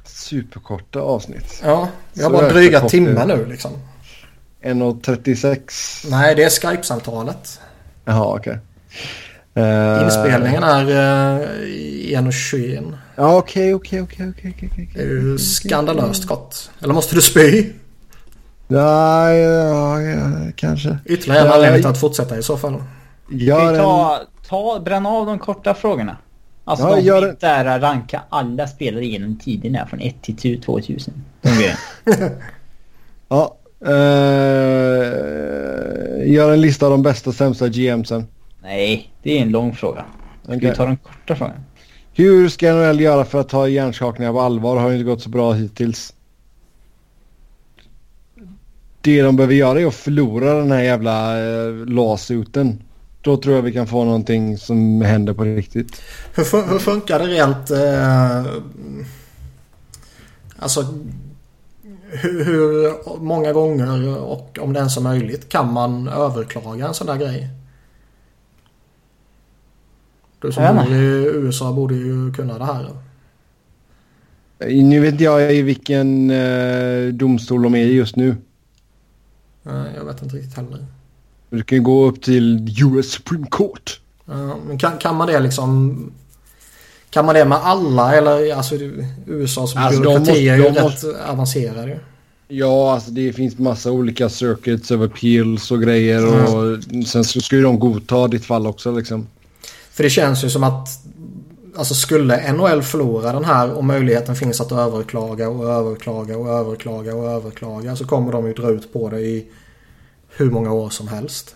[0.04, 1.62] Superkorta avsnitt?
[1.64, 3.72] Ja, vi har bara dryga timme nu liksom.
[4.64, 6.08] 1.36?
[6.10, 7.60] Nej, det är Skype-samtalet.
[8.06, 8.60] Jaha, okej.
[9.54, 9.64] Okay.
[9.64, 10.04] Uh...
[10.04, 11.48] Inspelningen är uh,
[12.22, 12.98] 1.21.
[13.16, 14.90] Ja, okej, okej, okej, okej.
[14.94, 16.56] Det är ju skandalöst kort.
[16.82, 17.74] Eller måste du spy?
[18.68, 20.98] Ja, ja, ja kanske.
[21.06, 22.84] Ytterligare en anledning till att fortsätta i så fall.
[23.30, 26.18] Gör ta, ta, bränna av de korta frågorna.
[26.64, 27.30] Alltså ja, de gör...
[27.30, 31.14] inte är ranka alla spelare genom tiderna från 1 till 2000.
[33.30, 33.58] ja.
[33.86, 33.92] Uh,
[36.34, 38.28] gör en lista av de bästa och sämsta GMsen.
[38.62, 40.06] Nej, det är en lång fråga.
[40.44, 40.70] Ska okay.
[40.70, 41.58] vi ta den korta frågan?
[42.16, 44.78] Hur ska NHL göra för att ta hjärnskakningar på allvar?
[44.78, 46.14] Har inte gått så bra hittills
[49.06, 52.84] det de behöver göra är att förlora den här jävla eh, lawsuiten.
[53.22, 56.02] Då tror jag vi kan få någonting som händer på riktigt.
[56.36, 57.72] Hur, hur funkar det rent...
[57.72, 58.62] Eh,
[60.60, 60.86] alltså
[62.10, 67.08] hur, hur, många gånger och om det ens är möjligt kan man överklaga en sån
[67.08, 67.50] där grej?
[70.46, 72.90] Du som bor i USA borde ju kunna det här.
[74.60, 78.36] Nu vet jag i vilken eh, domstol de är just nu.
[79.64, 80.86] Nej, jag vet inte riktigt heller.
[81.50, 84.00] Du kan ju gå upp till US Supreme Court.
[84.26, 86.12] Ja, men kan, kan man det liksom...
[87.10, 88.76] Kan man det med alla eller alltså
[89.26, 91.08] USAs alltså, byråkrati är ju rätt måste...
[91.28, 92.00] avancerad ju.
[92.48, 96.56] Ja, alltså det finns massa olika circuits of appeals och grejer mm.
[96.56, 99.28] och sen ska ju de godta ditt fall också liksom.
[99.96, 100.90] För det känns ju som att
[101.78, 107.16] Alltså skulle NHL förlora den här och möjligheten finns att överklaga och överklaga och överklaga
[107.16, 109.48] och överklaga så kommer de ju dra ut på det i
[110.30, 111.56] hur många år som helst.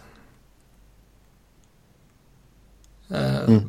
[3.10, 3.61] Eh, mm.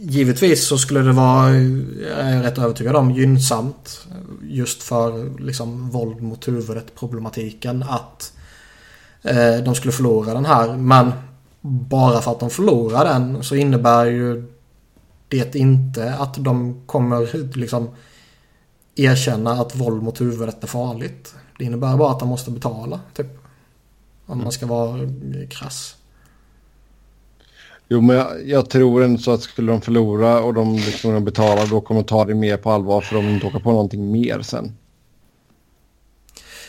[0.00, 4.06] Givetvis så skulle det vara, jag är rätt övertygad om, gynnsamt
[4.42, 8.32] just för liksom våld mot huvudet problematiken att
[9.22, 10.76] eh, de skulle förlora den här.
[10.76, 11.12] Men
[11.62, 14.52] bara för att de förlorar den så innebär ju
[15.28, 17.90] det inte att de kommer liksom
[18.96, 21.34] erkänna att våld mot huvudet är farligt.
[21.58, 23.00] Det innebär bara att de måste betala.
[23.14, 23.26] Typ.
[24.26, 24.98] Om man ska vara
[25.50, 25.96] krass.
[27.88, 31.66] Jo, men jag, jag tror ändå så att skulle de förlora och de liksom betalar
[31.66, 34.42] då kommer de ta det mer på allvar för de inte åka på någonting mer
[34.42, 34.76] sen.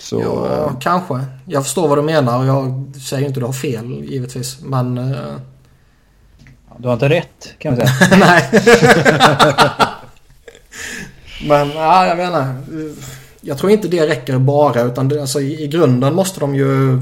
[0.03, 0.79] Så, ja, äh...
[0.79, 1.25] kanske.
[1.45, 4.57] Jag förstår vad du menar och jag säger inte att du har fel givetvis.
[4.61, 4.97] Men...
[4.97, 5.35] Äh...
[6.77, 8.17] Du har inte rätt kan man säga.
[8.19, 8.49] Nej.
[11.47, 12.55] men ja, jag menar.
[13.41, 16.99] Jag tror inte det räcker bara utan det, alltså, i, i grunden måste de ju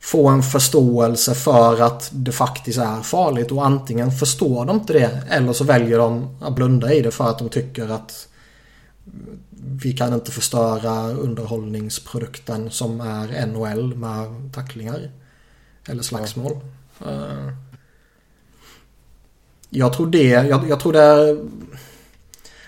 [0.00, 5.22] få en förståelse för att det faktiskt är farligt och antingen förstår de inte det
[5.30, 8.28] eller så väljer de att blunda i det för att de tycker att
[9.66, 15.10] vi kan inte förstöra underhållningsprodukten som är NHL med tacklingar
[15.86, 16.52] eller slagsmål.
[17.06, 17.48] Eh,
[19.70, 21.38] jag tror det, jag, jag tror det är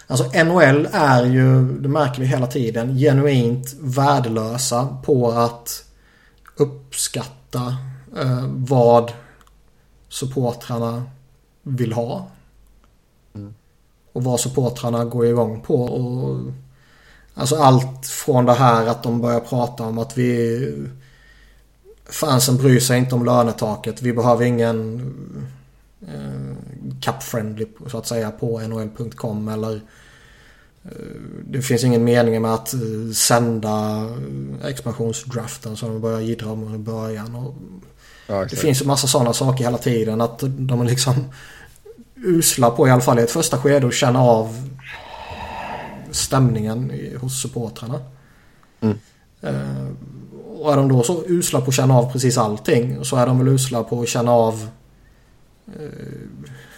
[0.08, 5.84] Alltså NHL är ju, det märker vi hela tiden, genuint värdelösa på att
[6.56, 7.76] uppskatta
[8.16, 9.12] eh, vad
[10.08, 11.02] supportrarna
[11.62, 12.26] vill ha.
[13.34, 13.54] Mm.
[14.12, 15.82] Och vad supportrarna går igång på.
[15.84, 16.40] Och,
[17.36, 20.88] alltså allt från det här att de börjar prata om att vi
[22.08, 24.02] fansen bryr sig inte om lönetaket.
[24.02, 25.00] Vi behöver ingen
[26.02, 26.56] eh,
[27.00, 29.80] cup-friendly så att säga på nhl.com eller
[30.90, 34.06] Eh, det finns ingen mening med att eh, sända
[34.64, 37.34] expansionsdraften som de börjar jiddra om i början.
[37.34, 37.54] Och
[38.26, 40.20] ja, det finns ju massa sådana saker hela tiden.
[40.20, 41.14] Att de är liksom
[42.16, 44.70] usla på i alla fall i ett första skede att känna av
[46.10, 48.00] stämningen hos supportrarna.
[48.80, 48.98] Mm.
[49.40, 49.88] Eh,
[50.58, 53.38] och är de då så usla på att känna av precis allting så är de
[53.38, 54.68] väl usla på att känna av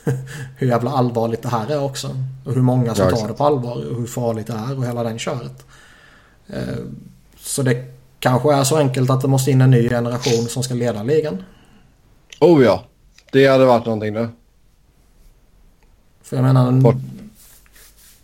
[0.56, 2.16] hur jävla allvarligt det här är också.
[2.44, 4.86] Och hur många som ja, tar det på allvar och hur farligt det är och
[4.86, 5.66] hela den köret.
[6.46, 6.78] Eh,
[7.38, 7.84] så det
[8.20, 11.42] kanske är så enkelt att det måste in en ny generation som ska leda ligan.
[12.40, 12.84] Oh ja,
[13.32, 14.28] det hade varit någonting det.
[16.22, 16.92] För jag menar,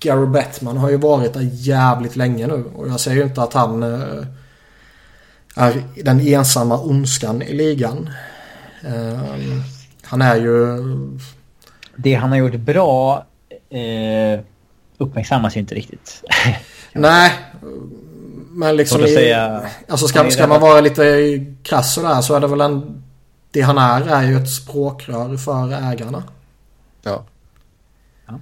[0.04, 3.52] Gary Bettman har ju varit där jävligt länge nu och jag säger ju inte att
[3.52, 4.26] han eh,
[5.56, 8.10] är den ensamma ondskan i ligan.
[8.82, 9.20] Eh,
[10.02, 10.78] han är ju
[11.96, 13.26] det han har gjort bra
[13.70, 14.40] eh,
[14.98, 16.22] uppmärksammas ju inte riktigt.
[16.92, 17.32] Nej,
[18.50, 19.04] men liksom...
[19.04, 21.04] I, säga, alltså ska, ska man vara lite
[21.62, 23.02] krass sådär så är det väl en...
[23.50, 26.22] Det han är är ju ett språkrör för ägarna.
[27.02, 27.24] Ja.
[28.26, 28.40] ja.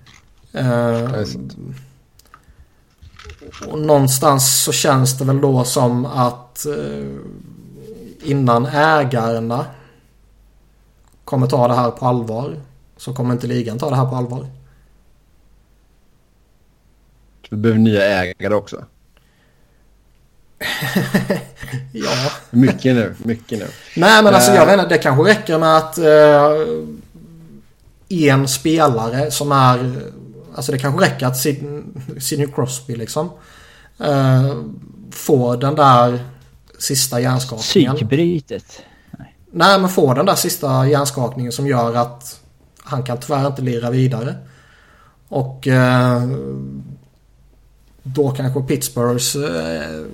[0.53, 1.25] Eh,
[3.67, 7.07] och någonstans så känns det väl då som att eh,
[8.23, 9.67] innan ägarna
[11.25, 12.57] kommer ta det här på allvar
[12.97, 14.47] så kommer inte ligan ta det här på allvar.
[17.51, 18.85] Vi behöver nya ägare också.
[21.93, 22.31] ja.
[22.51, 23.67] Mycket nu, mycket nu.
[23.97, 26.89] Nej men alltså jag vet inte, det kanske räcker med att uh,
[28.09, 30.13] en spelare som är...
[30.55, 31.37] Alltså det kanske räcker att
[32.23, 33.31] Sidney Crosby liksom
[34.01, 34.63] uh,
[35.11, 36.21] får den där
[36.79, 37.97] sista hjärnskakningen.
[37.97, 38.83] Psykbrytet.
[39.19, 39.37] Nej.
[39.53, 42.41] Nej men får den där sista hjärnskakningen som gör att
[42.79, 44.35] han kan tyvärr inte lira vidare.
[45.29, 46.23] Och eh,
[48.03, 50.05] då kanske Pittsburghs eh,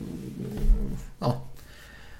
[1.18, 1.34] ja,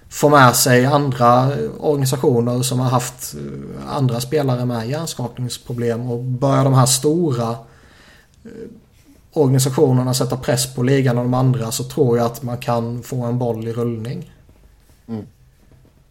[0.08, 6.64] får med sig andra organisationer som har haft eh, andra spelare med hjärnskakningsproblem och börjar
[6.64, 7.58] de här stora eh,
[9.32, 13.24] organisationerna sätta press på ligan och de andra så tror jag att man kan få
[13.24, 14.32] en boll i rullning.
[15.08, 15.26] Mm.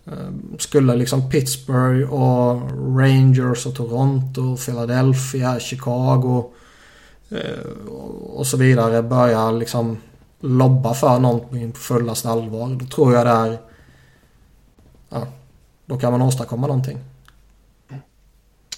[0.05, 2.61] Eh, skulle liksom Pittsburgh och
[2.99, 6.51] Rangers och Toronto, Philadelphia, Chicago
[7.29, 7.67] eh,
[8.33, 9.97] och så vidare börja liksom
[10.39, 12.69] lobba för någonting på fullaste allvar.
[12.69, 13.57] Då tror jag det är...
[15.09, 15.27] Ja,
[15.85, 16.97] då kan man åstadkomma någonting.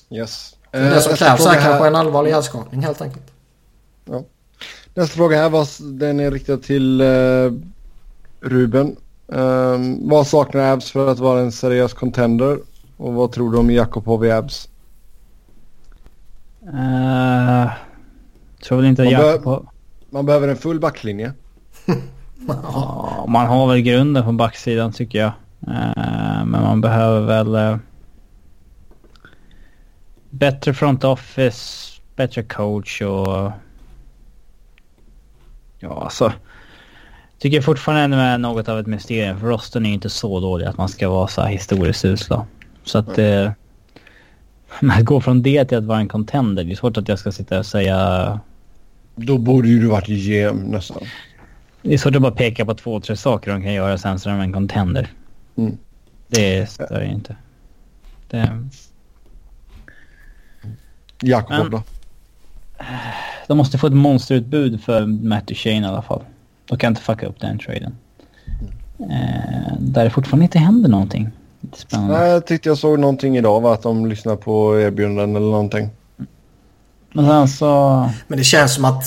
[0.10, 0.56] Yes.
[0.72, 3.29] Det som krävs är kanske en allvarlig hjärnskakning helt enkelt.
[4.12, 4.24] Ja.
[4.94, 7.54] Nästa fråga här var, den är riktad till uh,
[8.42, 8.96] Ruben.
[9.28, 12.60] Um, vad saknar Abs för att vara en seriös contender?
[12.98, 14.70] Och vad tror du om Jakobov i Abs?
[16.64, 17.72] Uh,
[18.64, 19.64] tror väl inte man Jakobov...
[19.64, 19.70] Be
[20.10, 21.34] man behöver en full backlinje.
[22.48, 25.32] ja, man har väl grunden på backsidan tycker jag.
[25.68, 27.56] Uh, men man behöver väl...
[27.56, 27.78] Uh,
[30.30, 33.52] bättre front office, bättre coach och...
[35.80, 36.34] Ja, alltså.
[37.40, 40.78] Tycker fortfarande det är något av ett mysterium för rosten är inte så dålig att
[40.78, 42.46] man ska vara så här historiskt usla.
[42.84, 43.18] Så att...
[43.18, 43.52] Mm.
[44.82, 47.32] att gå från det till att vara en contender, det är svårt att jag ska
[47.32, 48.40] sitta och säga...
[49.16, 51.04] Då borde ju du varit GM nästan.
[51.82, 54.30] Det är svårt att bara peka på två, tre saker de kan göra sen så
[54.30, 55.08] är de en contender.
[55.56, 55.78] Mm.
[56.28, 57.36] Det stör ju inte.
[58.30, 58.70] Det...
[61.22, 61.84] Jakob då?
[63.48, 66.24] De måste få ett monsterutbud för Matt Duchene i alla fall.
[66.66, 67.96] De kan inte fucka upp den traden.
[69.00, 69.12] Mm.
[69.12, 71.30] Eh, där det fortfarande inte händer någonting.
[71.74, 72.18] Spännande.
[72.18, 73.74] Nej, jag tyckte jag såg någonting idag va?
[73.74, 75.90] Att de lyssnar på erbjudanden eller någonting.
[77.14, 78.10] Men sen så...
[78.28, 79.04] Men det känns som att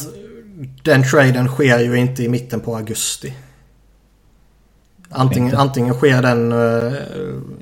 [0.83, 3.35] den traden sker ju inte i mitten på augusti.
[5.11, 6.93] Antingen, antingen sker den uh,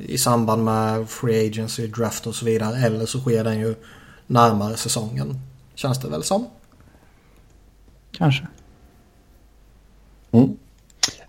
[0.06, 2.86] i samband med Free Agency, Draft och så vidare.
[2.86, 3.74] Eller så sker den ju
[4.26, 5.38] närmare säsongen.
[5.80, 6.46] Känns det väl som.
[8.12, 8.46] Kanske.
[10.30, 10.56] Mm.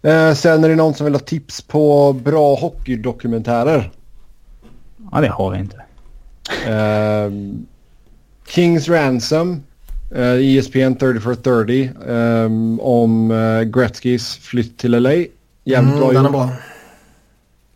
[0.02, 3.92] Eh, sen är det någon som vill ha tips på bra hockeydokumentärer.
[5.12, 5.84] Ja, det har vi inte.
[6.68, 7.32] Eh,
[8.48, 9.64] Kings Ransom.
[10.16, 11.84] Eh, ESPN 30 for 30.
[12.08, 12.46] Eh,
[12.80, 15.12] om eh, Gretzkys flytt till LA.
[15.12, 16.50] Jävligt mm, bra den är bra.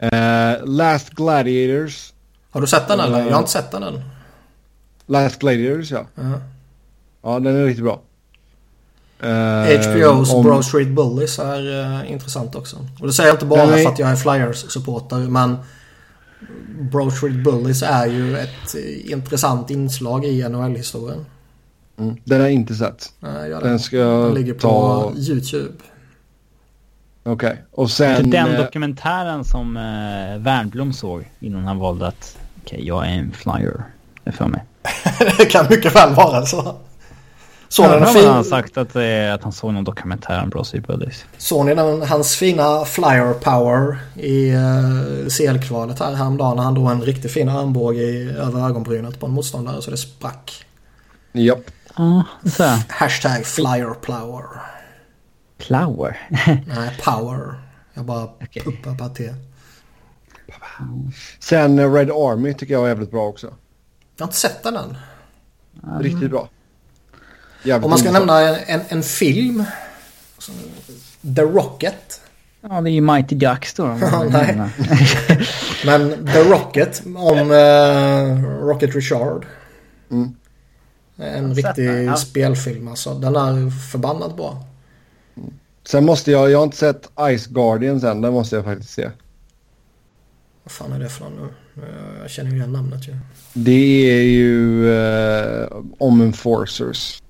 [0.04, 2.14] Uh, Last Gladiators.
[2.52, 3.20] Har du sett den eller?
[3.20, 4.02] Uh, jag har inte sett den än.
[5.06, 6.00] Last Gladiators ja.
[6.00, 6.40] Uh -huh.
[7.26, 8.02] Ja den är riktigt bra.
[9.24, 10.44] Uh, HBO's om...
[10.44, 12.78] Bro Street Bullies är uh, intressant också.
[13.00, 13.84] Och det säger jag inte bara är...
[13.84, 15.58] för att jag är Flyers-supporter men
[16.92, 18.76] Bro Street Bullies är ju ett
[19.06, 21.26] intressant inslag i NHL-historien.
[21.98, 22.18] Mm.
[22.24, 23.14] Den har jag inte sett.
[23.20, 25.14] Nej, jag den ska Den ligger på ta...
[25.18, 25.74] YouTube.
[27.24, 27.56] Okej, okay.
[27.72, 28.30] och sen...
[28.30, 33.12] Den eh, dokumentären som eh, Wernbloom såg innan han valde att okej, okay, jag är
[33.12, 33.84] en flyer.
[34.24, 34.64] Det är för mig.
[35.38, 36.76] det kan mycket väl vara så.
[37.68, 41.26] Såg ja, han sagt att, eh, att han såg någon dokumentär om Brosy Buddies.
[41.38, 46.92] Såg ni den, hans fina flyer power i uh, CL-kvalet här häromdagen när han drog
[46.92, 50.66] en riktigt fin armbåge i, över ögonbrynet på en motståndare så det sprack.
[51.32, 51.72] Japp.
[51.96, 52.64] Ja, så.
[52.90, 54.46] Hashtag flyer power.
[55.58, 56.18] Plower?
[56.68, 57.60] Nej, power.
[57.94, 58.64] Jag bara okay.
[58.64, 59.34] puppar på T.
[61.40, 63.48] Sen eh, Red Army tycker jag är jävligt bra också.
[64.18, 64.98] Jag har inte sett den än.
[66.00, 66.50] Riktigt bra.
[67.66, 69.64] Jävligt Om man ska nämna en, en film.
[71.36, 72.22] The Rocket.
[72.62, 73.86] Ja, det är ju Mighty Ducks då.
[74.30, 74.56] nej.
[75.86, 79.46] Men The Rocket om uh, Rocket Richard.
[80.12, 80.36] Mm.
[81.18, 82.16] En riktig ja.
[82.16, 83.14] spelfilm alltså.
[83.14, 84.64] Den är förbannat bra.
[85.84, 89.10] Sen måste jag, jag har inte sett Ice Guardians än, den måste jag faktiskt se.
[90.64, 91.50] Vad fan är det för någon nu?
[92.22, 93.18] Jag känner ju igen namnet ju.
[93.54, 97.22] Det är ju uh, om Enforcers.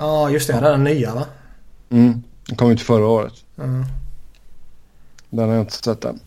[0.00, 0.52] Ja, just det.
[0.52, 0.60] Ja.
[0.60, 1.26] Den nya va?
[1.90, 3.34] Mm, den kom ut förra året.
[3.58, 3.84] Mm.
[5.30, 6.20] Den har jag inte sett än.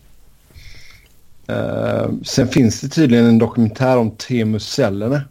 [1.50, 5.24] Uh, sen finns det tydligen en dokumentär om Teemu Selänne.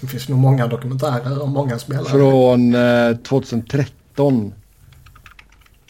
[0.00, 2.04] Det finns nog många dokumentärer om många spelare.
[2.04, 4.54] Från uh, 2013.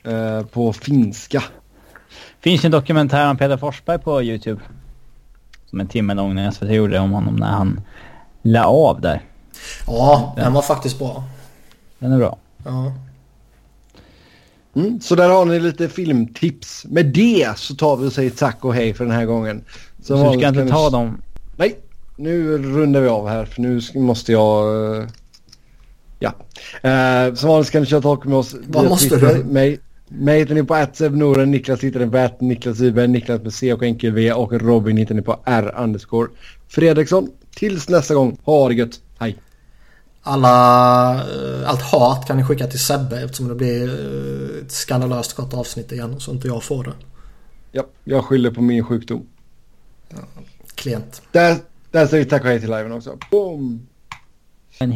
[0.06, 1.42] Uh, på finska.
[2.40, 4.60] Finns en dokumentär om Peter Forsberg på YouTube.
[5.66, 7.80] Som en timme lång när SVT gjorde om honom när han
[8.42, 9.22] la av där.
[9.86, 11.24] Ja, den var faktiskt bra.
[11.98, 12.38] Den är bra.
[12.64, 12.92] Ja.
[14.74, 16.84] Mm, så där har ni lite filmtips.
[16.84, 19.64] Med det så tar vi och säger tack och hej för den här gången.
[20.02, 21.22] Så, så du ska inte ta dem?
[21.56, 21.78] Nej,
[22.16, 24.74] nu rundar vi av här för nu måste jag...
[24.74, 25.06] Uh...
[26.18, 26.34] Ja.
[26.84, 28.54] Uh, som vanligt ska ni köra talk med oss.
[28.68, 29.44] Vad måste du?
[29.44, 33.54] Mig, mig hittar ni på attsevnoren, Niklas hittar ni på att Niklas Wiberg, Niklas med
[33.54, 36.28] C och enkel V och Robin hittar ni på R underscore
[36.68, 37.30] Fredriksson.
[37.54, 39.36] Tills nästa gång, ha det gött, hej!
[40.22, 45.36] Alla, eh, allt hat kan ni skicka till Sebbe eftersom det blir eh, ett skandalöst
[45.36, 46.92] kort avsnitt igen så inte jag får det.
[47.72, 49.26] Ja, jag skyller på min sjukdom.
[50.08, 50.18] Ja,
[50.74, 51.22] klient.
[51.32, 51.56] Där,
[51.90, 53.18] där säger vi tack och hej till liven också.
[53.30, 53.86] Boom!